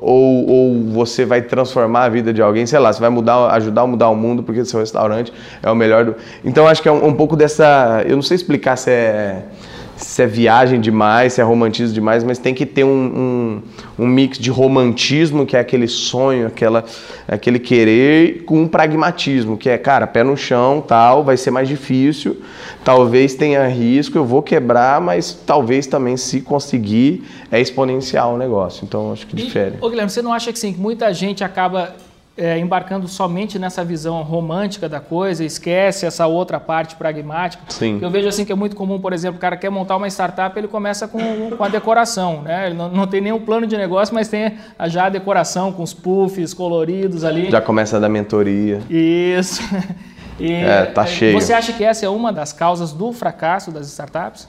Ou, 0.00 0.48
ou, 0.48 0.82
você 0.90 1.24
vai 1.24 1.42
transformar 1.42 2.04
a 2.04 2.08
vida 2.08 2.32
de 2.32 2.42
alguém? 2.42 2.66
Sei 2.66 2.78
lá, 2.78 2.92
você 2.92 3.00
vai 3.00 3.10
mudar, 3.10 3.50
ajudar 3.54 3.82
a 3.82 3.86
mudar 3.86 4.08
o 4.08 4.16
mundo 4.16 4.42
porque 4.42 4.64
seu 4.64 4.80
restaurante 4.80 5.32
é 5.62 5.70
o 5.70 5.74
melhor 5.74 6.04
do... 6.04 6.16
Então 6.44 6.66
acho 6.66 6.82
que 6.82 6.88
é 6.88 6.92
um, 6.92 7.08
um 7.08 7.14
pouco 7.14 7.36
dessa... 7.36 8.02
Eu 8.06 8.16
não 8.16 8.22
sei 8.22 8.36
explicar 8.36 8.76
se 8.76 8.90
é 8.90 9.42
se 10.04 10.22
é 10.22 10.26
viagem 10.26 10.80
demais, 10.80 11.34
se 11.34 11.40
é 11.40 11.44
romantismo 11.44 11.94
demais, 11.94 12.24
mas 12.24 12.38
tem 12.38 12.54
que 12.54 12.66
ter 12.66 12.84
um, 12.84 12.88
um, 13.98 14.04
um, 14.04 14.06
mix 14.06 14.38
de 14.38 14.50
romantismo, 14.50 15.46
que 15.46 15.56
é 15.56 15.60
aquele 15.60 15.88
sonho, 15.88 16.46
aquela, 16.46 16.84
aquele 17.26 17.58
querer, 17.58 18.44
com 18.44 18.62
um 18.62 18.68
pragmatismo, 18.68 19.56
que 19.56 19.68
é, 19.68 19.78
cara, 19.78 20.06
pé 20.06 20.22
no 20.22 20.36
chão, 20.36 20.82
tal, 20.86 21.24
vai 21.24 21.36
ser 21.36 21.50
mais 21.50 21.68
difícil, 21.68 22.40
talvez 22.84 23.34
tenha 23.34 23.66
risco, 23.68 24.18
eu 24.18 24.24
vou 24.24 24.42
quebrar, 24.42 25.00
mas 25.00 25.32
talvez 25.46 25.86
também, 25.86 26.16
se 26.16 26.40
conseguir, 26.40 27.24
é 27.50 27.60
exponencial 27.60 28.34
o 28.34 28.38
negócio. 28.38 28.84
Então, 28.84 29.12
acho 29.12 29.26
que 29.26 29.36
difere. 29.36 29.76
E, 29.80 29.84
ô 29.84 29.88
Guilherme, 29.88 30.10
você 30.10 30.22
não 30.22 30.32
acha 30.32 30.52
que 30.52 30.58
sim, 30.58 30.74
muita 30.78 31.12
gente 31.12 31.44
acaba 31.44 31.94
é, 32.36 32.58
embarcando 32.58 33.06
somente 33.08 33.58
nessa 33.58 33.84
visão 33.84 34.22
romântica 34.22 34.88
da 34.88 35.00
coisa, 35.00 35.44
esquece 35.44 36.06
essa 36.06 36.26
outra 36.26 36.58
parte 36.58 36.96
pragmática. 36.96 37.62
Sim. 37.68 37.98
Eu 38.00 38.10
vejo 38.10 38.28
assim 38.28 38.44
que 38.44 38.52
é 38.52 38.54
muito 38.54 38.74
comum, 38.74 39.00
por 39.00 39.12
exemplo, 39.12 39.36
o 39.36 39.40
cara 39.40 39.56
quer 39.56 39.70
montar 39.70 39.96
uma 39.96 40.08
startup, 40.08 40.58
ele 40.58 40.68
começa 40.68 41.06
com, 41.06 41.50
com 41.50 41.64
a 41.64 41.68
decoração, 41.68 42.42
né? 42.42 42.66
Ele 42.66 42.74
não, 42.74 42.88
não 42.88 43.06
tem 43.06 43.20
nenhum 43.20 43.40
plano 43.40 43.66
de 43.66 43.76
negócio, 43.76 44.14
mas 44.14 44.28
tem 44.28 44.56
já 44.86 45.06
a 45.06 45.08
decoração 45.08 45.72
com 45.72 45.82
os 45.82 45.92
puffs 45.92 46.54
coloridos 46.54 47.24
ali. 47.24 47.50
Já 47.50 47.60
começa 47.60 48.00
da 48.00 48.08
mentoria. 48.08 48.80
Isso. 48.88 49.62
E, 50.40 50.50
é, 50.50 50.86
tá 50.86 51.06
cheio. 51.06 51.38
Você 51.38 51.52
acha 51.52 51.72
que 51.72 51.84
essa 51.84 52.06
é 52.06 52.08
uma 52.08 52.32
das 52.32 52.52
causas 52.52 52.90
do 52.92 53.12
fracasso 53.12 53.70
das 53.70 53.86
startups? 53.86 54.48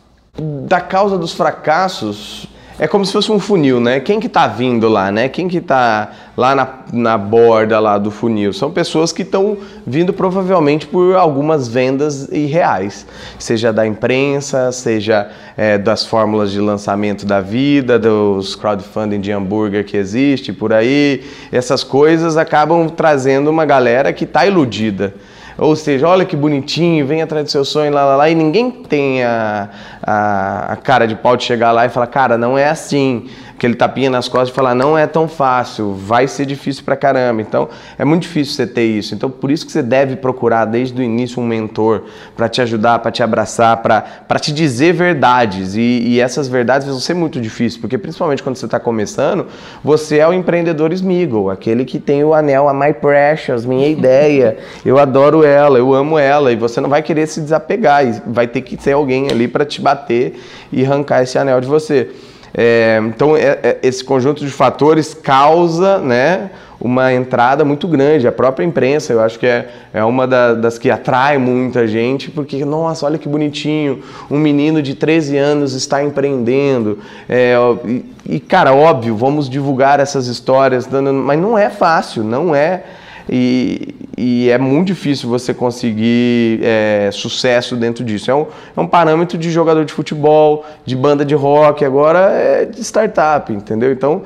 Da 0.65 0.81
causa 0.81 1.17
dos 1.17 1.33
fracassos, 1.33 2.47
é 2.79 2.87
como 2.87 3.05
se 3.05 3.13
fosse 3.13 3.31
um 3.31 3.39
funil, 3.39 3.79
né? 3.79 3.99
Quem 3.99 4.19
que 4.19 4.27
tá 4.27 4.47
vindo 4.47 4.89
lá, 4.89 5.11
né? 5.11 5.29
Quem 5.29 5.47
que 5.47 5.61
tá 5.61 6.11
lá 6.35 6.55
na, 6.55 6.67
na 6.91 7.17
borda 7.17 7.79
lá 7.79 7.97
do 7.99 8.09
funil? 8.09 8.51
São 8.51 8.71
pessoas 8.71 9.11
que 9.11 9.21
estão 9.21 9.57
vindo 9.85 10.11
provavelmente 10.11 10.87
por 10.87 11.15
algumas 11.15 11.67
vendas 11.67 12.27
irreais, 12.31 13.05
seja 13.37 13.71
da 13.71 13.85
imprensa, 13.85 14.71
seja 14.71 15.29
é, 15.55 15.77
das 15.77 16.03
fórmulas 16.05 16.51
de 16.51 16.59
lançamento 16.59 17.25
da 17.25 17.41
vida, 17.41 17.99
dos 17.99 18.55
crowdfunding 18.55 19.21
de 19.21 19.31
hambúrguer 19.31 19.85
que 19.85 19.95
existe 19.95 20.51
por 20.51 20.73
aí. 20.73 21.23
Essas 21.51 21.83
coisas 21.83 22.37
acabam 22.37 22.89
trazendo 22.89 23.49
uma 23.49 23.65
galera 23.65 24.11
que 24.11 24.23
está 24.23 24.47
iludida. 24.47 25.13
Ou 25.57 25.75
seja, 25.75 26.07
olha 26.07 26.25
que 26.25 26.35
bonitinho, 26.35 27.05
vem 27.05 27.21
atrás 27.21 27.45
do 27.45 27.51
seu 27.51 27.63
sonho, 27.63 27.91
lá, 27.93 28.05
lá, 28.05 28.15
lá, 28.15 28.29
e 28.29 28.35
ninguém 28.35 28.71
tem 28.71 29.23
a, 29.23 29.69
a, 30.01 30.73
a 30.73 30.75
cara 30.75 31.07
de 31.07 31.15
pau 31.15 31.37
de 31.37 31.43
chegar 31.43 31.71
lá 31.71 31.85
e 31.85 31.89
falar, 31.89 32.07
cara, 32.07 32.37
não 32.37 32.57
é 32.57 32.69
assim 32.69 33.29
aquele 33.55 33.75
tapinha 33.75 34.09
nas 34.09 34.27
costas 34.27 34.49
e 34.49 34.53
falar 34.53 34.75
não 34.75 34.97
é 34.97 35.07
tão 35.07 35.27
fácil, 35.27 35.93
vai 35.93 36.27
ser 36.27 36.45
difícil 36.45 36.83
pra 36.83 36.95
caramba. 36.95 37.41
Então 37.41 37.69
é 37.97 38.03
muito 38.03 38.23
difícil 38.23 38.55
você 38.55 38.67
ter 38.67 38.85
isso. 38.85 39.13
Então 39.15 39.29
por 39.29 39.51
isso 39.51 39.65
que 39.65 39.71
você 39.71 39.81
deve 39.81 40.15
procurar 40.15 40.65
desde 40.65 40.99
o 40.99 41.03
início 41.03 41.41
um 41.41 41.45
mentor 41.45 42.03
para 42.35 42.49
te 42.49 42.61
ajudar, 42.61 42.99
para 42.99 43.11
te 43.11 43.23
abraçar, 43.23 43.77
para 43.77 44.39
te 44.39 44.51
dizer 44.51 44.93
verdades. 44.93 45.75
E, 45.75 45.81
e, 45.81 46.19
essas 46.19 46.47
verdades 46.47 46.87
vão 46.87 46.99
ser 46.99 47.13
muito 47.13 47.39
difíceis, 47.39 47.77
porque 47.77 47.97
principalmente 47.97 48.41
quando 48.41 48.55
você 48.55 48.65
está 48.65 48.79
começando, 48.79 49.47
você 49.83 50.17
é 50.17 50.27
o 50.27 50.33
empreendedor 50.33 50.91
Smiggle, 50.93 51.49
aquele 51.49 51.85
que 51.85 51.99
tem 51.99 52.23
o 52.23 52.33
anel, 52.33 52.67
a 52.67 52.73
My 52.73 52.93
Precious, 52.93 53.65
minha 53.65 53.87
ideia. 53.89 54.57
Eu 54.85 54.97
adoro 54.97 55.43
ela, 55.43 55.77
eu 55.77 55.93
amo 55.93 56.17
ela 56.17 56.51
e 56.51 56.55
você 56.55 56.81
não 56.81 56.89
vai 56.89 57.01
querer 57.01 57.27
se 57.27 57.41
desapegar. 57.41 58.05
E 58.05 58.21
vai 58.25 58.47
ter 58.47 58.61
que 58.61 58.77
ter 58.77 58.93
alguém 58.93 59.29
ali 59.29 59.47
para 59.47 59.65
te 59.65 59.81
bater 59.81 60.39
e 60.71 60.85
arrancar 60.85 61.23
esse 61.23 61.37
anel 61.37 61.59
de 61.61 61.67
você. 61.67 62.09
É, 62.55 63.01
então, 63.07 63.35
é, 63.35 63.59
é, 63.63 63.79
esse 63.81 64.03
conjunto 64.03 64.45
de 64.45 64.51
fatores 64.51 65.13
causa 65.13 65.97
né, 65.97 66.51
uma 66.79 67.11
entrada 67.11 67.65
muito 67.65 67.87
grande. 67.87 68.27
A 68.27 68.31
própria 68.31 68.63
imprensa, 68.63 69.11
eu 69.11 69.21
acho 69.21 69.39
que 69.39 69.47
é, 69.47 69.69
é 69.93 70.03
uma 70.03 70.27
da, 70.27 70.53
das 70.53 70.77
que 70.77 70.91
atrai 70.91 71.37
muita 71.37 71.87
gente, 71.87 72.29
porque, 72.29 72.63
nossa, 72.63 73.05
olha 73.05 73.17
que 73.17 73.27
bonitinho, 73.27 74.03
um 74.29 74.37
menino 74.37 74.81
de 74.81 74.93
13 74.93 75.37
anos 75.37 75.73
está 75.73 76.03
empreendendo. 76.03 76.99
É, 77.27 77.55
e, 77.85 78.05
e, 78.25 78.39
cara, 78.39 78.73
óbvio, 78.73 79.15
vamos 79.15 79.49
divulgar 79.49 79.99
essas 79.99 80.27
histórias, 80.27 80.87
mas 80.87 81.39
não 81.39 81.57
é 81.57 81.69
fácil, 81.69 82.23
não 82.23 82.53
é 82.53 82.83
e, 83.29 83.95
e 84.17 84.49
é 84.49 84.57
muito 84.57 84.87
difícil 84.87 85.29
você 85.29 85.53
conseguir 85.53 86.59
é, 86.61 87.09
sucesso 87.11 87.75
dentro 87.75 88.03
disso. 88.03 88.29
É 88.29 88.35
um, 88.35 88.45
é 88.75 88.79
um 88.79 88.87
parâmetro 88.87 89.37
de 89.37 89.51
jogador 89.51 89.85
de 89.85 89.93
futebol, 89.93 90.65
de 90.85 90.95
banda 90.95 91.23
de 91.23 91.35
rock, 91.35 91.83
agora 91.85 92.31
é 92.31 92.65
de 92.65 92.81
startup, 92.81 93.51
entendeu? 93.51 93.91
Então, 93.91 94.23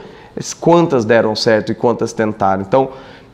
quantas 0.60 1.06
deram 1.06 1.36
certo 1.36 1.72
e 1.72 1.76
quantas 1.76 2.14
tentaram. 2.14 2.62
Então, 2.62 2.90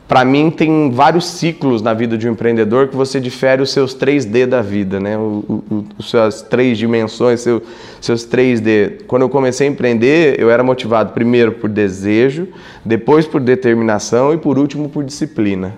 para 0.06 0.24
mim 0.24 0.50
tem 0.50 0.90
vários 0.90 1.26
ciclos 1.26 1.80
na 1.80 1.94
vida 1.94 2.18
de 2.18 2.28
um 2.28 2.32
empreendedor 2.32 2.88
que 2.88 2.96
você 2.96 3.18
difere 3.18 3.62
os 3.62 3.72
seus 3.72 3.96
3D 3.96 4.46
da 4.46 4.60
vida, 4.60 5.00
né? 5.00 5.16
O, 5.16 5.44
o, 5.48 5.84
os 5.98 6.06
suas 6.06 6.42
três 6.42 6.76
dimensões, 6.76 7.40
seu, 7.40 7.62
seus 8.00 8.26
3D. 8.26 9.04
Quando 9.06 9.22
eu 9.22 9.28
comecei 9.30 9.66
a 9.66 9.70
empreender, 9.70 10.38
eu 10.38 10.50
era 10.50 10.62
motivado 10.62 11.12
primeiro 11.12 11.52
por 11.52 11.70
desejo, 11.70 12.48
depois 12.84 13.26
por 13.26 13.40
determinação 13.40 14.34
e 14.34 14.36
por 14.36 14.58
último 14.58 14.90
por 14.90 15.04
disciplina. 15.04 15.74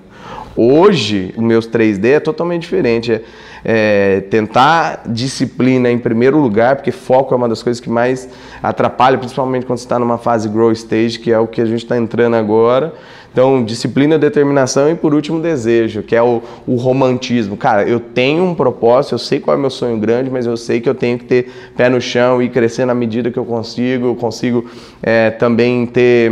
Hoje, 0.56 1.32
os 1.36 1.42
meus 1.42 1.68
3D 1.68 2.06
é 2.06 2.20
totalmente 2.20 2.62
diferente. 2.62 3.12
É, 3.12 3.22
é, 3.68 4.20
tentar 4.30 5.02
disciplina 5.08 5.90
em 5.90 5.98
primeiro 5.98 6.38
lugar, 6.38 6.76
porque 6.76 6.92
foco 6.92 7.34
é 7.34 7.36
uma 7.36 7.48
das 7.48 7.64
coisas 7.64 7.80
que 7.80 7.90
mais 7.90 8.28
atrapalha, 8.62 9.18
principalmente 9.18 9.66
quando 9.66 9.80
você 9.80 9.84
está 9.84 9.98
numa 9.98 10.18
fase 10.18 10.48
grow 10.48 10.70
stage, 10.70 11.18
que 11.18 11.32
é 11.32 11.38
o 11.38 11.48
que 11.48 11.60
a 11.60 11.66
gente 11.66 11.82
está 11.82 11.98
entrando 11.98 12.36
agora. 12.36 12.94
Então, 13.32 13.64
disciplina, 13.64 14.16
determinação 14.16 14.88
e, 14.88 14.94
por 14.94 15.12
último, 15.12 15.40
desejo, 15.40 16.00
que 16.02 16.14
é 16.14 16.22
o, 16.22 16.40
o, 16.64 16.76
romantismo. 16.76 17.56
Cara, 17.56 17.82
eu 17.82 17.98
tenho 17.98 18.44
um 18.44 18.54
propósito, 18.54 19.16
eu 19.16 19.18
sei 19.18 19.40
qual 19.40 19.56
é 19.56 19.58
o 19.58 19.60
meu 19.60 19.68
sonho 19.68 19.98
grande, 19.98 20.30
mas 20.30 20.46
eu 20.46 20.56
sei 20.56 20.80
que 20.80 20.88
eu 20.88 20.94
tenho 20.94 21.18
que 21.18 21.24
ter 21.24 21.52
pé 21.76 21.88
no 21.88 22.00
chão 22.00 22.40
e 22.40 22.48
crescer 22.48 22.86
na 22.86 22.94
medida 22.94 23.30
que 23.32 23.38
eu 23.38 23.44
consigo. 23.44 24.06
Eu 24.06 24.14
consigo 24.14 24.64
é, 25.02 25.30
também 25.32 25.84
ter 25.86 26.30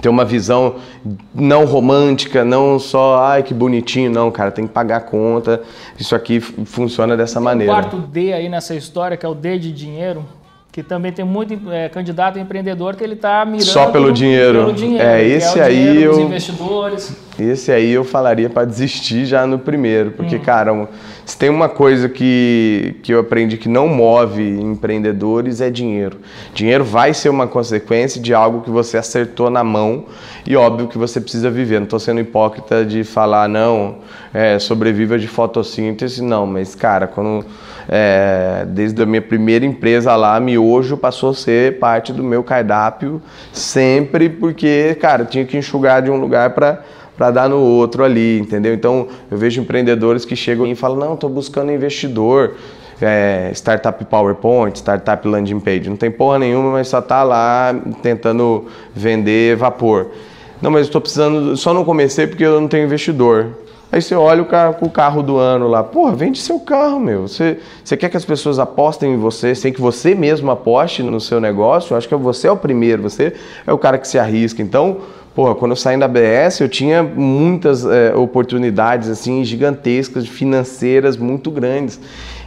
ter 0.00 0.08
uma 0.08 0.24
visão 0.24 0.76
não 1.34 1.64
romântica, 1.64 2.44
não 2.44 2.78
só, 2.78 3.18
ai 3.18 3.42
que 3.42 3.52
bonitinho, 3.52 4.10
não, 4.10 4.30
cara, 4.30 4.50
tem 4.50 4.66
que 4.66 4.72
pagar 4.72 4.98
a 4.98 5.00
conta. 5.00 5.62
Isso 5.98 6.14
aqui 6.14 6.40
funciona 6.40 7.16
dessa 7.16 7.40
maneira. 7.40 7.72
O 7.72 7.74
quarto 7.74 7.98
D 7.98 8.32
aí 8.32 8.48
nessa 8.48 8.74
história, 8.74 9.16
que 9.16 9.26
é 9.26 9.28
o 9.28 9.34
D 9.34 9.58
de 9.58 9.72
dinheiro, 9.72 10.24
que 10.70 10.82
também 10.82 11.12
tem 11.12 11.24
muito 11.24 11.72
é, 11.72 11.88
candidato 11.88 12.38
empreendedor 12.38 12.94
que 12.94 13.02
ele 13.02 13.14
está 13.14 13.44
mirando 13.44 13.64
só 13.64 13.90
pelo 13.90 14.12
dinheiro. 14.12 14.66
Pelo 14.66 14.72
dinheiro 14.72 15.04
é 15.04 15.24
esse 15.24 15.58
é 15.58 15.62
aí 15.62 16.02
eu... 16.02 16.12
dos 16.12 16.20
investidores. 16.20 17.27
Esse 17.44 17.70
aí 17.70 17.92
eu 17.92 18.04
falaria 18.04 18.50
para 18.50 18.64
desistir 18.64 19.24
já 19.26 19.46
no 19.46 19.58
primeiro, 19.58 20.12
porque, 20.12 20.36
hum. 20.36 20.42
cara, 20.42 20.88
se 21.24 21.36
tem 21.36 21.50
uma 21.50 21.68
coisa 21.68 22.08
que, 22.08 22.96
que 23.02 23.12
eu 23.12 23.20
aprendi 23.20 23.56
que 23.56 23.68
não 23.68 23.86
move 23.86 24.42
empreendedores 24.42 25.60
é 25.60 25.68
dinheiro. 25.68 26.18
Dinheiro 26.54 26.84
vai 26.84 27.12
ser 27.12 27.28
uma 27.28 27.46
consequência 27.46 28.20
de 28.20 28.32
algo 28.32 28.62
que 28.62 28.70
você 28.70 28.96
acertou 28.96 29.50
na 29.50 29.62
mão 29.62 30.06
e 30.46 30.56
óbvio 30.56 30.88
que 30.88 30.96
você 30.96 31.20
precisa 31.20 31.50
viver. 31.50 31.80
Não 31.80 31.84
estou 31.84 32.00
sendo 32.00 32.20
hipócrita 32.20 32.84
de 32.84 33.04
falar, 33.04 33.46
não, 33.46 33.98
é, 34.32 34.58
sobreviva 34.58 35.18
de 35.18 35.28
fotossíntese, 35.28 36.22
não, 36.22 36.46
mas, 36.46 36.74
cara, 36.74 37.06
quando. 37.06 37.44
É, 37.90 38.66
desde 38.68 39.02
a 39.02 39.06
minha 39.06 39.22
primeira 39.22 39.64
empresa 39.64 40.14
lá, 40.14 40.38
miojo 40.38 40.94
passou 40.94 41.30
a 41.30 41.34
ser 41.34 41.78
parte 41.78 42.12
do 42.12 42.22
meu 42.22 42.44
cardápio 42.44 43.22
sempre, 43.50 44.28
porque, 44.28 44.94
cara, 45.00 45.24
tinha 45.24 45.46
que 45.46 45.56
enxugar 45.56 46.02
de 46.02 46.10
um 46.10 46.16
lugar 46.16 46.50
para 46.50 46.82
para 47.18 47.32
dar 47.32 47.48
no 47.48 47.58
outro 47.58 48.04
ali, 48.04 48.38
entendeu? 48.38 48.72
Então 48.72 49.08
eu 49.28 49.36
vejo 49.36 49.60
empreendedores 49.60 50.24
que 50.24 50.36
chegam 50.36 50.66
e 50.66 50.74
falam: 50.76 50.96
não, 50.96 51.14
estou 51.14 51.28
buscando 51.28 51.72
investidor. 51.72 52.54
É, 53.00 53.52
startup 53.54 54.04
PowerPoint, 54.06 54.76
startup 54.76 55.28
landing 55.28 55.60
page. 55.60 55.88
Não 55.88 55.96
tem 55.96 56.10
porra 56.10 56.40
nenhuma, 56.40 56.72
mas 56.72 56.88
só 56.88 57.00
tá 57.00 57.22
lá 57.22 57.72
tentando 58.02 58.66
vender 58.92 59.54
vapor. 59.56 60.08
Não, 60.60 60.68
mas 60.68 60.86
estou 60.86 61.00
precisando, 61.00 61.56
só 61.56 61.72
não 61.72 61.84
comecei 61.84 62.26
porque 62.26 62.44
eu 62.44 62.60
não 62.60 62.66
tenho 62.66 62.86
investidor. 62.86 63.54
Aí 63.90 64.02
você 64.02 64.14
olha 64.14 64.42
o 64.42 64.44
carro, 64.44 64.76
o 64.82 64.90
carro 64.90 65.22
do 65.22 65.38
ano 65.38 65.66
lá, 65.66 65.82
porra, 65.82 66.14
vende 66.14 66.38
seu 66.38 66.60
carro, 66.60 67.00
meu. 67.00 67.26
Você, 67.26 67.58
você 67.82 67.96
quer 67.96 68.10
que 68.10 68.16
as 68.18 68.24
pessoas 68.24 68.58
apostem 68.58 69.14
em 69.14 69.16
você, 69.16 69.54
sem 69.54 69.72
que 69.72 69.80
você 69.80 70.14
mesmo 70.14 70.50
aposte 70.50 71.02
no 71.02 71.20
seu 71.20 71.40
negócio? 71.40 71.94
Eu 71.94 71.98
acho 71.98 72.06
que 72.06 72.14
você 72.14 72.48
é 72.48 72.52
o 72.52 72.56
primeiro, 72.56 73.02
você 73.02 73.32
é 73.66 73.72
o 73.72 73.78
cara 73.78 73.96
que 73.96 74.06
se 74.06 74.18
arrisca. 74.18 74.60
Então, 74.60 74.98
Pô, 75.38 75.54
quando 75.54 75.70
eu 75.70 75.76
saí 75.76 75.96
da 75.96 76.08
BS, 76.08 76.62
eu 76.62 76.68
tinha 76.68 77.00
muitas 77.00 77.86
é, 77.86 78.12
oportunidades 78.12 79.08
assim 79.08 79.44
gigantescas, 79.44 80.26
financeiras 80.26 81.16
muito 81.16 81.48
grandes. 81.48 82.00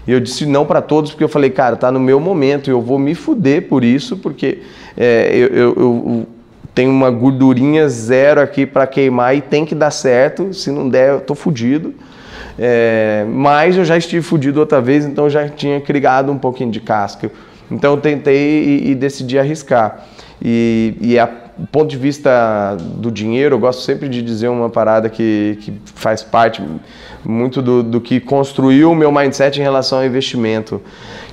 E 0.06 0.12
eu 0.12 0.20
disse 0.20 0.46
não 0.46 0.66
para 0.66 0.82
todos, 0.82 1.12
porque 1.12 1.24
eu 1.24 1.30
falei, 1.30 1.52
cara, 1.52 1.78
tá 1.78 1.90
no 1.90 2.02
meu 2.02 2.20
momento, 2.20 2.70
eu 2.70 2.82
vou 2.82 3.00
me 3.00 3.16
fuder 3.16 3.70
por 3.70 3.86
isso, 3.86 4.18
porque 4.18 4.64
é, 4.98 5.32
eu, 5.34 5.48
eu, 5.48 5.76
eu 5.78 6.28
tenho 6.76 6.92
uma 6.92 7.10
gordurinha 7.10 7.88
zero 7.88 8.42
aqui 8.42 8.66
para 8.66 8.86
queimar 8.86 9.38
e 9.38 9.40
tem 9.40 9.64
que 9.64 9.74
dar 9.74 9.92
certo. 9.92 10.54
Se 10.54 10.70
não 10.70 10.90
der, 10.90 11.12
eu 11.12 11.22
tô 11.22 11.34
fudido. 11.34 11.94
É, 12.60 13.26
mas 13.30 13.78
eu 13.78 13.86
já 13.86 13.98
estive 13.98 14.22
fudido 14.22 14.60
outra 14.60 14.82
vez, 14.82 15.06
então 15.06 15.30
já 15.30 15.48
tinha 15.48 15.80
criado 15.80 16.30
um 16.30 16.38
pouquinho 16.38 16.70
de 16.70 16.82
casca. 16.82 17.32
Então 17.72 17.94
eu 17.94 18.02
tentei 18.02 18.66
e, 18.66 18.92
e 18.92 18.96
decidi 18.96 19.40
arriscar. 19.40 20.08
E, 20.44 20.98
e 21.00 21.18
a 21.18 21.28
do 21.62 21.68
ponto 21.68 21.88
de 21.88 21.98
vista 21.98 22.76
do 22.96 23.12
dinheiro, 23.12 23.56
eu 23.56 23.60
gosto 23.60 23.84
sempre 23.84 24.10
de 24.10 24.24
dizer 24.24 24.48
uma 24.48 24.68
parada 24.68 25.08
que, 25.10 25.60
que 25.62 25.80
faz 25.94 26.24
parte 26.24 26.60
muito 27.24 27.62
do, 27.62 27.84
do 27.84 28.02
que 28.02 28.20
construiu 28.20 28.92
o 28.92 28.96
meu 28.96 29.12
mindset 29.12 29.60
em 29.60 29.64
relação 29.64 30.00
ao 30.00 30.06
investimento. 30.06 30.82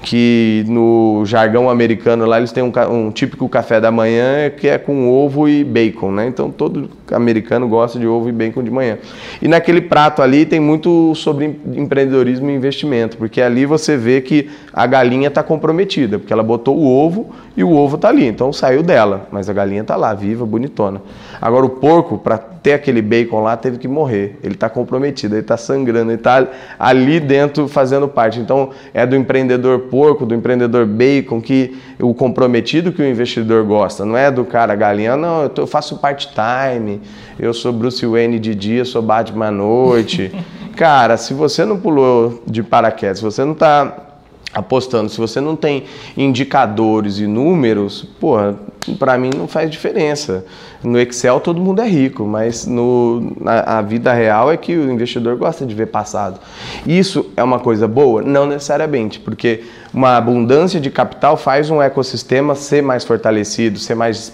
Que 0.01 0.65
no 0.69 1.25
jargão 1.27 1.69
americano 1.69 2.25
lá 2.25 2.39
eles 2.39 2.53
têm 2.53 2.63
um, 2.63 2.73
um 2.91 3.11
típico 3.11 3.49
café 3.49 3.81
da 3.81 3.91
manhã 3.91 4.49
que 4.49 4.69
é 4.69 4.79
com 4.79 5.11
ovo 5.11 5.49
e 5.49 5.65
bacon, 5.65 6.13
né? 6.13 6.29
Então 6.29 6.51
todo 6.51 6.89
americano 7.11 7.67
gosta 7.67 7.99
de 7.99 8.07
ovo 8.07 8.29
e 8.29 8.33
bacon 8.33 8.63
de 8.63 8.71
manhã. 8.71 8.99
E 9.43 9.49
naquele 9.49 9.81
prato 9.81 10.23
ali 10.23 10.47
tem 10.47 10.61
muito 10.61 11.15
sobre 11.17 11.59
empreendedorismo 11.75 12.49
e 12.49 12.55
investimento, 12.55 13.17
porque 13.17 13.41
ali 13.41 13.67
você 13.67 13.97
vê 13.97 14.21
que 14.21 14.49
a 14.73 14.87
galinha 14.87 15.29
está 15.29 15.43
comprometida, 15.43 16.19
porque 16.19 16.33
ela 16.33 16.45
botou 16.45 16.77
o 16.77 16.87
ovo 16.87 17.31
e 17.57 17.65
o 17.65 17.73
ovo 17.73 17.97
está 17.97 18.09
ali, 18.09 18.27
então 18.27 18.53
saiu 18.53 18.83
dela, 18.83 19.27
mas 19.33 19.51
a 19.51 19.53
galinha 19.53 19.83
está 19.83 19.97
lá, 19.97 20.15
viva, 20.15 20.47
bonitona. 20.47 21.03
Agora 21.41 21.67
o 21.67 21.71
porco, 21.71 22.19
para 22.19 22.39
ter 22.63 22.73
aquele 22.73 23.01
bacon 23.01 23.43
lá, 23.43 23.57
teve 23.57 23.79
que 23.79 23.89
morrer. 23.89 24.39
Ele 24.43 24.55
está 24.55 24.69
comprometido, 24.69 25.35
ele 25.35 25.43
está 25.43 25.57
sangrando, 25.57 26.11
ele 26.11 26.19
está 26.19 26.47
ali 26.79 27.21
dentro 27.21 27.69
fazendo 27.69 28.09
parte. 28.09 28.41
Então 28.41 28.71
é 28.93 29.07
do 29.07 29.17
empreendedor 29.17 29.81
porco, 29.91 30.27
do 30.27 30.35
empreendedor 30.35 30.87
bacon, 30.87 31.41
que 31.41 31.77
o 32.01 32.15
comprometido 32.15 32.93
que 32.93 33.03
o 33.03 33.07
investidor 33.07 33.65
gosta. 33.65 34.05
Não 34.05 34.17
é 34.17 34.31
do 34.31 34.45
cara 34.45 34.75
galinha, 34.75 35.17
não, 35.17 35.43
eu, 35.43 35.49
tô, 35.49 35.63
eu 35.63 35.67
faço 35.67 35.99
part-time, 35.99 37.01
eu 37.39 37.53
sou 37.55 37.73
Bruce 37.73 38.05
Wayne 38.05 38.39
de 38.39 38.55
dia, 38.55 38.85
sou 38.85 39.03
Batman 39.03 39.47
à 39.47 39.51
noite. 39.51 40.33
cara, 40.77 41.17
se 41.17 41.35
você 41.35 41.65
não 41.65 41.79
pulou 41.79 42.43
de 42.47 42.63
paraquedas, 42.63 43.19
se 43.19 43.25
você 43.25 43.45
não 43.45 43.53
está 43.53 44.09
apostando. 44.53 45.09
Se 45.09 45.19
você 45.19 45.41
não 45.41 45.57
tem 45.57 45.85
indicadores 46.17 47.19
e 47.19 47.27
números, 47.27 48.05
porra, 48.21 48.57
para 48.95 49.17
mim 49.19 49.31
não 49.37 49.49
faz 49.49 49.71
diferença. 49.71 50.45
No 50.83 50.99
Excel 50.99 51.41
todo 51.41 51.61
mundo 51.61 51.81
é 51.83 51.89
rico, 51.89 52.25
mas 52.25 52.67
no, 52.67 53.35
na 53.41 53.79
a 53.79 53.83
vida 53.83 54.13
real 54.13 54.51
é 54.51 54.57
que 54.57 54.77
o 54.77 54.91
investidor 54.91 55.37
gosta 55.37 55.67
de 55.67 55.75
ver 55.75 55.87
passado. 55.87 56.41
Isso 56.87 57.31
é 57.37 57.43
uma 57.43 57.59
coisa 57.59 57.89
boa? 57.89 58.23
Não 58.23 58.47
necessariamente, 58.47 59.19
porque 59.21 59.65
uma 59.93 60.17
abundância 60.17 60.79
de 60.81 60.91
capital 60.91 61.37
faz 61.37 61.71
um 61.71 61.81
ecossistema 61.81 62.55
ser 62.55 62.83
mais 62.83 63.05
fortalecido, 63.05 63.79
ser 63.79 63.95
mais 63.95 64.33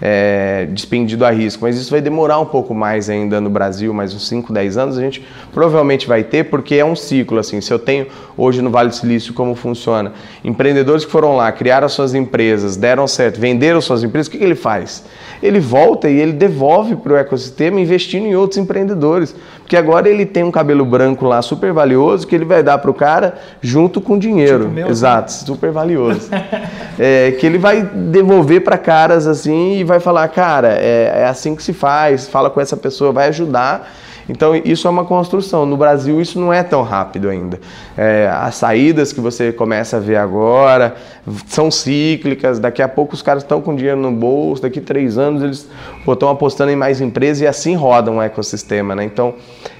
é, 0.00 0.66
despendido 0.70 1.24
a 1.24 1.30
risco. 1.30 1.62
Mas 1.62 1.76
isso 1.76 1.90
vai 1.90 2.00
demorar 2.00 2.38
um 2.38 2.46
pouco 2.46 2.74
mais 2.74 3.08
ainda 3.08 3.40
no 3.40 3.48
Brasil, 3.48 3.94
mais 3.94 4.12
uns 4.14 4.26
5, 4.28 4.52
10 4.52 4.76
anos, 4.76 4.98
a 4.98 5.00
gente 5.00 5.24
provavelmente 5.52 6.06
vai 6.06 6.24
ter, 6.24 6.44
porque 6.44 6.74
é 6.74 6.84
um 6.84 6.96
ciclo. 6.96 7.38
Assim, 7.38 7.60
se 7.60 7.72
eu 7.72 7.78
tenho 7.78 8.06
hoje 8.36 8.60
no 8.60 8.70
Vale 8.70 8.90
do 8.90 8.94
Silício 8.94 9.32
como 9.32 9.54
funciona, 9.54 10.12
empreendedores 10.44 11.04
que 11.04 11.10
foram 11.10 11.36
lá, 11.36 11.50
criaram 11.52 11.88
suas 11.88 12.14
empresas, 12.14 12.76
deram 12.76 13.06
certo, 13.06 13.40
venderam 13.40 13.79
suas 13.84 14.02
empresas, 14.02 14.28
o 14.28 14.30
que, 14.30 14.38
que 14.38 14.44
ele 14.44 14.54
faz? 14.54 15.04
Ele 15.42 15.60
volta 15.60 16.08
e 16.08 16.18
ele 16.18 16.32
devolve 16.32 16.96
para 16.96 17.12
o 17.12 17.16
ecossistema 17.16 17.80
investindo 17.80 18.26
em 18.26 18.34
outros 18.34 18.58
empreendedores. 18.58 19.34
Porque 19.58 19.76
agora 19.76 20.08
ele 20.08 20.26
tem 20.26 20.42
um 20.42 20.50
cabelo 20.50 20.84
branco 20.84 21.24
lá 21.26 21.40
super 21.42 21.72
valioso 21.72 22.26
que 22.26 22.34
ele 22.34 22.44
vai 22.44 22.62
dar 22.62 22.78
para 22.78 22.90
o 22.90 22.94
cara 22.94 23.34
junto 23.60 24.00
com 24.00 24.18
dinheiro. 24.18 24.64
Tipo 24.64 24.74
meu, 24.74 24.88
Exato, 24.88 25.32
né? 25.32 25.38
super 25.46 25.70
valioso. 25.70 26.28
é, 26.98 27.32
que 27.32 27.46
ele 27.46 27.58
vai 27.58 27.82
devolver 27.82 28.62
para 28.62 28.76
caras 28.76 29.26
assim 29.26 29.78
e 29.78 29.84
vai 29.84 30.00
falar, 30.00 30.26
cara, 30.28 30.72
é, 30.72 31.22
é 31.22 31.26
assim 31.26 31.54
que 31.54 31.62
se 31.62 31.72
faz, 31.72 32.28
fala 32.28 32.50
com 32.50 32.60
essa 32.60 32.76
pessoa, 32.76 33.12
vai 33.12 33.28
ajudar 33.28 33.90
então 34.30 34.54
isso 34.54 34.86
é 34.86 34.90
uma 34.90 35.04
construção. 35.04 35.66
No 35.66 35.76
Brasil 35.76 36.20
isso 36.20 36.38
não 36.38 36.52
é 36.52 36.62
tão 36.62 36.82
rápido 36.82 37.28
ainda. 37.28 37.60
É, 37.96 38.30
as 38.32 38.54
saídas 38.54 39.12
que 39.12 39.20
você 39.20 39.52
começa 39.52 39.96
a 39.96 40.00
ver 40.00 40.16
agora 40.16 40.94
são 41.46 41.70
cíclicas. 41.70 42.58
Daqui 42.58 42.80
a 42.80 42.88
pouco 42.88 43.14
os 43.14 43.22
caras 43.22 43.42
estão 43.42 43.60
com 43.60 43.74
dinheiro 43.74 43.98
no 43.98 44.12
bolso. 44.12 44.62
Daqui 44.62 44.78
a 44.78 44.82
três 44.82 45.18
anos 45.18 45.42
eles 45.42 45.68
estão 46.08 46.28
apostando 46.28 46.70
em 46.70 46.76
mais 46.76 47.00
empresas 47.00 47.42
e 47.42 47.46
assim 47.46 47.74
rodam 47.74 48.18
o 48.18 48.22
ecossistema. 48.22 48.94
Né? 48.94 49.04
Então 49.04 49.34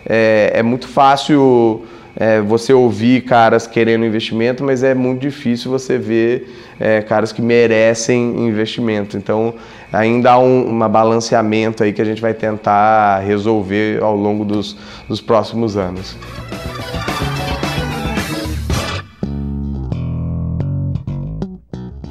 é, 0.04 0.50
é 0.54 0.62
muito 0.62 0.88
fácil 0.88 1.84
é, 2.16 2.40
você 2.40 2.72
ouvir 2.72 3.22
caras 3.22 3.66
querendo 3.66 4.04
investimento, 4.04 4.64
mas 4.64 4.82
é 4.82 4.94
muito 4.94 5.20
difícil 5.20 5.70
você 5.70 5.98
ver 5.98 6.48
é, 6.78 7.02
caras 7.02 7.32
que 7.32 7.42
merecem 7.42 8.46
investimento. 8.46 9.16
Então, 9.16 9.54
ainda 9.92 10.32
há 10.32 10.38
um 10.38 10.64
uma 10.64 10.88
balanceamento 10.88 11.82
aí 11.82 11.92
que 11.92 12.00
a 12.00 12.04
gente 12.04 12.20
vai 12.20 12.34
tentar 12.34 13.20
resolver 13.20 14.02
ao 14.02 14.16
longo 14.16 14.44
dos, 14.44 14.76
dos 15.08 15.20
próximos 15.20 15.76
anos. 15.76 16.16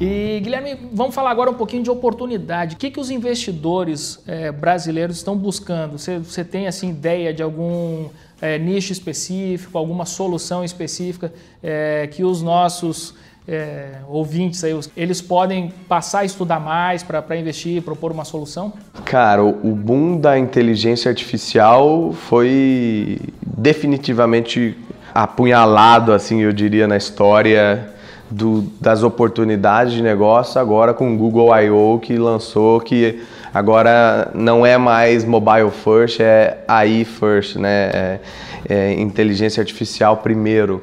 E 0.00 0.40
Guilherme, 0.40 0.78
vamos 0.94 1.14
falar 1.14 1.30
agora 1.30 1.50
um 1.50 1.54
pouquinho 1.54 1.82
de 1.82 1.90
oportunidade. 1.90 2.74
O 2.74 2.78
que, 2.78 2.90
que 2.90 2.98
os 2.98 3.10
investidores 3.10 4.18
é, 4.26 4.50
brasileiros 4.50 5.18
estão 5.18 5.36
buscando? 5.36 5.98
Você, 5.98 6.18
você 6.18 6.42
tem 6.42 6.66
assim 6.66 6.88
ideia 6.88 7.34
de 7.34 7.42
algum 7.42 8.08
é, 8.40 8.58
nicho 8.58 8.92
específico, 8.92 9.76
alguma 9.76 10.04
solução 10.04 10.64
específica 10.64 11.32
é, 11.62 12.08
que 12.10 12.24
os 12.24 12.42
nossos 12.42 13.14
é, 13.46 13.96
ouvintes 14.08 14.62
aí, 14.62 14.78
eles 14.96 15.20
podem 15.20 15.72
passar 15.88 16.20
a 16.20 16.24
estudar 16.24 16.60
mais 16.60 17.02
para 17.02 17.36
investir, 17.36 17.82
propor 17.82 18.12
uma 18.12 18.24
solução? 18.24 18.72
Cara, 19.04 19.42
o 19.42 19.74
boom 19.74 20.18
da 20.18 20.38
inteligência 20.38 21.08
artificial 21.08 22.12
foi 22.12 23.18
definitivamente 23.42 24.76
apunhalado, 25.14 26.12
assim, 26.12 26.42
eu 26.42 26.52
diria, 26.52 26.86
na 26.86 26.96
história 26.96 27.90
do, 28.30 28.62
das 28.80 29.02
oportunidades 29.02 29.92
de 29.92 30.02
negócio 30.02 30.60
agora 30.60 30.94
com 30.94 31.12
o 31.12 31.18
Google 31.18 31.52
I.O. 31.58 31.98
que 31.98 32.16
lançou 32.16 32.80
que 32.80 33.20
agora 33.52 34.30
não 34.34 34.64
é 34.64 34.76
mais 34.78 35.24
mobile 35.24 35.70
first, 35.70 36.20
é 36.20 36.58
AI 36.66 37.04
first, 37.04 37.56
né? 37.56 37.90
É, 37.92 38.20
é 38.68 38.92
inteligência 39.00 39.60
artificial 39.60 40.18
primeiro. 40.18 40.82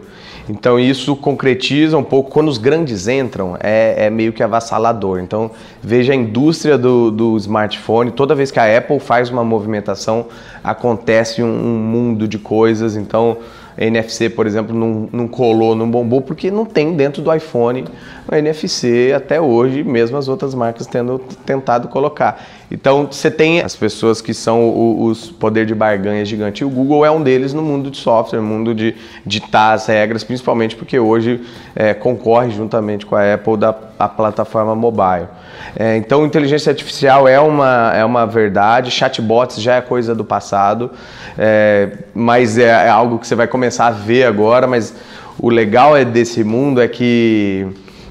Então 0.50 0.80
isso 0.80 1.16
concretiza 1.16 1.98
um 1.98 2.04
pouco, 2.04 2.32
quando 2.32 2.48
os 2.48 2.58
grandes 2.58 3.08
entram, 3.08 3.58
é, 3.60 4.06
é 4.06 4.10
meio 4.10 4.32
que 4.32 4.42
avassalador. 4.42 5.20
Então 5.20 5.52
veja 5.82 6.14
a 6.14 6.16
indústria 6.16 6.78
do, 6.78 7.12
do, 7.12 7.36
smartphone, 7.38 8.12
toda 8.12 8.34
vez 8.34 8.50
que 8.50 8.60
a 8.60 8.78
Apple 8.78 9.00
faz 9.00 9.30
uma 9.30 9.44
movimentação, 9.44 10.28
acontece 10.64 11.44
um, 11.44 11.48
um 11.48 11.78
mundo 11.78 12.28
de 12.28 12.40
coisas. 12.40 12.96
Então 12.96 13.38
NFC, 13.78 14.30
por 14.30 14.48
exemplo, 14.48 14.76
não, 14.76 15.08
não 15.12 15.28
colou, 15.28 15.76
não 15.76 15.90
bombou, 15.90 16.22
porque 16.22 16.50
não 16.50 16.66
tem 16.66 16.94
dentro 16.94 17.22
do 17.22 17.34
iPhone 17.34 17.86
NFC 18.32 19.14
até 19.16 19.40
hoje, 19.40 19.84
mesmo 19.84 20.18
as 20.18 20.28
outras 20.28 20.56
marcas 20.56 20.88
tendo 20.88 21.20
tentado 21.46 21.88
colocar. 21.88 22.44
Então 22.70 23.08
você 23.10 23.32
tem 23.32 23.62
as 23.62 23.76
pessoas 23.76 24.22
que 24.22 24.34
são 24.34 25.02
os 25.06 25.32
poder 25.32 25.66
de 25.66 25.74
barganha 25.74 26.26
gigante. 26.26 26.62
E 26.62 26.66
o 26.66 26.70
Google 26.70 27.06
é 27.06 27.12
um 27.12 27.22
deles 27.22 27.54
no 27.54 27.62
mundo 27.62 27.90
de 27.90 27.98
software, 27.98 28.40
no 28.40 28.46
mundo 28.46 28.76
de 28.76 28.96
ditar 29.26 29.74
as 29.74 29.86
regras, 29.86 30.24
principalmente 30.24 30.76
porque 30.76 31.00
hoje 31.00 31.42
é, 31.76 31.94
concorre 31.94 32.52
juntamente 32.52 33.06
com 33.06 33.16
a 33.16 33.34
Apple 33.34 33.58
da 33.58 33.76
a 34.00 34.08
plataforma 34.08 34.76
mobile. 34.76 35.28
É, 35.76 35.98
então 35.98 36.26
inteligência 36.26 36.70
artificial 36.70 37.28
é 37.28 37.40
uma, 37.40 37.92
é 37.96 38.06
uma 38.06 38.28
verdade, 38.28 38.92
chatbots 38.92 39.60
já 39.60 39.76
é 39.76 39.82
coisa 39.82 40.14
do 40.14 40.24
passado, 40.24 40.92
é, 41.38 41.90
mas 42.14 42.58
é, 42.58 42.66
é 42.66 42.90
algo 42.90 43.18
que 43.18 43.26
você 43.26 43.34
vai 43.34 43.48
começar 43.48 43.88
a 43.88 43.92
ver 43.92 44.26
agora. 44.26 44.68
Mas 44.68 44.94
o 45.40 45.50
legal 45.50 45.98
é 45.98 46.06
desse 46.06 46.44
mundo 46.44 46.82
é 46.82 46.88
que 46.88 47.68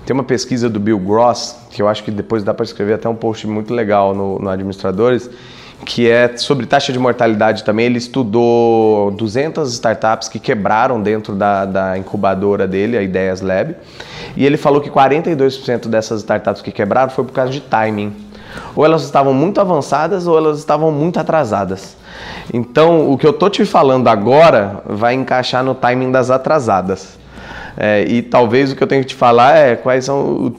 tem 0.06 0.14
uma 0.14 0.22
pesquisa 0.22 0.70
do 0.70 0.78
Bill 0.78 1.00
Gross, 1.00 1.56
que 1.68 1.82
eu 1.82 1.88
acho 1.88 2.04
que 2.04 2.12
depois 2.12 2.44
dá 2.44 2.54
para 2.54 2.64
escrever 2.64 2.94
até 2.94 3.08
um 3.08 3.16
post 3.16 3.44
muito 3.48 3.74
legal 3.74 4.14
no, 4.14 4.38
no 4.38 4.48
Administradores, 4.48 5.28
que 5.84 6.08
é 6.08 6.36
sobre 6.36 6.64
taxa 6.64 6.92
de 6.92 6.98
mortalidade 6.98 7.64
também. 7.64 7.86
Ele 7.86 7.98
estudou 7.98 9.10
200 9.10 9.72
startups 9.72 10.28
que 10.28 10.38
quebraram 10.38 11.02
dentro 11.02 11.34
da, 11.34 11.64
da 11.64 11.98
incubadora 11.98 12.68
dele, 12.68 12.96
a 12.96 13.02
Ideias 13.02 13.40
Lab, 13.40 13.74
e 14.36 14.46
ele 14.46 14.56
falou 14.56 14.80
que 14.80 14.88
42% 14.88 15.88
dessas 15.88 16.20
startups 16.20 16.62
que 16.62 16.70
quebraram 16.70 17.10
foi 17.10 17.24
por 17.24 17.32
causa 17.32 17.50
de 17.50 17.60
timing. 17.60 18.14
Ou 18.76 18.84
elas 18.84 19.02
estavam 19.02 19.34
muito 19.34 19.60
avançadas 19.60 20.28
ou 20.28 20.38
elas 20.38 20.58
estavam 20.58 20.92
muito 20.92 21.18
atrasadas. 21.18 21.96
Então, 22.54 23.10
o 23.10 23.18
que 23.18 23.26
eu 23.26 23.32
tô 23.32 23.50
te 23.50 23.64
falando 23.64 24.06
agora 24.06 24.82
vai 24.86 25.14
encaixar 25.14 25.64
no 25.64 25.74
timing 25.74 26.12
das 26.12 26.30
atrasadas. 26.30 27.15
É, 27.76 28.04
e 28.04 28.22
talvez 28.22 28.72
o 28.72 28.76
que 28.76 28.82
eu 28.82 28.86
tenho 28.86 29.02
que 29.02 29.08
te 29.08 29.14
falar 29.14 29.56
é 29.56 29.76
quais 29.76 30.06
são 30.06 30.52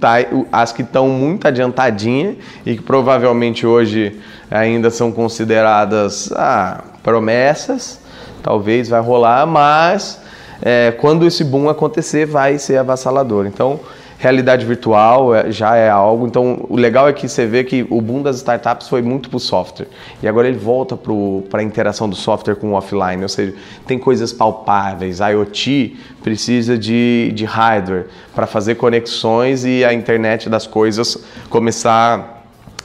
as 0.51 0.71
que 0.71 0.83
estão 0.83 1.09
muito 1.09 1.47
adiantadinhas 1.47 2.35
e 2.65 2.75
que 2.75 2.83
provavelmente 2.83 3.65
hoje 3.65 4.19
ainda 4.51 4.91
são 4.91 5.11
consideradas 5.11 6.31
ah, 6.33 6.83
promessas, 7.01 7.99
talvez 8.43 8.87
vai 8.87 9.01
rolar, 9.01 9.47
mas 9.47 10.21
é, 10.61 10.91
quando 10.91 11.25
esse 11.25 11.43
boom 11.43 11.69
acontecer 11.69 12.25
vai 12.25 12.59
ser 12.59 12.77
avassalador. 12.77 13.47
Então, 13.47 13.79
realidade 14.17 14.65
virtual 14.65 15.33
é, 15.33 15.51
já 15.51 15.75
é 15.75 15.89
algo. 15.89 16.25
Então, 16.25 16.65
o 16.69 16.75
legal 16.75 17.07
é 17.07 17.13
que 17.13 17.27
você 17.27 17.45
vê 17.45 17.63
que 17.63 17.85
o 17.89 18.01
boom 18.01 18.21
das 18.23 18.37
startups 18.37 18.87
foi 18.87 19.01
muito 19.01 19.29
para 19.29 19.37
o 19.37 19.39
software. 19.39 19.87
E 20.21 20.27
agora 20.27 20.47
ele 20.47 20.57
volta 20.57 20.97
para 20.97 21.59
a 21.59 21.63
interação 21.63 22.09
do 22.09 22.15
software 22.15 22.55
com 22.55 22.71
o 22.71 22.73
offline. 22.73 23.21
Ou 23.21 23.29
seja, 23.29 23.53
tem 23.85 23.99
coisas 23.99 24.33
palpáveis. 24.33 25.21
A 25.21 25.29
IoT 25.29 25.97
precisa 26.23 26.77
de, 26.77 27.31
de 27.33 27.45
hardware 27.45 28.07
para 28.33 28.47
fazer 28.47 28.75
conexões 28.75 29.63
e 29.63 29.85
a 29.85 29.93
internet 29.93 30.49
das 30.49 30.65
coisas 30.65 31.23
começar 31.49 32.35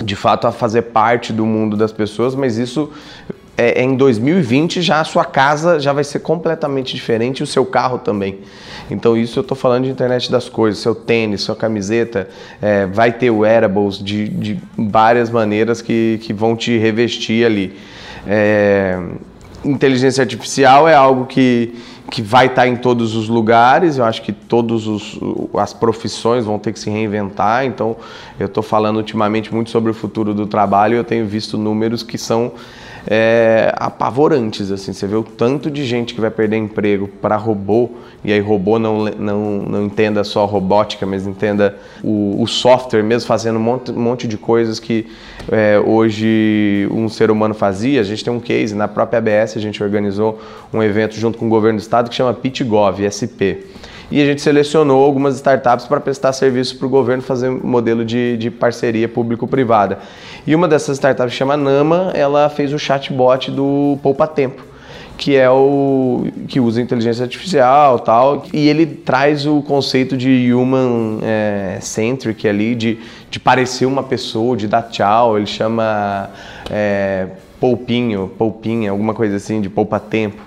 de 0.02 0.16
fato 0.16 0.46
a 0.46 0.52
fazer 0.52 0.82
parte 0.82 1.32
do 1.32 1.46
mundo 1.46 1.76
das 1.76 1.92
pessoas, 1.92 2.34
mas 2.34 2.58
isso 2.58 2.90
é, 3.62 3.80
é, 3.80 3.82
em 3.84 3.94
2020 3.94 4.82
já 4.82 5.00
a 5.00 5.04
sua 5.04 5.24
casa 5.24 5.78
já 5.78 5.92
vai 5.92 6.02
ser 6.02 6.18
completamente 6.18 6.94
diferente 6.96 7.40
e 7.40 7.42
o 7.44 7.46
seu 7.46 7.64
carro 7.64 7.98
também. 7.98 8.40
Então 8.90 9.16
isso 9.16 9.38
eu 9.38 9.42
estou 9.42 9.56
falando 9.56 9.84
de 9.84 9.90
internet 9.90 10.30
das 10.32 10.48
coisas, 10.48 10.82
seu 10.82 10.96
tênis, 10.96 11.42
sua 11.42 11.54
camiseta, 11.54 12.28
é, 12.60 12.86
vai 12.86 13.12
ter 13.12 13.30
wearables 13.30 13.98
de, 13.98 14.28
de 14.28 14.60
várias 14.76 15.30
maneiras 15.30 15.80
que, 15.80 16.18
que 16.22 16.32
vão 16.32 16.56
te 16.56 16.76
revestir 16.76 17.46
ali. 17.46 17.78
É, 18.26 19.00
inteligência 19.64 20.22
artificial 20.22 20.88
é 20.88 20.94
algo 20.94 21.26
que, 21.26 21.72
que 22.10 22.20
vai 22.20 22.46
estar 22.46 22.62
tá 22.62 22.68
em 22.68 22.74
todos 22.74 23.14
os 23.14 23.28
lugares, 23.28 23.96
eu 23.96 24.04
acho 24.04 24.22
que 24.22 24.32
todas 24.32 24.82
as 25.54 25.72
profissões 25.72 26.44
vão 26.44 26.58
ter 26.58 26.72
que 26.72 26.80
se 26.80 26.90
reinventar, 26.90 27.64
então 27.64 27.96
eu 28.40 28.46
estou 28.46 28.62
falando 28.62 28.96
ultimamente 28.96 29.54
muito 29.54 29.70
sobre 29.70 29.90
o 29.92 29.94
futuro 29.94 30.34
do 30.34 30.46
trabalho 30.46 30.96
eu 30.96 31.04
tenho 31.04 31.24
visto 31.26 31.56
números 31.56 32.02
que 32.02 32.18
são 32.18 32.52
é, 33.06 33.72
apavorantes. 33.76 34.70
Assim, 34.70 34.92
você 34.92 35.06
vê 35.06 35.16
o 35.16 35.22
tanto 35.22 35.70
de 35.70 35.84
gente 35.84 36.14
que 36.14 36.20
vai 36.20 36.30
perder 36.30 36.56
emprego 36.56 37.08
para 37.08 37.36
robô, 37.36 37.90
e 38.24 38.32
aí 38.32 38.40
robô 38.40 38.78
não, 38.78 39.04
não, 39.04 39.62
não 39.62 39.84
entenda 39.84 40.22
só 40.24 40.44
robótica, 40.44 41.04
mas 41.06 41.26
entenda 41.26 41.76
o, 42.02 42.40
o 42.40 42.46
software 42.46 43.02
mesmo, 43.02 43.26
fazendo 43.26 43.56
um 43.56 43.62
monte, 43.62 43.90
um 43.90 44.00
monte 44.00 44.28
de 44.28 44.36
coisas 44.36 44.78
que 44.78 45.06
é, 45.50 45.78
hoje 45.78 46.88
um 46.90 47.08
ser 47.08 47.30
humano 47.30 47.54
fazia. 47.54 48.00
A 48.00 48.04
gente 48.04 48.24
tem 48.24 48.32
um 48.32 48.40
case, 48.40 48.74
na 48.74 48.88
própria 48.88 49.18
ABS 49.18 49.56
a 49.56 49.60
gente 49.60 49.82
organizou 49.82 50.40
um 50.72 50.82
evento 50.82 51.14
junto 51.14 51.38
com 51.38 51.46
o 51.46 51.48
governo 51.48 51.78
do 51.78 51.82
estado 51.82 52.08
que 52.08 52.14
chama 52.14 52.32
PitGov, 52.34 53.00
SP 53.06 53.66
e 54.10 54.20
a 54.20 54.26
gente 54.26 54.42
selecionou 54.42 55.04
algumas 55.04 55.36
startups 55.36 55.86
para 55.86 56.00
prestar 56.00 56.32
serviço 56.32 56.76
para 56.78 56.86
o 56.86 56.90
governo 56.90 57.22
fazer 57.22 57.48
um 57.48 57.60
modelo 57.62 58.04
de, 58.04 58.36
de 58.36 58.50
parceria 58.50 59.08
público-privada. 59.08 59.98
E 60.46 60.54
uma 60.54 60.68
dessas 60.68 60.96
startups 60.96 61.34
chama 61.34 61.56
Nama, 61.56 62.12
ela 62.14 62.48
fez 62.48 62.72
o 62.72 62.78
chatbot 62.78 63.50
do 63.50 63.98
Poupa 64.02 64.26
Tempo 64.26 64.72
que 65.16 65.36
é 65.36 65.48
o 65.48 66.26
que 66.48 66.58
usa 66.58 66.80
inteligência 66.80 67.22
artificial 67.22 67.98
tal 67.98 68.44
e 68.52 68.68
ele 68.68 68.86
traz 68.86 69.46
o 69.46 69.62
conceito 69.62 70.16
de 70.16 70.52
human 70.52 71.18
é, 71.22 71.78
centric 71.80 72.48
ali 72.48 72.74
de, 72.74 72.98
de 73.30 73.38
parecer 73.38 73.86
uma 73.86 74.02
pessoa 74.02 74.56
de 74.56 74.66
dar 74.66 74.82
tchau 74.82 75.36
ele 75.36 75.46
chama 75.46 76.30
é, 76.70 77.28
poupinho, 77.62 78.28
poupinha, 78.36 78.90
alguma 78.90 79.14
coisa 79.14 79.36
assim, 79.36 79.60
de 79.60 79.70
poupa-tempo. 79.70 80.42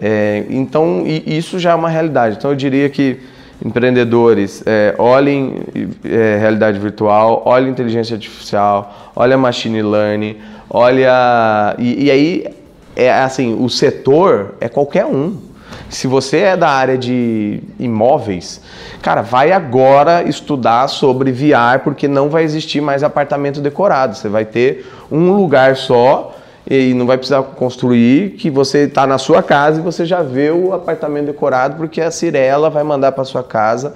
É, 0.00 0.44
então, 0.48 1.02
isso 1.26 1.58
já 1.58 1.72
é 1.72 1.74
uma 1.74 1.88
realidade. 1.88 2.36
Então, 2.38 2.52
eu 2.52 2.56
diria 2.56 2.88
que 2.88 3.18
empreendedores, 3.64 4.62
é, 4.64 4.94
olhem 4.96 5.56
é, 6.04 6.38
realidade 6.38 6.78
virtual, 6.78 7.42
olhem 7.44 7.68
inteligência 7.68 8.14
artificial, 8.14 9.10
olhem 9.16 9.36
machine 9.36 9.82
learning, 9.82 10.36
olha... 10.70 11.74
E, 11.80 12.04
e 12.04 12.10
aí, 12.12 12.46
é 12.94 13.10
assim, 13.10 13.60
o 13.60 13.68
setor 13.68 14.54
é 14.60 14.68
qualquer 14.68 15.04
um. 15.04 15.36
Se 15.88 16.06
você 16.06 16.38
é 16.38 16.56
da 16.56 16.68
área 16.68 16.96
de 16.96 17.60
imóveis, 17.76 18.60
cara, 19.02 19.20
vai 19.20 19.50
agora 19.50 20.22
estudar 20.28 20.86
sobre 20.86 21.32
VR, 21.32 21.80
porque 21.82 22.06
não 22.06 22.28
vai 22.28 22.44
existir 22.44 22.80
mais 22.80 23.02
apartamento 23.02 23.60
decorado. 23.60 24.14
Você 24.14 24.28
vai 24.28 24.44
ter 24.44 24.86
um 25.10 25.32
lugar 25.32 25.74
só 25.76 26.36
e 26.70 26.94
não 26.94 27.06
vai 27.06 27.18
precisar 27.18 27.42
construir, 27.42 28.30
que 28.30 28.48
você 28.48 28.84
está 28.84 29.06
na 29.06 29.18
sua 29.18 29.42
casa 29.42 29.80
e 29.80 29.82
você 29.82 30.06
já 30.06 30.22
vê 30.22 30.50
o 30.50 30.72
apartamento 30.72 31.26
decorado, 31.26 31.76
porque 31.76 32.00
a 32.00 32.10
Cirela 32.10 32.70
vai 32.70 32.84
mandar 32.84 33.12
para 33.12 33.24
sua 33.24 33.42
casa 33.42 33.94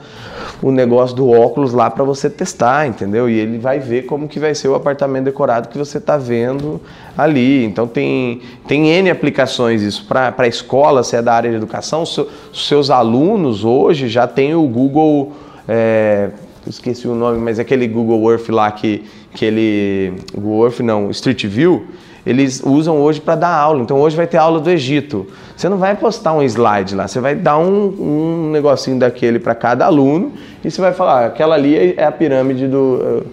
o 0.61 0.71
negócio 0.71 1.15
do 1.15 1.31
óculos 1.31 1.73
lá 1.73 1.91
para 1.91 2.03
você 2.03 2.29
testar, 2.29 2.87
entendeu? 2.87 3.29
E 3.29 3.39
ele 3.39 3.59
vai 3.59 3.79
ver 3.79 4.07
como 4.07 4.27
que 4.27 4.41
vai 4.41 4.55
ser 4.55 4.69
o 4.69 4.75
apartamento 4.75 5.25
decorado 5.25 5.69
que 5.69 5.79
você 5.79 5.99
está 5.99 6.17
vendo 6.17 6.81
ali. 7.17 7.65
Então 7.65 7.87
tem, 7.87 8.41
tem 8.67 8.89
N 8.89 9.11
aplicações 9.11 9.83
isso. 9.83 10.07
Para 10.07 10.35
a 10.37 10.47
escola, 10.49 11.05
se 11.05 11.15
é 11.15 11.23
da 11.23 11.35
área 11.35 11.51
de 11.51 11.57
educação, 11.57 12.05
seu, 12.05 12.29
seus 12.53 12.91
alunos 12.91 13.65
hoje 13.65 14.09
já 14.09 14.27
tem 14.27 14.55
o 14.55 14.67
Google... 14.67 15.33
É, 15.69 16.31
esqueci 16.69 17.07
o 17.07 17.15
nome, 17.15 17.39
mas 17.39 17.59
aquele 17.59 17.87
Google 17.87 18.31
Earth 18.31 18.49
lá 18.49 18.71
que, 18.71 19.05
que 19.33 19.45
ele... 19.45 20.15
Google 20.35 20.65
Earth 20.65 20.81
não, 20.81 21.11
Street 21.11 21.47
View 21.47 21.87
eles 22.27 22.61
usam 22.65 23.01
hoje 23.01 23.21
para 23.21 23.37
dar 23.37 23.55
aula. 23.55 23.81
Então 23.83 24.01
hoje 24.01 24.17
vai 24.17 24.27
ter 24.27 24.37
aula 24.37 24.59
do 24.59 24.69
Egito. 24.69 25.29
Você 25.57 25.69
não 25.69 25.79
vai 25.79 25.95
postar 25.95 26.33
um 26.33 26.43
slide 26.43 26.97
lá, 26.97 27.07
você 27.07 27.21
vai 27.21 27.37
dar 27.37 27.57
um, 27.57 28.49
um 28.49 28.51
negocinho 28.51 28.99
daquele 28.99 29.39
para 29.39 29.55
cada 29.55 29.87
aluno 29.87 30.33
e 30.65 30.71
você 30.71 30.81
vai 30.81 30.93
falar: 30.93 31.27
aquela 31.27 31.55
ali 31.55 31.95
é 31.97 32.05
a 32.05 32.11
pirâmide 32.11 32.67
do, 32.67 33.25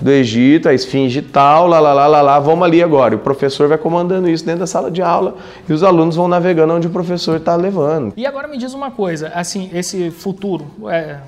do 0.00 0.10
Egito, 0.10 0.68
a 0.68 0.74
esfinge 0.74 1.22
tal, 1.22 1.68
lá, 1.68 1.78
lá, 1.78 1.92
lá, 1.92 2.06
lá, 2.08 2.20
lá, 2.20 2.40
vamos 2.40 2.64
ali 2.64 2.82
agora. 2.82 3.14
E 3.14 3.16
o 3.16 3.20
professor 3.20 3.68
vai 3.68 3.78
comandando 3.78 4.28
isso 4.28 4.44
dentro 4.44 4.60
da 4.60 4.66
sala 4.66 4.90
de 4.90 5.00
aula 5.00 5.36
e 5.68 5.72
os 5.72 5.84
alunos 5.84 6.16
vão 6.16 6.26
navegando 6.26 6.74
onde 6.74 6.88
o 6.88 6.90
professor 6.90 7.36
está 7.36 7.54
levando. 7.54 8.14
E 8.16 8.26
agora 8.26 8.48
me 8.48 8.58
diz 8.58 8.74
uma 8.74 8.90
coisa, 8.90 9.28
assim, 9.28 9.70
esse 9.72 10.10
futuro, 10.10 10.66
é, 10.88 11.18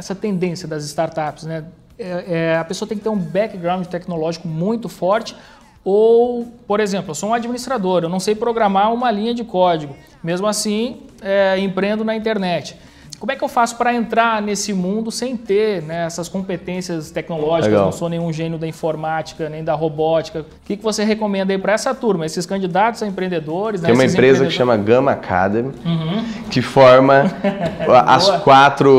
essa 0.00 0.14
tendência 0.14 0.66
das 0.66 0.84
startups, 0.84 1.44
né? 1.44 1.64
É, 1.98 2.24
é, 2.26 2.56
a 2.56 2.64
pessoa 2.64 2.88
tem 2.88 2.96
que 2.96 3.04
ter 3.04 3.10
um 3.10 3.18
background 3.18 3.86
tecnológico 3.86 4.48
muito 4.48 4.88
forte 4.88 5.36
ou, 5.84 6.46
por 6.66 6.80
exemplo, 6.80 7.10
eu 7.10 7.14
sou 7.14 7.28
um 7.28 7.34
administrador, 7.34 8.02
eu 8.02 8.08
não 8.08 8.18
sei 8.18 8.34
programar 8.34 8.92
uma 8.92 9.10
linha 9.10 9.34
de 9.34 9.44
código, 9.44 9.94
mesmo 10.24 10.46
assim 10.46 11.02
é, 11.20 11.58
empreendo 11.58 12.02
na 12.02 12.16
internet. 12.16 12.76
Como 13.20 13.30
é 13.30 13.36
que 13.36 13.44
eu 13.44 13.48
faço 13.48 13.76
para 13.76 13.92
entrar 13.92 14.40
nesse 14.40 14.72
mundo 14.72 15.10
sem 15.10 15.36
ter 15.36 15.82
né, 15.82 16.06
essas 16.06 16.26
competências 16.26 17.10
tecnológicas? 17.10 17.66
Legal. 17.66 17.84
Não 17.84 17.92
sou 17.92 18.08
nenhum 18.08 18.32
gênio 18.32 18.56
da 18.56 18.66
informática, 18.66 19.46
nem 19.50 19.62
da 19.62 19.74
robótica. 19.74 20.40
O 20.40 20.44
que, 20.64 20.74
que 20.78 20.82
você 20.82 21.04
recomenda 21.04 21.52
aí 21.52 21.58
para 21.58 21.74
essa 21.74 21.94
turma, 21.94 22.24
esses 22.24 22.46
candidatos 22.46 23.02
a 23.02 23.06
empreendedores? 23.06 23.82
Né, 23.82 23.88
Tem 23.88 23.96
né, 23.96 24.02
uma 24.02 24.10
empresa 24.10 24.46
que 24.46 24.50
chama 24.50 24.74
Gama 24.74 25.12
Academy, 25.12 25.70
uhum. 25.84 26.24
que 26.50 26.62
forma 26.62 27.24
as 28.06 28.30
quatro, 28.38 28.90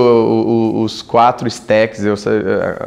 os 0.84 1.02
quatro 1.02 1.48
stacks. 1.48 2.04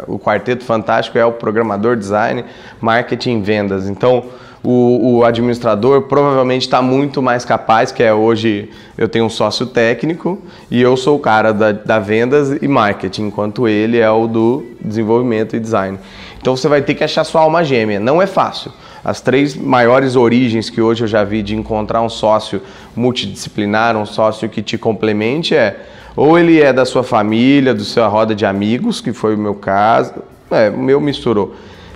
O 0.06 0.20
quarteto 0.20 0.64
fantástico 0.64 1.18
é 1.18 1.24
o 1.26 1.32
programador, 1.32 1.96
design, 1.96 2.44
marketing 2.80 3.38
e 3.38 3.42
vendas. 3.42 3.88
Então, 3.88 4.24
o, 4.64 5.18
o 5.18 5.24
administrador 5.24 6.02
provavelmente 6.02 6.62
está 6.62 6.80
muito 6.80 7.20
mais 7.20 7.44
capaz, 7.44 7.92
que 7.92 8.02
é 8.02 8.14
hoje 8.14 8.70
eu 8.96 9.06
tenho 9.08 9.26
um 9.26 9.30
sócio 9.30 9.66
técnico 9.66 10.38
e 10.70 10.80
eu 10.80 10.96
sou 10.96 11.16
o 11.16 11.18
cara 11.18 11.52
da, 11.52 11.70
da 11.70 11.98
vendas 11.98 12.50
e 12.62 12.66
marketing, 12.66 13.24
enquanto 13.24 13.68
ele 13.68 13.98
é 13.98 14.10
o 14.10 14.26
do 14.26 14.64
desenvolvimento 14.80 15.54
e 15.54 15.60
design. 15.60 15.98
Então 16.40 16.56
você 16.56 16.66
vai 16.66 16.80
ter 16.80 16.94
que 16.94 17.04
achar 17.04 17.24
sua 17.24 17.42
alma 17.42 17.62
gêmea. 17.62 18.00
Não 18.00 18.22
é 18.22 18.26
fácil. 18.26 18.72
As 19.04 19.20
três 19.20 19.54
maiores 19.54 20.16
origens 20.16 20.70
que 20.70 20.80
hoje 20.80 21.04
eu 21.04 21.08
já 21.08 21.22
vi 21.24 21.42
de 21.42 21.54
encontrar 21.54 22.00
um 22.00 22.08
sócio 22.08 22.62
multidisciplinar, 22.96 23.96
um 23.98 24.06
sócio 24.06 24.48
que 24.48 24.62
te 24.62 24.78
complemente 24.78 25.54
é 25.54 25.78
ou 26.16 26.38
ele 26.38 26.60
é 26.60 26.72
da 26.72 26.84
sua 26.84 27.02
família, 27.02 27.74
do 27.74 27.82
sua 27.82 28.06
roda 28.06 28.34
de 28.34 28.46
amigos, 28.46 29.00
que 29.00 29.12
foi 29.12 29.34
o 29.34 29.38
meu 29.38 29.54
caso, 29.54 30.14
é, 30.50 30.70
o 30.70 30.78
meu 30.78 31.00
misturou. 31.00 31.54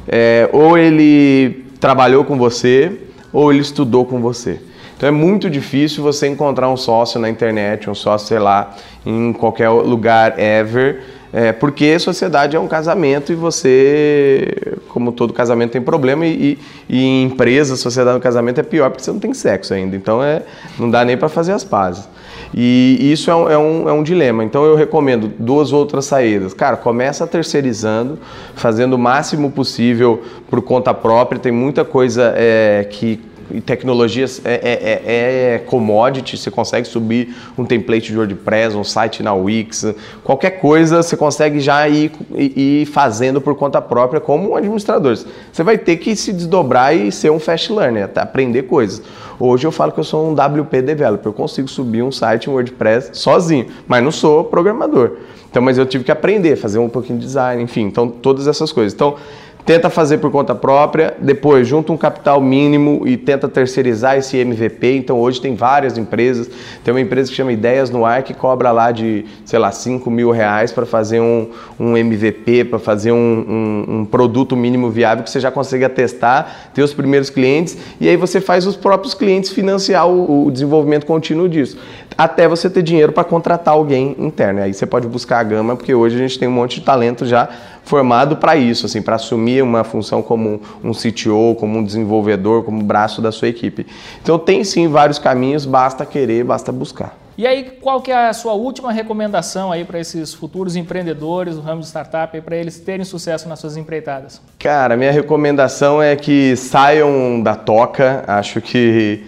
É, 0.08 0.48
ou 0.52 0.76
ele 0.76 1.67
trabalhou 1.80 2.24
com 2.24 2.36
você, 2.36 2.92
ou 3.32 3.52
ele 3.52 3.60
estudou 3.60 4.04
com 4.04 4.20
você. 4.20 4.60
Então 4.96 5.08
é 5.08 5.12
muito 5.12 5.48
difícil 5.48 6.02
você 6.02 6.26
encontrar 6.26 6.68
um 6.68 6.76
sócio 6.76 7.20
na 7.20 7.28
internet, 7.28 7.88
um 7.88 7.94
sócio, 7.94 8.26
sei 8.26 8.38
lá, 8.40 8.74
em 9.06 9.32
qualquer 9.32 9.68
lugar 9.68 10.38
ever, 10.38 11.04
é, 11.32 11.52
porque 11.52 11.98
sociedade 11.98 12.56
é 12.56 12.60
um 12.60 12.68
casamento 12.68 13.32
e 13.32 13.34
você, 13.34 14.78
como 14.88 15.12
todo 15.12 15.32
casamento, 15.32 15.72
tem 15.72 15.82
problema 15.82 16.26
e, 16.26 16.30
e, 16.30 16.58
e 16.88 17.04
em 17.04 17.24
empresa, 17.24 17.76
sociedade 17.76 18.16
no 18.16 18.22
casamento 18.22 18.60
é 18.60 18.62
pior 18.62 18.90
porque 18.90 19.02
você 19.02 19.12
não 19.12 19.18
tem 19.18 19.34
sexo 19.34 19.74
ainda. 19.74 19.94
Então 19.94 20.22
é, 20.22 20.42
não 20.78 20.90
dá 20.90 21.04
nem 21.04 21.16
para 21.16 21.28
fazer 21.28 21.52
as 21.52 21.64
pazes. 21.64 22.08
E 22.54 23.12
isso 23.12 23.30
é 23.30 23.36
um, 23.36 23.50
é, 23.50 23.58
um, 23.58 23.88
é 23.88 23.92
um 23.92 24.02
dilema. 24.02 24.42
Então 24.42 24.64
eu 24.64 24.74
recomendo 24.74 25.30
duas 25.38 25.72
outras 25.72 26.06
saídas. 26.06 26.54
Cara, 26.54 26.76
começa 26.76 27.26
terceirizando, 27.26 28.18
fazendo 28.54 28.94
o 28.94 28.98
máximo 28.98 29.50
possível 29.50 30.22
por 30.48 30.62
conta 30.62 30.94
própria. 30.94 31.38
Tem 31.38 31.52
muita 31.52 31.84
coisa 31.84 32.32
é, 32.36 32.86
que 32.90 33.20
e 33.51 33.61
tecnologias 33.61 34.40
é, 34.44 34.55
é, 34.55 34.72
é, 34.72 35.55
é, 35.55 35.59
commodity, 35.59 36.36
você 36.36 36.51
consegue 36.51 36.86
subir 36.86 37.34
um 37.57 37.64
template 37.64 38.12
de 38.12 38.16
WordPress, 38.16 38.76
um 38.76 38.84
site 38.84 39.22
na 39.22 39.34
Wix, 39.34 39.94
qualquer 40.22 40.53
coisa 40.53 41.03
você 41.03 41.16
consegue 41.16 41.61
já 41.61 41.88
ir, 41.88 42.12
ir 42.34 42.86
fazendo 42.86 43.40
por 43.40 43.55
conta 43.55 43.80
própria 43.80 44.20
como 44.20 44.57
administrador. 44.57 45.16
Você 45.53 45.62
vai 45.62 45.78
ter 45.78 45.96
que 45.96 46.14
se 46.14 46.32
desdobrar 46.32 46.94
e 46.94 47.11
ser 47.11 47.30
um 47.30 47.38
fast 47.38 47.72
learner, 47.72 48.11
aprender 48.16 48.64
coisas. 48.64 49.03
Hoje 49.40 49.66
eu 49.66 49.72
falo 49.72 49.92
que 49.92 50.01
eu 50.01 50.05
sou 50.05 50.28
um 50.28 50.32
WP 50.32 50.82
developer, 50.82 51.28
eu 51.28 51.32
consigo 51.32 51.68
subir 51.68 52.03
um 52.03 52.11
site, 52.11 52.51
um 52.51 52.55
WordPress 52.55 53.11
sozinho, 53.12 53.66
mas 53.86 54.03
não 54.03 54.11
sou 54.11 54.44
programador. 54.44 55.16
Então, 55.51 55.62
mas 55.62 55.78
eu 55.78 55.86
tive 55.86 56.05
que 56.05 56.12
aprender, 56.12 56.57
fazer 56.57 56.78
um 56.78 56.88
pouquinho 56.88 57.18
de 57.18 57.24
design, 57.24 57.62
enfim, 57.62 57.82
então 57.82 58.09
todas 58.09 58.46
essas 58.46 58.70
coisas. 58.70 58.92
Então, 58.92 59.16
tenta 59.64 59.90
fazer 59.90 60.18
por 60.18 60.30
conta 60.30 60.54
própria, 60.54 61.14
depois 61.20 61.68
junta 61.68 61.92
um 61.92 61.96
capital 61.96 62.40
mínimo 62.40 63.06
e 63.06 63.16
tenta 63.16 63.48
terceirizar 63.48 64.16
esse 64.16 64.36
MVP. 64.36 64.96
Então 64.96 65.18
hoje 65.20 65.40
tem 65.40 65.54
várias 65.54 65.98
empresas, 65.98 66.48
tem 66.82 66.92
uma 66.92 67.00
empresa 67.00 67.30
que 67.30 67.36
chama 67.36 67.52
Ideias 67.52 67.90
no 67.90 68.04
Ar 68.04 68.22
que 68.22 68.32
cobra 68.32 68.72
lá 68.72 68.90
de, 68.90 69.26
sei 69.44 69.59
lá, 69.59 69.70
5 69.70 70.11
mil 70.11 70.30
reais 70.30 70.72
para 70.72 70.86
fazer 70.86 71.20
um, 71.20 71.50
um 71.78 71.96
MVP, 71.96 72.64
para 72.64 72.78
fazer 72.78 73.12
um, 73.12 73.16
um, 73.16 73.98
um, 73.98 74.04
produto 74.04 74.56
mínimo 74.56 74.90
viável 74.90 75.22
que 75.22 75.30
você 75.30 75.40
já 75.40 75.50
consiga 75.50 75.88
testar, 75.88 76.70
ter 76.72 76.82
os 76.82 76.94
primeiros 76.94 77.28
clientes 77.28 77.76
e 78.00 78.09
aí 78.09 78.16
você 78.16 78.40
faz 78.40 78.66
os 78.66 78.76
próprios 78.76 79.12
clientes 79.12 79.50
financiar 79.50 80.09
o, 80.09 80.46
o 80.46 80.50
desenvolvimento 80.50 81.04
contínuo 81.04 81.48
disso. 81.48 81.76
Até 82.16 82.48
você 82.48 82.70
ter 82.70 82.82
dinheiro 82.82 83.12
para 83.12 83.22
contratar 83.22 83.74
alguém 83.74 84.16
interno. 84.18 84.62
Aí 84.62 84.74
você 84.74 84.86
pode 84.86 85.06
buscar 85.06 85.40
a 85.40 85.42
gama, 85.42 85.76
porque 85.76 85.94
hoje 85.94 86.16
a 86.16 86.18
gente 86.18 86.38
tem 86.38 86.48
um 86.48 86.52
monte 86.52 86.80
de 86.80 86.86
talento 86.86 87.26
já 87.26 87.48
formado 87.89 88.36
para 88.36 88.55
isso, 88.57 88.86
assim, 88.86 89.03
para 89.03 89.16
assumir 89.16 89.62
uma 89.62 89.82
função 89.82 90.22
como 90.22 90.61
um 90.84 90.93
CTO, 90.93 91.57
como 91.59 91.78
um 91.78 91.84
desenvolvedor, 91.84 92.62
como 92.62 92.82
braço 92.82 93.20
da 93.20 93.32
sua 93.32 93.49
equipe. 93.49 93.86
Então 94.22 94.39
tem 94.39 94.62
sim 94.62 94.86
vários 94.86 95.18
caminhos, 95.18 95.64
basta 95.64 96.05
querer, 96.07 96.45
basta 96.45 96.70
buscar. 96.70 97.16
E 97.39 97.47
aí, 97.47 97.70
qual 97.80 98.03
que 98.03 98.11
é 98.11 98.26
a 98.28 98.32
sua 98.32 98.53
última 98.55 98.91
recomendação 98.91 99.70
aí 99.70 99.84
para 99.84 100.01
esses 100.01 100.34
futuros 100.34 100.74
empreendedores 100.74 101.55
do 101.55 101.61
ramo 101.61 101.80
de 101.80 101.86
startup, 101.86 102.41
para 102.41 102.57
eles 102.57 102.80
terem 102.80 103.05
sucesso 103.05 103.49
nas 103.49 103.61
suas 103.61 103.76
empreitadas? 103.76 104.43
Cara, 104.59 104.97
minha 104.97 105.12
recomendação 105.12 106.03
é 106.03 106.16
que 106.16 106.57
saiam 106.57 107.41
da 107.41 107.55
toca. 107.55 108.24
Acho 108.26 108.61
que 108.61 109.24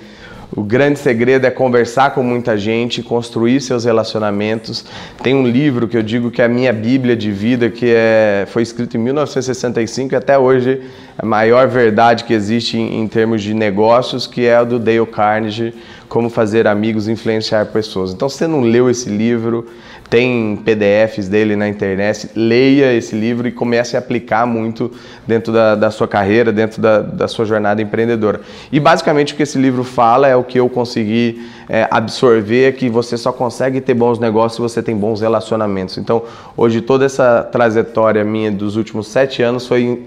o 0.54 0.62
grande 0.64 0.98
segredo 0.98 1.46
é 1.46 1.50
conversar 1.50 2.10
com 2.10 2.22
muita 2.22 2.58
gente, 2.58 3.02
construir 3.02 3.60
seus 3.60 3.84
relacionamentos. 3.84 4.84
Tem 5.22 5.34
um 5.34 5.46
livro 5.46 5.86
que 5.86 5.96
eu 5.96 6.02
digo 6.02 6.30
que 6.30 6.42
é 6.42 6.44
a 6.44 6.48
minha 6.48 6.72
bíblia 6.72 7.16
de 7.16 7.30
vida, 7.30 7.70
que 7.70 7.86
é, 7.86 8.46
foi 8.48 8.62
escrito 8.62 8.96
em 8.96 9.00
1965 9.00 10.12
e 10.12 10.16
até 10.16 10.36
hoje 10.36 10.82
é 11.16 11.22
a 11.22 11.24
maior 11.24 11.68
verdade 11.68 12.24
que 12.24 12.34
existe 12.34 12.76
em, 12.76 13.00
em 13.00 13.06
termos 13.06 13.42
de 13.42 13.54
negócios, 13.54 14.26
que 14.26 14.44
é 14.44 14.60
o 14.60 14.64
do 14.64 14.78
Dale 14.78 15.06
Carnegie, 15.06 15.72
Como 16.10 16.28
Fazer 16.28 16.66
Amigos 16.66 17.08
e 17.08 17.12
Influenciar 17.12 17.64
Pessoas. 17.66 18.12
Então, 18.12 18.28
se 18.28 18.36
você 18.36 18.46
não 18.46 18.60
leu 18.60 18.90
esse 18.90 19.08
livro, 19.08 19.66
tem 20.10 20.56
PDFs 20.56 21.28
dele 21.28 21.54
na 21.54 21.68
internet, 21.68 22.28
leia 22.34 22.92
esse 22.92 23.14
livro 23.14 23.46
e 23.46 23.52
comece 23.52 23.94
a 23.94 24.00
aplicar 24.00 24.44
muito 24.44 24.90
dentro 25.24 25.52
da, 25.52 25.76
da 25.76 25.88
sua 25.92 26.08
carreira, 26.08 26.52
dentro 26.52 26.82
da, 26.82 27.00
da, 27.00 27.28
sua 27.28 27.44
jornada 27.44 27.80
empreendedora. 27.80 28.40
E 28.72 28.80
basicamente 28.80 29.32
o 29.32 29.36
que 29.36 29.44
esse 29.44 29.56
livro 29.56 29.84
fala 29.84 30.26
é 30.26 30.34
o 30.34 30.42
que 30.42 30.58
eu 30.58 30.68
consegui 30.68 31.48
é, 31.68 31.86
absorver, 31.88 32.68
é 32.68 32.72
que 32.72 32.88
você 32.88 33.16
só 33.16 33.32
consegue 33.32 33.80
ter 33.80 33.94
bons 33.94 34.18
negócios 34.18 34.56
se 34.56 34.60
você 34.60 34.82
tem 34.82 34.96
bons 34.96 35.20
relacionamentos. 35.20 35.96
Então, 35.96 36.24
hoje 36.56 36.80
toda 36.80 37.06
essa 37.06 37.44
trajetória 37.44 38.24
minha 38.24 38.50
dos 38.50 38.74
últimos 38.74 39.06
sete 39.06 39.44
anos 39.44 39.68
foi 39.68 40.02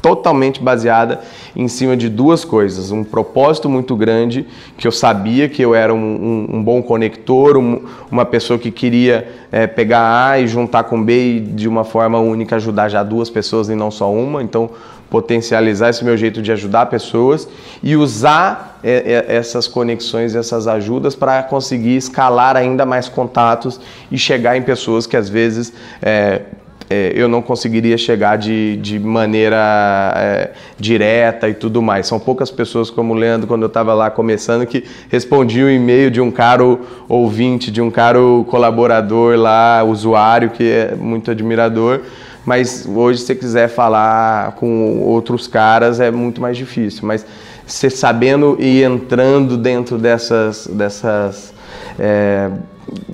totalmente 0.00 0.62
baseada 0.62 1.20
em 1.54 1.68
cima 1.68 1.96
de 1.96 2.08
duas 2.08 2.44
coisas. 2.44 2.90
Um 2.90 3.04
propósito 3.04 3.68
muito 3.68 3.96
grande, 3.96 4.46
que 4.76 4.86
eu 4.86 4.92
sabia 4.92 5.48
que 5.48 5.60
eu 5.62 5.74
era 5.74 5.92
um, 5.92 5.98
um, 5.98 6.56
um 6.56 6.62
bom 6.62 6.82
conector, 6.82 7.56
um, 7.56 7.84
uma 8.10 8.24
pessoa 8.24 8.58
que 8.58 8.70
queria 8.70 9.28
é, 9.50 9.66
pegar 9.66 10.30
A 10.30 10.38
e 10.38 10.46
juntar 10.46 10.84
com 10.84 11.02
B 11.02 11.36
e 11.36 11.40
de 11.40 11.68
uma 11.68 11.84
forma 11.84 12.18
única 12.18 12.56
ajudar 12.56 12.88
já 12.88 13.02
duas 13.02 13.28
pessoas 13.28 13.68
e 13.68 13.74
não 13.74 13.90
só 13.90 14.12
uma. 14.12 14.42
Então, 14.42 14.70
potencializar 15.10 15.88
esse 15.88 16.04
meu 16.04 16.16
jeito 16.16 16.42
de 16.42 16.52
ajudar 16.52 16.86
pessoas 16.86 17.48
e 17.82 17.96
usar 17.96 18.78
é, 18.84 19.24
é, 19.26 19.36
essas 19.36 19.66
conexões, 19.66 20.34
essas 20.34 20.68
ajudas 20.68 21.14
para 21.14 21.42
conseguir 21.42 21.96
escalar 21.96 22.56
ainda 22.56 22.84
mais 22.84 23.08
contatos 23.08 23.80
e 24.10 24.18
chegar 24.18 24.56
em 24.56 24.62
pessoas 24.62 25.06
que 25.06 25.16
às 25.16 25.28
vezes 25.28 25.72
é, 26.90 27.12
eu 27.14 27.28
não 27.28 27.42
conseguiria 27.42 27.98
chegar 27.98 28.36
de, 28.36 28.76
de 28.76 28.98
maneira 28.98 30.12
é, 30.16 30.50
direta 30.78 31.48
e 31.48 31.54
tudo 31.54 31.82
mais. 31.82 32.06
São 32.06 32.18
poucas 32.18 32.50
pessoas 32.50 32.90
como 32.90 33.12
o 33.12 33.16
Leandro, 33.16 33.46
quando 33.46 33.62
eu 33.62 33.68
estava 33.68 33.92
lá 33.92 34.10
começando, 34.10 34.66
que 34.66 34.84
respondiam 35.08 35.68
o 35.68 35.70
e-mail 35.70 36.10
de 36.10 36.20
um 36.20 36.30
caro 36.30 36.80
ouvinte, 37.08 37.70
de 37.70 37.82
um 37.82 37.90
caro 37.90 38.46
colaborador 38.48 39.36
lá, 39.36 39.82
usuário, 39.84 40.50
que 40.50 40.70
é 40.70 40.94
muito 40.94 41.30
admirador. 41.30 42.00
Mas 42.44 42.86
hoje, 42.86 43.20
se 43.20 43.26
você 43.26 43.34
quiser 43.34 43.68
falar 43.68 44.52
com 44.52 45.00
outros 45.00 45.46
caras, 45.46 46.00
é 46.00 46.10
muito 46.10 46.40
mais 46.40 46.56
difícil. 46.56 47.06
Mas 47.06 47.26
você 47.66 47.90
sabendo 47.90 48.56
e 48.58 48.82
entrando 48.82 49.58
dentro 49.58 49.98
dessas, 49.98 50.66
dessas 50.66 51.52
é, 51.98 52.48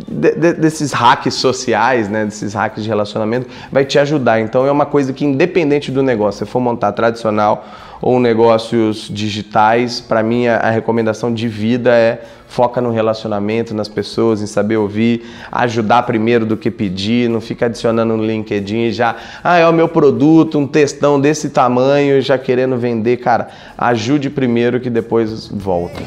de, 0.09 0.33
de, 0.33 0.53
desses 0.55 0.93
hacks 0.93 1.35
sociais, 1.35 2.09
né, 2.09 2.25
desses 2.25 2.55
hacks 2.55 2.83
de 2.83 2.89
relacionamento, 2.89 3.49
vai 3.71 3.85
te 3.85 3.99
ajudar. 3.99 4.41
Então 4.41 4.67
é 4.67 4.71
uma 4.71 4.87
coisa 4.87 5.13
que 5.13 5.25
independente 5.25 5.91
do 5.91 6.03
negócio, 6.03 6.47
se 6.47 6.51
for 6.51 6.61
montar 6.61 6.93
tradicional 6.93 7.67
ou 8.01 8.21
negócios 8.21 9.09
digitais, 9.11 10.01
para 10.01 10.23
mim 10.23 10.47
a, 10.47 10.59
a, 10.59 10.71
recomendação 10.71 11.33
de 11.33 11.49
vida 11.49 11.91
é 11.91 12.23
foca 12.47 12.81
no 12.81 12.91
relacionamento, 12.91 13.75
nas 13.75 13.89
pessoas, 13.89 14.41
em 14.41 14.47
saber 14.47 14.77
ouvir, 14.77 15.25
ajudar 15.51 16.03
primeiro 16.05 16.47
do 16.47 16.57
que 16.57 16.71
pedir, 16.71 17.29
não 17.29 17.41
fica 17.41 17.67
adicionando 17.67 18.17
no 18.17 18.25
LinkedIn 18.25 18.93
já, 18.93 19.17
ah, 19.43 19.57
é 19.57 19.67
o 19.67 19.73
meu 19.73 19.89
produto, 19.89 20.59
um 20.59 20.67
textão 20.67 21.21
desse 21.21 21.49
tamanho, 21.49 22.21
já 22.21 22.39
querendo 22.39 22.77
vender, 22.77 23.17
cara, 23.17 23.49
ajude 23.77 24.31
primeiro 24.31 24.79
que 24.79 24.91
depois 24.91 25.49
volta. 25.49 26.01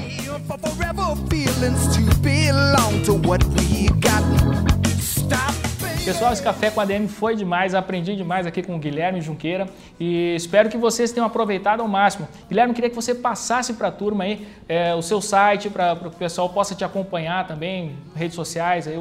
Pessoal, 6.08 6.32
esse 6.32 6.42
café 6.42 6.72
com 6.72 6.80
a 6.80 6.84
ADM 6.84 7.06
foi 7.06 7.36
demais, 7.36 7.76
aprendi 7.76 8.16
demais 8.16 8.48
aqui 8.48 8.64
com 8.64 8.78
o 8.78 8.80
Guilherme 8.80 9.20
Junqueira 9.20 9.68
e 10.00 10.34
espero 10.38 10.70
que 10.70 10.78
vocês 10.78 11.12
tenham 11.12 11.28
aproveitado 11.28 11.82
ao 11.82 11.88
máximo. 11.88 12.30
Guilherme, 12.48 12.74
queria 12.74 12.90
que 12.90 12.96
você 12.96 13.14
passasse 13.14 13.74
para 13.74 13.90
a 13.90 13.92
turma 13.92 14.24
aí 14.24 14.48
é, 14.70 14.96
o 14.96 15.02
seu 15.02 15.20
site 15.20 15.70
para 15.70 15.98
que 15.98 16.08
o 16.08 16.12
pessoal 16.12 16.48
possa 16.48 16.74
te 16.74 16.86
acompanhar 16.86 17.46
também, 17.46 17.92
redes 18.16 18.36
sociais, 18.36 18.88
aí, 18.88 18.98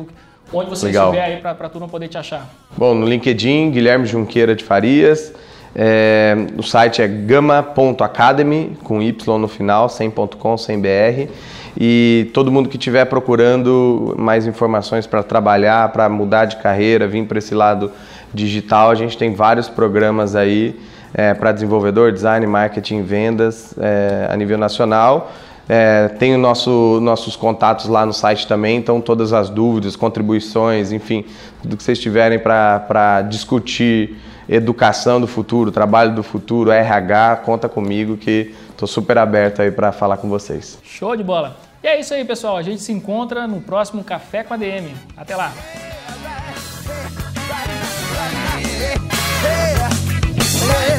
onde 0.53 0.69
você 0.69 0.87
Legal. 0.87 1.11
estiver 1.11 1.25
aí 1.25 1.41
para 1.41 1.53
a 1.53 1.69
turma 1.69 1.87
poder 1.87 2.09
te 2.09 2.19
achar. 2.19 2.51
Bom, 2.77 2.93
no 2.93 3.07
LinkedIn, 3.07 3.71
Guilherme 3.71 4.05
Junqueira 4.05 4.57
de 4.57 4.65
Farias. 4.65 5.33
É, 5.77 6.35
o 6.59 6.63
site 6.63 7.03
é 7.03 7.07
gama.academy, 7.07 8.77
com 8.83 9.01
Y 9.01 9.39
no 9.39 9.47
final, 9.47 9.89
sem 9.89 10.11
.com, 10.11 10.59
sem 10.59 10.81
BR. 10.81 11.31
E 11.79 12.31
todo 12.33 12.51
mundo 12.51 12.69
que 12.69 12.77
estiver 12.77 13.05
procurando 13.05 14.15
mais 14.19 14.47
informações 14.47 15.07
para 15.07 15.23
trabalhar, 15.23 15.91
para 15.93 16.09
mudar 16.09 16.47
de 16.47 16.57
carreira, 16.57 17.07
vir 17.07 17.27
para 17.27 17.39
esse 17.39 17.55
lado 17.55 17.93
digital, 18.33 18.91
a 18.91 18.95
gente 18.95 19.19
tem 19.19 19.35
vários 19.35 19.69
programas 19.69 20.35
aí 20.35 20.75
é, 21.13 21.35
para 21.35 21.53
desenvolvedor, 21.53 22.13
design, 22.13 22.47
marketing, 22.47 23.03
vendas 23.03 23.75
é, 23.79 24.29
a 24.31 24.37
nível 24.37 24.57
nacional. 24.57 25.33
É, 25.69 26.09
tem 26.09 26.37
nosso, 26.37 27.01
nossos 27.03 27.35
contatos 27.35 27.87
lá 27.87 28.07
no 28.07 28.13
site 28.13 28.47
também, 28.47 28.77
então 28.77 29.01
todas 29.01 29.33
as 29.33 29.51
dúvidas, 29.51 29.97
contribuições, 29.97 30.93
enfim, 30.93 31.25
tudo 31.61 31.77
que 31.77 31.83
vocês 31.83 31.99
tiverem 31.99 32.39
para 32.39 33.23
discutir 33.29 34.17
educação 34.49 35.21
do 35.21 35.27
futuro, 35.27 35.73
trabalho 35.73 36.15
do 36.15 36.23
futuro, 36.23 36.71
RH, 36.71 37.37
conta 37.45 37.69
comigo 37.69 38.17
que 38.17 38.55
estou 38.71 38.87
super 38.87 39.19
aberto 39.19 39.61
aí 39.61 39.73
para 39.73 39.91
falar 39.91 40.19
com 40.19 40.29
vocês. 40.29 40.79
Show 40.85 41.17
de 41.17 41.25
bola! 41.25 41.66
E 41.83 41.87
é 41.87 42.01
isso 42.01 42.15
aí, 42.15 42.25
pessoal. 42.25 42.57
A 42.57 42.63
gente 42.63 42.83
se 42.83 42.93
encontra 42.93 43.47
no 43.47 43.61
próximo 43.61 44.03
Café 44.03 44.43
com 44.43 44.55
a 44.55 44.57
DM. 44.57 44.95
Até 45.17 45.37
lá! 45.37 45.53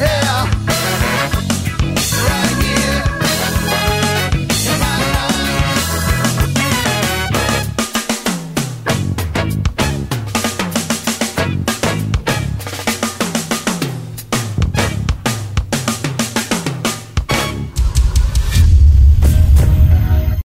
yeah. 0.00 0.27